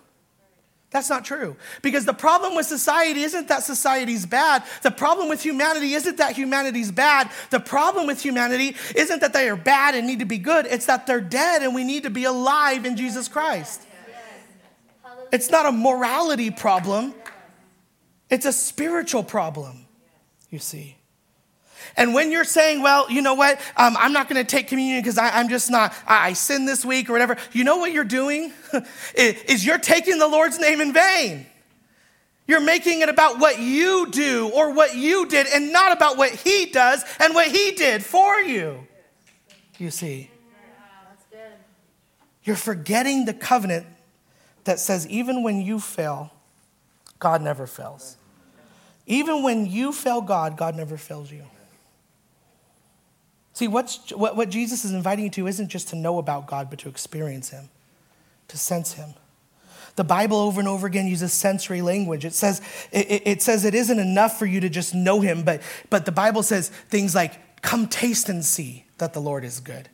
That's 0.91 1.09
not 1.09 1.23
true. 1.23 1.55
Because 1.81 2.05
the 2.05 2.13
problem 2.13 2.55
with 2.55 2.65
society 2.65 3.21
isn't 3.21 3.47
that 3.49 3.63
society's 3.63 4.25
bad. 4.25 4.63
The 4.81 4.89
problem 4.89 5.29
with 5.29 5.43
humanity 5.43 5.93
isn't 5.93 6.17
that 6.17 6.35
humanity's 6.35 6.91
bad. 6.91 7.29
The 7.51 7.59
problem 7.59 8.07
with 8.07 8.21
humanity 8.21 8.75
isn't 8.95 9.19
that 9.21 9.33
they 9.33 9.49
are 9.49 9.55
bad 9.55 9.93
and 9.93 10.07
need 10.07 10.19
to 10.19 10.25
be 10.25 10.39
good. 10.39 10.65
It's 10.65 10.87
that 10.87 11.05
they're 11.05 11.21
dead 11.21 11.61
and 11.61 11.75
we 11.75 11.83
need 11.83 12.03
to 12.03 12.09
be 12.09 12.23
alive 12.23 12.85
in 12.85 12.97
Jesus 12.97 13.27
Christ. 13.27 13.83
It's 15.31 15.51
not 15.51 15.67
a 15.67 15.71
morality 15.71 16.49
problem, 16.49 17.13
it's 18.31 18.47
a 18.47 18.53
spiritual 18.53 19.23
problem, 19.23 19.85
you 20.49 20.57
see. 20.57 20.98
And 21.95 22.13
when 22.13 22.31
you're 22.31 22.43
saying, 22.43 22.81
well, 22.81 23.09
you 23.09 23.21
know 23.21 23.33
what, 23.33 23.59
um, 23.77 23.95
I'm 23.97 24.13
not 24.13 24.29
going 24.29 24.43
to 24.43 24.49
take 24.49 24.67
communion 24.67 25.01
because 25.01 25.17
I'm 25.17 25.49
just 25.49 25.69
not, 25.69 25.93
I, 26.07 26.29
I 26.29 26.33
sin 26.33 26.65
this 26.65 26.85
week 26.85 27.09
or 27.09 27.13
whatever, 27.13 27.37
you 27.51 27.63
know 27.63 27.77
what 27.77 27.91
you're 27.91 28.03
doing? 28.03 28.53
is 29.15 29.65
you're 29.65 29.77
taking 29.77 30.17
the 30.17 30.27
Lord's 30.27 30.59
name 30.59 30.81
in 30.81 30.93
vain. 30.93 31.45
You're 32.47 32.61
making 32.61 33.01
it 33.01 33.09
about 33.09 33.39
what 33.39 33.59
you 33.59 34.07
do 34.09 34.49
or 34.49 34.71
what 34.73 34.95
you 34.95 35.27
did 35.27 35.45
and 35.47 35.71
not 35.71 35.91
about 35.91 36.17
what 36.17 36.31
He 36.31 36.65
does 36.65 37.03
and 37.19 37.35
what 37.35 37.47
He 37.47 37.71
did 37.71 38.03
for 38.03 38.39
you. 38.39 38.87
You 39.77 39.91
see? 39.91 40.31
You're 42.43 42.55
forgetting 42.55 43.25
the 43.25 43.33
covenant 43.33 43.85
that 44.63 44.79
says, 44.79 45.07
even 45.07 45.43
when 45.43 45.61
you 45.61 45.79
fail, 45.79 46.31
God 47.19 47.41
never 47.41 47.67
fails. 47.67 48.17
Even 49.05 49.43
when 49.43 49.65
you 49.65 49.91
fail 49.91 50.21
God, 50.21 50.57
God 50.57 50.75
never 50.75 50.97
fails 50.97 51.31
you. 51.31 51.43
See, 53.59 53.67
what's, 53.67 54.13
what, 54.13 54.37
what 54.37 54.49
Jesus 54.49 54.85
is 54.85 54.93
inviting 54.93 55.25
you 55.25 55.31
to 55.31 55.45
isn't 55.45 55.67
just 55.67 55.89
to 55.89 55.97
know 55.97 56.17
about 56.17 56.47
God, 56.47 56.69
but 56.69 56.79
to 56.79 56.87
experience 56.87 57.49
Him, 57.49 57.67
to 58.47 58.57
sense 58.57 58.93
Him. 58.93 59.09
The 59.97 60.05
Bible 60.05 60.37
over 60.37 60.61
and 60.61 60.69
over 60.69 60.87
again 60.87 61.07
uses 61.07 61.33
sensory 61.33 61.81
language. 61.81 62.23
It 62.23 62.33
says 62.33 62.61
it, 62.93 63.23
it, 63.25 63.41
says 63.41 63.65
it 63.65 63.75
isn't 63.75 63.99
enough 63.99 64.39
for 64.39 64.45
you 64.45 64.61
to 64.61 64.69
just 64.69 64.95
know 64.95 65.19
Him, 65.19 65.43
but, 65.43 65.61
but 65.89 66.05
the 66.05 66.11
Bible 66.13 66.41
says 66.41 66.69
things 66.69 67.13
like, 67.13 67.61
come 67.61 67.87
taste 67.87 68.29
and 68.29 68.45
see 68.45 68.85
that 68.97 69.11
the 69.11 69.19
Lord 69.19 69.43
is 69.43 69.59
good. 69.59 69.89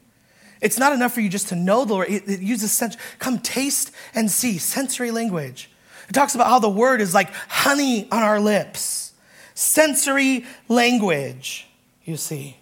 It's 0.62 0.78
not 0.78 0.94
enough 0.94 1.16
for 1.16 1.22
you 1.22 1.30
just 1.30 1.48
to 1.48 1.56
know 1.56 1.86
the 1.86 1.94
Lord. 1.94 2.08
It, 2.08 2.30
it 2.30 2.42
uses 2.42 2.72
sense, 2.72 2.96
come 3.18 3.40
taste 3.40 3.90
and 4.14 4.30
see, 4.30 4.60
sensory 4.60 5.10
language. 5.10 5.72
It 6.08 6.14
talks 6.14 6.36
about 6.36 6.50
how 6.50 6.60
the 6.60 6.70
word 6.70 7.02
is 7.02 7.16
like 7.16 7.34
honey 7.48 8.08
on 8.12 8.22
our 8.22 8.40
lips. 8.40 9.14
Sensory 9.56 10.46
language, 10.70 11.68
you 12.04 12.16
see. 12.16 12.58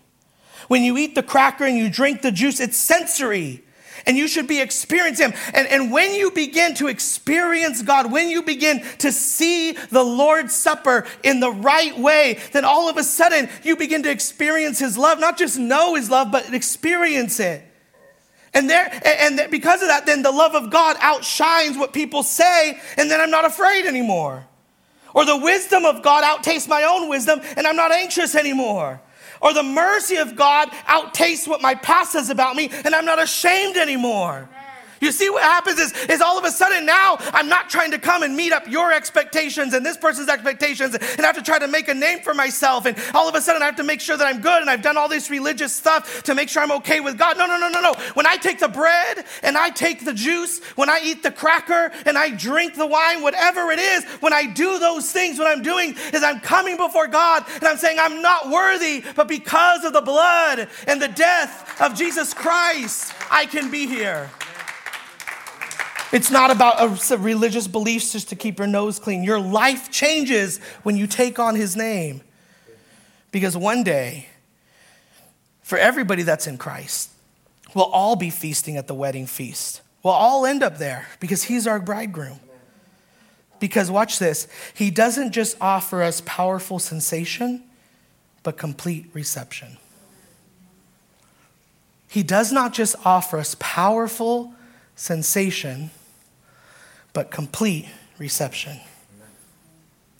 When 0.68 0.84
you 0.84 0.98
eat 0.98 1.16
the 1.16 1.24
cracker 1.24 1.66
and 1.66 1.78
you 1.78 1.90
drink 1.90 2.22
the 2.22 2.32
juice, 2.32 2.60
it's 2.60 2.78
sensory. 2.78 3.64
And 4.06 4.18
you 4.18 4.28
should 4.28 4.48
be 4.48 4.60
experiencing 4.60 5.32
Him. 5.32 5.40
And, 5.54 5.68
and 5.68 5.92
when 5.92 6.14
you 6.14 6.32
begin 6.32 6.76
to 6.76 6.88
experience 6.88 7.82
God, 7.82 8.12
when 8.12 8.30
you 8.30 8.44
begin 8.44 8.84
to 9.00 9.12
see 9.12 9.74
the 9.74 10.04
Lord's 10.04 10.54
Supper 10.54 11.06
in 11.24 11.40
the 11.40 11.52
right 11.52 11.98
way, 11.98 12.40
then 12.52 12.66
all 12.66 12.90
of 12.90 12.98
a 12.98 13.04
sudden 13.04 13.50
you 13.64 13.78
begin 13.78 14.04
to 14.04 14.12
experience 14.12 14.80
His 14.80 14.98
love. 14.98 15.20
Not 15.20 15.38
just 15.38 15.58
know 15.58 15.96
His 15.96 16.10
love, 16.10 16.32
but 16.32 16.54
experience 16.54 17.40
it. 17.40 17.64
And 18.54 18.70
there, 18.70 18.92
and 19.04 19.50
because 19.50 19.82
of 19.82 19.88
that, 19.88 20.06
then 20.06 20.22
the 20.22 20.32
love 20.32 20.54
of 20.54 20.70
God 20.70 20.96
outshines 21.00 21.76
what 21.76 21.92
people 21.92 22.22
say, 22.22 22.80
and 22.98 23.10
then 23.10 23.20
I'm 23.20 23.32
not 23.32 23.46
afraid 23.46 23.88
anymore. 23.88 24.46
Or 25.16 25.26
the 25.26 25.38
wisdom 25.38 25.86
of 25.86 26.04
God 26.04 26.24
outtastes 26.24 26.68
my 26.68 26.84
own 26.84 27.10
wisdom, 27.10 27.42
and 27.58 27.66
I'm 27.66 27.76
not 27.76 27.92
anxious 27.92 28.36
anymore 28.36 29.02
or 29.44 29.54
the 29.54 29.64
mercy 29.64 30.16
of 30.16 30.36
God 30.36 30.70
outtastes 30.88 31.48
what 31.48 31.62
my 31.62 31.76
past 31.76 32.14
says 32.14 32.30
about 32.30 32.56
me, 32.56 32.70
and 32.86 32.96
I'm 32.96 33.06
not 33.06 33.22
ashamed 33.22 33.78
anymore. 33.78 34.50
Amen. 34.50 34.63
You 35.04 35.12
see 35.12 35.30
what 35.30 35.44
happens 35.44 35.80
is, 35.80 35.92
is 36.06 36.22
all 36.22 36.38
of 36.38 36.46
a 36.46 36.52
sudden 36.52 36.86
now 36.86 37.18
I'm 37.34 37.50
not 37.50 37.70
trying 37.70 37.92
to 37.92 38.00
come 38.00 38.24
and 38.24 38.38
meet 38.38 38.54
up 38.54 38.70
your 38.70 38.94
expectations 38.94 39.74
and 39.74 39.86
this 39.86 39.98
person's 39.98 40.30
expectations 40.30 40.96
and 40.96 41.20
I 41.20 41.26
have 41.26 41.36
to 41.36 41.42
try 41.42 41.60
to 41.60 41.68
make 41.68 41.90
a 41.90 41.94
name 41.94 42.22
for 42.22 42.34
myself. 42.34 42.86
And 42.86 42.98
all 43.14 43.28
of 43.28 43.36
a 43.36 43.42
sudden 43.42 43.62
I 43.62 43.66
have 43.66 43.76
to 43.76 43.84
make 43.84 44.00
sure 44.00 44.16
that 44.16 44.26
I'm 44.26 44.40
good 44.40 44.62
and 44.62 44.70
I've 44.70 44.82
done 44.82 44.96
all 44.96 45.10
this 45.10 45.30
religious 45.30 45.76
stuff 45.76 46.24
to 46.24 46.34
make 46.34 46.48
sure 46.48 46.64
I'm 46.64 46.72
okay 46.72 47.02
with 47.02 47.18
God. 47.18 47.38
No, 47.38 47.46
no, 47.48 47.58
no, 47.58 47.68
no, 47.68 47.82
no. 47.82 47.94
When 48.14 48.26
I 48.26 48.38
take 48.38 48.60
the 48.60 48.70
bread 48.70 49.26
and 49.42 49.58
I 49.58 49.72
take 49.72 50.06
the 50.06 50.14
juice, 50.14 50.64
when 50.76 50.90
I 50.90 51.02
eat 51.04 51.22
the 51.22 51.32
cracker 51.32 51.92
and 52.06 52.18
I 52.18 52.30
drink 52.30 52.76
the 52.76 52.88
wine, 52.88 53.22
whatever 53.22 53.72
it 53.72 53.80
is, 53.80 54.06
when 54.22 54.32
I 54.32 54.46
do 54.46 54.80
those 54.80 55.12
things, 55.12 55.38
what 55.38 55.48
I'm 55.48 55.64
doing 55.64 55.96
is 56.14 56.24
I'm 56.24 56.40
coming 56.40 56.78
before 56.78 57.08
God 57.08 57.44
and 57.56 57.66
I'm 57.66 57.78
saying 57.78 57.98
I'm 58.00 58.22
not 58.22 58.50
worthy, 58.50 59.04
but 59.18 59.28
because 59.28 59.84
of 59.84 59.92
the 59.92 60.02
blood 60.02 60.70
and 60.88 61.02
the 61.02 61.10
death 61.10 61.82
of 61.82 61.94
Jesus 61.94 62.34
Christ, 62.34 63.14
I 63.30 63.46
can 63.46 63.70
be 63.70 63.86
here. 63.86 64.30
It's 66.14 66.30
not 66.30 66.52
about 66.52 67.12
a, 67.12 67.18
religious 67.18 67.68
beliefs 67.68 68.12
just 68.12 68.30
to 68.30 68.36
keep 68.36 68.60
your 68.60 68.68
nose 68.68 69.00
clean. 69.00 69.24
Your 69.24 69.40
life 69.40 69.90
changes 69.90 70.60
when 70.84 70.96
you 70.96 71.08
take 71.08 71.40
on 71.40 71.56
his 71.56 71.76
name. 71.76 72.22
Because 73.32 73.58
one 73.58 73.84
day, 73.84 74.28
for 75.64 75.76
everybody 75.76 76.22
that's 76.22 76.46
in 76.46 76.60
Christ, 76.60 77.10
we'll 77.74 77.86
all 77.86 78.16
be 78.16 78.30
feasting 78.30 78.78
at 78.78 78.86
the 78.86 78.94
wedding 78.94 79.26
feast. 79.26 79.82
We'll 80.04 80.14
all 80.14 80.46
end 80.46 80.62
up 80.62 80.78
there 80.78 81.08
because 81.20 81.46
he's 81.46 81.66
our 81.66 81.80
bridegroom. 81.80 82.40
Because 83.60 83.90
watch 83.90 84.20
this, 84.20 84.48
he 84.76 84.92
doesn't 84.92 85.32
just 85.32 85.58
offer 85.60 86.04
us 86.04 86.22
powerful 86.26 86.78
sensation, 86.78 87.64
but 88.44 88.56
complete 88.56 89.10
reception. 89.14 89.78
He 92.08 92.22
does 92.22 92.52
not 92.52 92.72
just 92.72 92.96
offer 93.04 93.40
us 93.40 93.56
powerful 93.60 94.54
sensation, 94.96 95.90
but 97.14 97.32
complete 97.32 97.88
reception. 98.18 98.80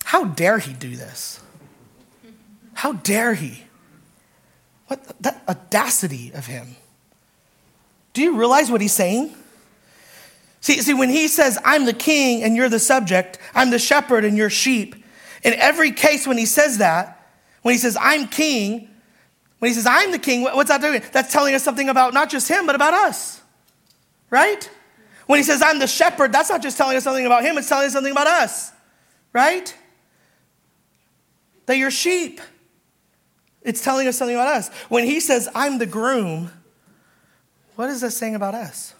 How 0.06 0.26
dare 0.26 0.60
he 0.60 0.74
do 0.74 0.96
this? 0.96 1.42
How 2.74 2.94
dare 2.94 3.34
he? 3.34 3.64
What 4.88 5.04
that 5.22 5.42
audacity 5.48 6.32
of 6.34 6.46
him. 6.46 6.76
Do 8.14 8.22
you 8.22 8.38
realize 8.38 8.70
what 8.70 8.82
he's 8.82 8.94
saying? 8.94 9.34
See, 10.62 10.80
see, 10.82 10.94
when 10.94 11.10
he 11.10 11.28
says, 11.28 11.58
I'm 11.66 11.86
the 11.86 11.94
king 11.94 12.44
and 12.44 12.56
you're 12.56 12.70
the 12.70 12.80
subject, 12.80 13.38
I'm 13.54 13.70
the 13.70 13.80
shepherd 13.80 14.24
and 14.24 14.38
you're 14.38 14.50
sheep, 14.50 14.96
in 15.44 15.54
every 15.56 15.92
case 15.92 16.26
when 16.26 16.38
he 16.38 16.46
says 16.46 16.78
that, 16.78 17.28
when 17.64 17.74
he 17.74 17.78
says, 17.78 17.98
I'm 18.00 18.28
king, 18.28 18.88
when 19.60 19.70
he 19.70 19.76
says, 19.76 19.86
I'm 19.86 20.12
the 20.12 20.20
king, 20.20 20.44
what's 20.44 20.70
that 20.70 20.80
doing? 20.80 21.02
That's 21.12 21.34
telling 21.34 21.54
us 21.54 21.64
something 21.64 21.90
about 21.90 22.14
not 22.14 22.30
just 22.30 22.48
him, 22.48 22.66
but 22.66 22.76
about 22.76 22.94
us, 22.94 23.42
right? 24.30 24.70
When 25.26 25.40
he 25.40 25.44
says, 25.44 25.62
I'm 25.62 25.80
the 25.80 25.88
shepherd, 25.88 26.32
that's 26.32 26.50
not 26.50 26.62
just 26.62 26.78
telling 26.78 26.98
us 26.98 27.04
something 27.04 27.26
about 27.26 27.44
him, 27.44 27.58
it's 27.58 27.70
telling 27.70 27.86
us 27.86 27.94
something 27.94 28.12
about 28.12 28.28
us, 28.28 28.72
right? 29.32 29.76
That 31.66 31.78
you're 31.78 31.92
sheep. 31.92 32.42
It's 33.62 33.82
telling 33.84 34.08
us 34.08 34.18
something 34.18 34.36
about 34.36 34.50
us. 34.50 34.70
When 34.90 35.06
he 35.06 35.20
says, 35.22 35.48
I'm 35.56 35.78
the 35.78 35.86
groom, 35.86 36.52
what 37.76 37.90
is 37.90 38.02
that 38.02 38.12
saying 38.12 38.36
about 38.36 38.54
us? 38.54 38.94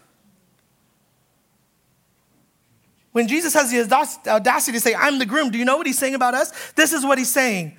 When 3.12 3.28
Jesus 3.28 3.54
has 3.54 3.70
the 3.72 4.32
audacity 4.32 4.78
to 4.78 4.82
say, 4.82 4.96
I'm 4.96 5.20
the 5.20 5.26
groom, 5.26 5.52
do 5.52 5.60
you 5.60 5.66
know 5.66 5.78
what 5.78 5.86
he's 5.86 6.00
saying 6.00 6.16
about 6.16 6.34
us? 6.34 6.72
This 6.72 6.94
is 6.94 7.06
what 7.06 7.18
he's 7.18 7.32
saying. 7.32 7.78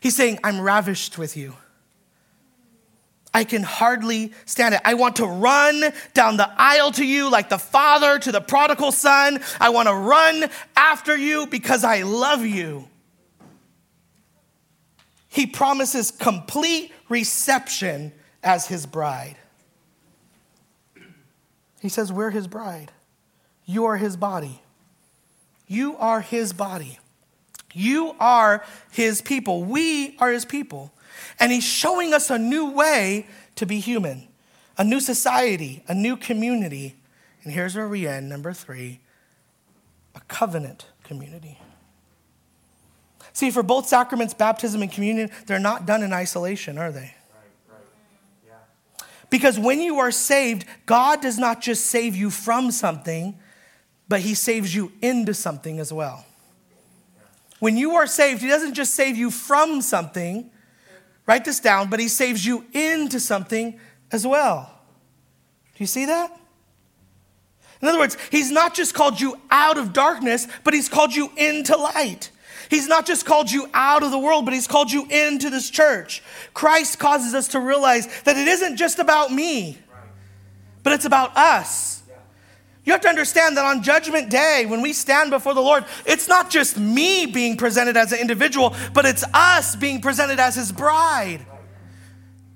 He's 0.00 0.14
saying, 0.14 0.40
I'm 0.44 0.60
ravished 0.60 1.16
with 1.16 1.36
you. 1.36 1.54
I 3.34 3.42
can 3.42 3.64
hardly 3.64 4.32
stand 4.46 4.76
it. 4.76 4.80
I 4.84 4.94
want 4.94 5.16
to 5.16 5.26
run 5.26 5.92
down 6.14 6.36
the 6.36 6.48
aisle 6.56 6.92
to 6.92 7.04
you 7.04 7.28
like 7.28 7.48
the 7.48 7.58
father 7.58 8.20
to 8.20 8.30
the 8.30 8.40
prodigal 8.40 8.92
son. 8.92 9.40
I 9.60 9.70
want 9.70 9.88
to 9.88 9.94
run 9.94 10.48
after 10.76 11.16
you 11.16 11.48
because 11.48 11.82
I 11.82 12.02
love 12.02 12.46
you. 12.46 12.88
He 15.28 15.46
promises 15.46 16.12
complete 16.12 16.92
reception 17.08 18.12
as 18.44 18.68
his 18.68 18.86
bride. 18.86 19.34
He 21.80 21.88
says, 21.88 22.12
We're 22.12 22.30
his 22.30 22.46
bride. 22.46 22.92
You 23.66 23.86
are 23.86 23.96
his 23.96 24.16
body. 24.16 24.62
You 25.66 25.96
are 25.96 26.20
his 26.20 26.52
body. 26.52 27.00
You 27.72 28.14
are 28.20 28.64
his 28.92 29.20
people. 29.20 29.64
We 29.64 30.16
are 30.18 30.30
his 30.30 30.44
people. 30.44 30.93
And 31.38 31.52
he's 31.52 31.64
showing 31.64 32.14
us 32.14 32.30
a 32.30 32.38
new 32.38 32.70
way 32.70 33.26
to 33.56 33.66
be 33.66 33.80
human, 33.80 34.28
a 34.78 34.84
new 34.84 35.00
society, 35.00 35.82
a 35.88 35.94
new 35.94 36.16
community. 36.16 36.96
And 37.42 37.52
here's 37.52 37.74
where 37.76 37.88
we 37.88 38.06
end 38.06 38.28
number 38.28 38.52
three 38.52 39.00
a 40.14 40.20
covenant 40.28 40.86
community. 41.02 41.58
See, 43.32 43.50
for 43.50 43.64
both 43.64 43.88
sacraments, 43.88 44.32
baptism 44.32 44.80
and 44.80 44.90
communion, 44.90 45.28
they're 45.46 45.58
not 45.58 45.86
done 45.86 46.04
in 46.04 46.12
isolation, 46.12 46.78
are 46.78 46.92
they? 46.92 47.14
Because 49.28 49.58
when 49.58 49.80
you 49.80 49.98
are 49.98 50.12
saved, 50.12 50.64
God 50.86 51.20
does 51.20 51.38
not 51.38 51.60
just 51.60 51.86
save 51.86 52.14
you 52.14 52.30
from 52.30 52.70
something, 52.70 53.36
but 54.08 54.20
He 54.20 54.34
saves 54.34 54.72
you 54.72 54.92
into 55.02 55.34
something 55.34 55.80
as 55.80 55.92
well. 55.92 56.24
When 57.58 57.76
you 57.76 57.96
are 57.96 58.06
saved, 58.06 58.42
He 58.42 58.48
doesn't 58.48 58.74
just 58.74 58.94
save 58.94 59.16
you 59.16 59.32
from 59.32 59.80
something, 59.80 60.50
Write 61.26 61.44
this 61.44 61.60
down, 61.60 61.88
but 61.88 62.00
he 62.00 62.08
saves 62.08 62.44
you 62.44 62.64
into 62.72 63.18
something 63.18 63.78
as 64.12 64.26
well. 64.26 64.70
Do 65.74 65.82
you 65.82 65.86
see 65.86 66.06
that? 66.06 66.30
In 67.80 67.88
other 67.88 67.98
words, 67.98 68.16
he's 68.30 68.50
not 68.50 68.74
just 68.74 68.94
called 68.94 69.20
you 69.20 69.38
out 69.50 69.76
of 69.76 69.92
darkness, 69.92 70.46
but 70.62 70.74
he's 70.74 70.88
called 70.88 71.14
you 71.14 71.30
into 71.36 71.76
light. 71.76 72.30
He's 72.70 72.88
not 72.88 73.06
just 73.06 73.26
called 73.26 73.50
you 73.50 73.68
out 73.74 74.02
of 74.02 74.10
the 74.10 74.18
world, 74.18 74.44
but 74.44 74.54
he's 74.54 74.66
called 74.66 74.90
you 74.90 75.06
into 75.10 75.50
this 75.50 75.68
church. 75.70 76.22
Christ 76.54 76.98
causes 76.98 77.34
us 77.34 77.48
to 77.48 77.60
realize 77.60 78.06
that 78.22 78.36
it 78.36 78.48
isn't 78.48 78.76
just 78.76 78.98
about 78.98 79.32
me, 79.32 79.78
but 80.82 80.92
it's 80.92 81.04
about 81.04 81.36
us. 81.36 81.93
You 82.84 82.92
have 82.92 83.00
to 83.02 83.08
understand 83.08 83.56
that 83.56 83.64
on 83.64 83.82
Judgment 83.82 84.28
Day, 84.28 84.66
when 84.68 84.82
we 84.82 84.92
stand 84.92 85.30
before 85.30 85.54
the 85.54 85.62
Lord, 85.62 85.86
it's 86.04 86.28
not 86.28 86.50
just 86.50 86.78
me 86.78 87.24
being 87.24 87.56
presented 87.56 87.96
as 87.96 88.12
an 88.12 88.18
individual, 88.18 88.76
but 88.92 89.06
it's 89.06 89.24
us 89.32 89.74
being 89.74 90.02
presented 90.02 90.38
as 90.38 90.54
His 90.54 90.70
bride. 90.70 91.46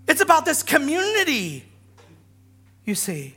It's 0.07 0.21
about 0.21 0.45
this 0.45 0.63
community, 0.63 1.65
you 2.85 2.95
see, 2.95 3.37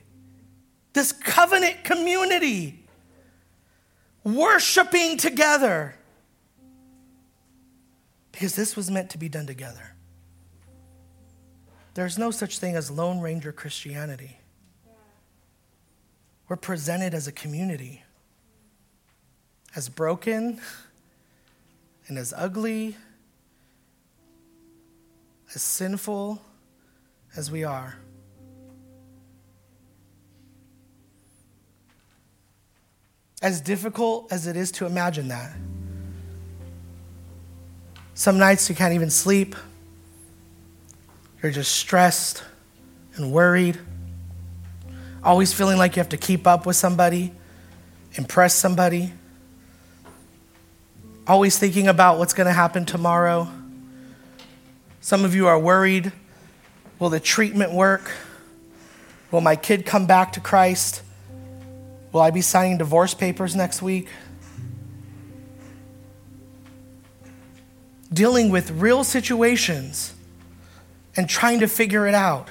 this 0.91 1.13
covenant 1.13 1.85
community, 1.85 2.83
worshiping 4.25 5.17
together. 5.17 5.95
Because 8.33 8.55
this 8.55 8.75
was 8.75 8.91
meant 8.91 9.11
to 9.11 9.17
be 9.17 9.29
done 9.29 9.47
together. 9.47 9.95
There's 11.93 12.17
no 12.17 12.31
such 12.31 12.59
thing 12.59 12.75
as 12.75 12.91
Lone 12.91 13.21
Ranger 13.21 13.51
Christianity. 13.51 14.40
We're 16.51 16.57
presented 16.57 17.13
as 17.13 17.29
a 17.29 17.31
community, 17.31 18.03
as 19.73 19.87
broken 19.87 20.59
and 22.09 22.17
as 22.17 22.33
ugly, 22.35 22.97
as 25.55 25.61
sinful 25.61 26.41
as 27.37 27.49
we 27.49 27.63
are. 27.63 27.95
As 33.41 33.61
difficult 33.61 34.29
as 34.29 34.45
it 34.45 34.57
is 34.57 34.73
to 34.73 34.85
imagine 34.85 35.29
that. 35.29 35.55
Some 38.13 38.37
nights 38.37 38.67
you 38.67 38.75
can't 38.75 38.93
even 38.93 39.09
sleep. 39.09 39.55
You're 41.41 41.53
just 41.53 41.71
stressed 41.71 42.43
and 43.15 43.31
worried 43.31 43.79
always 45.23 45.53
feeling 45.53 45.77
like 45.77 45.95
you 45.95 45.99
have 45.99 46.09
to 46.09 46.17
keep 46.17 46.47
up 46.47 46.65
with 46.65 46.75
somebody, 46.75 47.31
impress 48.13 48.55
somebody, 48.55 49.13
always 51.27 51.57
thinking 51.57 51.87
about 51.87 52.17
what's 52.17 52.33
going 52.33 52.47
to 52.47 52.53
happen 52.53 52.85
tomorrow. 52.85 53.47
Some 54.99 55.25
of 55.25 55.35
you 55.35 55.47
are 55.47 55.59
worried 55.59 56.11
will 56.99 57.09
the 57.09 57.19
treatment 57.19 57.71
work? 57.73 58.11
Will 59.31 59.41
my 59.41 59.55
kid 59.55 59.87
come 59.87 60.05
back 60.05 60.33
to 60.33 60.39
Christ? 60.39 61.01
Will 62.11 62.21
I 62.21 62.29
be 62.29 62.41
signing 62.41 62.77
divorce 62.77 63.15
papers 63.15 63.55
next 63.55 63.81
week? 63.81 64.07
Dealing 68.13 68.51
with 68.51 68.69
real 68.69 69.03
situations 69.03 70.13
and 71.17 71.27
trying 71.27 71.61
to 71.61 71.67
figure 71.67 72.05
it 72.05 72.13
out. 72.13 72.49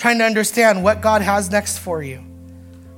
Trying 0.00 0.18
to 0.18 0.24
understand 0.24 0.82
what 0.82 1.02
God 1.02 1.20
has 1.20 1.50
next 1.50 1.78
for 1.78 2.02
you. 2.02 2.24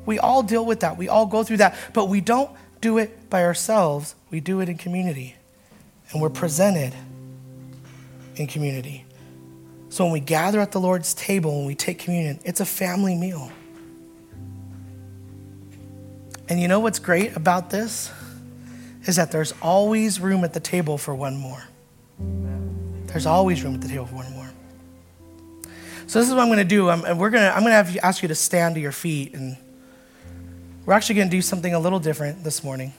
We 0.06 0.20
all 0.20 0.44
deal 0.44 0.64
with 0.64 0.80
that. 0.80 0.96
We 0.96 1.08
all 1.08 1.26
go 1.26 1.42
through 1.42 1.56
that. 1.56 1.76
But 1.92 2.08
we 2.08 2.20
don't 2.20 2.50
do 2.80 2.98
it 2.98 3.28
by 3.28 3.44
ourselves, 3.44 4.14
we 4.30 4.40
do 4.40 4.60
it 4.60 4.68
in 4.68 4.78
community. 4.78 5.34
And 6.10 6.22
we're 6.22 6.30
presented 6.30 6.94
in 8.36 8.46
community. 8.46 9.04
So 9.88 10.04
when 10.04 10.12
we 10.12 10.20
gather 10.20 10.60
at 10.60 10.72
the 10.72 10.80
Lord's 10.80 11.12
table, 11.12 11.58
and 11.58 11.66
we 11.66 11.74
take 11.74 11.98
communion, 11.98 12.38
it's 12.44 12.60
a 12.60 12.64
family 12.64 13.14
meal. 13.14 13.50
And 16.48 16.60
you 16.60 16.68
know 16.68 16.80
what's 16.80 16.98
great 16.98 17.36
about 17.36 17.70
this? 17.70 18.12
Is 19.06 19.16
that 19.16 19.32
there's 19.32 19.52
always 19.60 20.20
room 20.20 20.44
at 20.44 20.52
the 20.52 20.60
table 20.60 20.98
for 20.98 21.14
one 21.14 21.36
more. 21.36 21.64
There's 23.06 23.26
always 23.26 23.64
room 23.64 23.74
at 23.74 23.80
the 23.80 23.88
table 23.88 24.06
for 24.06 24.14
one 24.14 24.32
more. 24.32 24.41
So 26.12 26.18
this 26.18 26.28
is 26.28 26.34
what 26.34 26.42
I'm 26.42 26.48
going 26.48 26.58
to 26.58 26.64
do. 26.66 26.90
I'm, 26.90 27.16
we're 27.16 27.30
going 27.30 27.42
to, 27.42 27.50
I'm 27.56 27.62
going 27.62 27.70
to 27.70 27.76
have 27.76 27.90
you, 27.90 27.98
ask 28.02 28.20
you 28.20 28.28
to 28.28 28.34
stand 28.34 28.74
to 28.74 28.82
your 28.82 28.92
feet, 28.92 29.32
and 29.32 29.56
we're 30.84 30.92
actually 30.92 31.14
going 31.14 31.28
to 31.28 31.34
do 31.34 31.40
something 31.40 31.72
a 31.72 31.78
little 31.78 32.00
different 32.00 32.44
this 32.44 32.62
morning. 32.62 32.92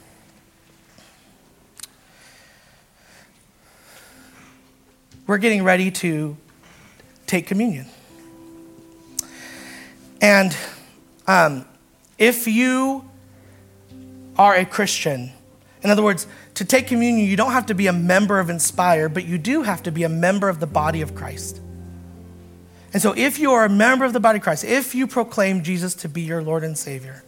We're 5.28 5.38
getting 5.38 5.62
ready 5.62 5.92
to 5.92 6.36
take 7.28 7.46
communion. 7.46 7.86
And 10.20 10.56
um, 11.28 11.66
if 12.18 12.48
you 12.48 13.08
are 14.36 14.56
a 14.56 14.64
Christian, 14.64 15.30
in 15.84 15.90
other 15.90 16.02
words, 16.02 16.26
to 16.54 16.64
take 16.64 16.88
communion, 16.88 17.28
you 17.28 17.36
don't 17.36 17.52
have 17.52 17.66
to 17.66 17.76
be 17.76 17.86
a 17.86 17.92
member 17.92 18.40
of 18.40 18.50
Inspire, 18.50 19.08
but 19.08 19.24
you 19.24 19.38
do 19.38 19.62
have 19.62 19.84
to 19.84 19.92
be 19.92 20.02
a 20.02 20.08
member 20.08 20.48
of 20.48 20.58
the 20.58 20.66
body 20.66 21.00
of 21.00 21.14
Christ. 21.14 21.60
And 22.94 23.02
so, 23.02 23.12
if 23.16 23.40
you 23.40 23.50
are 23.52 23.64
a 23.64 23.68
member 23.68 24.04
of 24.04 24.12
the 24.12 24.20
body 24.20 24.38
of 24.38 24.44
Christ, 24.44 24.62
if 24.62 24.94
you 24.94 25.08
proclaim 25.08 25.64
Jesus 25.64 25.94
to 25.96 26.08
be 26.08 26.22
your 26.22 26.42
Lord 26.42 26.62
and 26.62 26.78
Savior, 26.78 27.24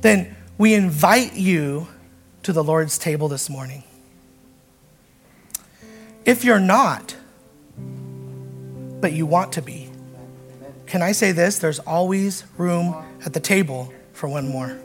then 0.00 0.34
we 0.58 0.74
invite 0.74 1.34
you 1.34 1.86
to 2.42 2.52
the 2.52 2.64
Lord's 2.64 2.98
table 2.98 3.28
this 3.28 3.48
morning. 3.48 3.84
If 6.24 6.44
you're 6.44 6.58
not, 6.58 7.14
but 9.00 9.12
you 9.12 9.26
want 9.26 9.52
to 9.52 9.62
be, 9.62 9.90
can 10.86 11.02
I 11.02 11.12
say 11.12 11.30
this? 11.30 11.60
There's 11.60 11.78
always 11.78 12.42
room 12.58 12.96
at 13.24 13.32
the 13.32 13.40
table 13.40 13.92
for 14.12 14.28
one 14.28 14.48
more. 14.48 14.76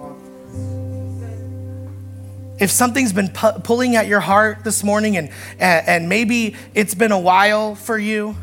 If 2.59 2.69
something's 2.69 3.11
been 3.11 3.29
pu- 3.29 3.59
pulling 3.63 3.95
at 3.95 4.05
your 4.05 4.19
heart 4.19 4.63
this 4.63 4.83
morning 4.83 5.17
and, 5.17 5.31
and 5.57 6.07
maybe 6.07 6.55
it's 6.75 6.93
been 6.93 7.11
a 7.11 7.19
while 7.19 7.73
for 7.73 7.97
you, 7.97 8.35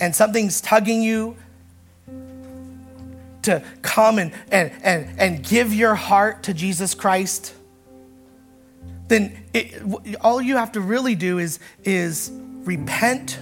and 0.00 0.14
something's 0.14 0.60
tugging 0.60 1.02
you 1.02 1.36
to 3.42 3.62
come 3.82 4.18
and, 4.18 4.32
and, 4.50 4.72
and, 4.82 5.18
and 5.18 5.44
give 5.44 5.72
your 5.72 5.94
heart 5.94 6.42
to 6.44 6.54
Jesus 6.54 6.94
Christ, 6.94 7.54
then 9.08 9.44
it, 9.54 9.82
all 10.20 10.42
you 10.42 10.56
have 10.56 10.72
to 10.72 10.80
really 10.80 11.14
do 11.14 11.38
is, 11.38 11.58
is 11.82 12.30
repent, 12.64 13.38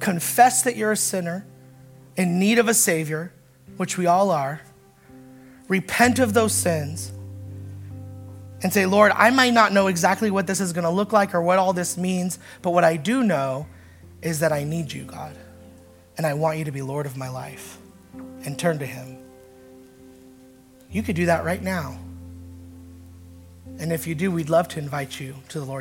confess 0.00 0.62
that 0.62 0.76
you're 0.76 0.92
a 0.92 0.96
sinner 0.96 1.46
in 2.16 2.38
need 2.38 2.58
of 2.58 2.68
a 2.68 2.74
Savior, 2.74 3.32
which 3.76 3.96
we 3.96 4.06
all 4.06 4.30
are, 4.30 4.60
repent 5.68 6.18
of 6.18 6.34
those 6.34 6.52
sins, 6.52 7.12
and 8.62 8.72
say, 8.72 8.86
Lord, 8.86 9.12
I 9.14 9.30
might 9.30 9.52
not 9.52 9.72
know 9.72 9.88
exactly 9.88 10.30
what 10.30 10.46
this 10.46 10.60
is 10.60 10.72
going 10.72 10.84
to 10.84 10.90
look 10.90 11.12
like 11.12 11.34
or 11.34 11.42
what 11.42 11.58
all 11.58 11.72
this 11.72 11.96
means, 11.96 12.38
but 12.62 12.70
what 12.70 12.82
I 12.82 12.96
do 12.96 13.22
know 13.22 13.66
is 14.22 14.40
that 14.40 14.52
I 14.52 14.64
need 14.64 14.92
you, 14.92 15.04
God 15.04 15.36
and 16.16 16.26
I 16.26 16.34
want 16.34 16.58
you 16.58 16.64
to 16.64 16.72
be 16.72 16.82
Lord 16.82 17.06
of 17.06 17.16
my 17.16 17.28
life, 17.28 17.78
and 18.44 18.58
turn 18.58 18.78
to 18.78 18.86
Him. 18.86 19.18
You 20.90 21.02
could 21.02 21.16
do 21.16 21.26
that 21.26 21.44
right 21.44 21.62
now. 21.62 21.98
And 23.78 23.92
if 23.92 24.06
you 24.06 24.14
do, 24.14 24.30
we'd 24.30 24.50
love 24.50 24.68
to 24.68 24.78
invite 24.78 25.18
you 25.18 25.34
to 25.48 25.58
the 25.58 25.64
Lord. 25.64 25.72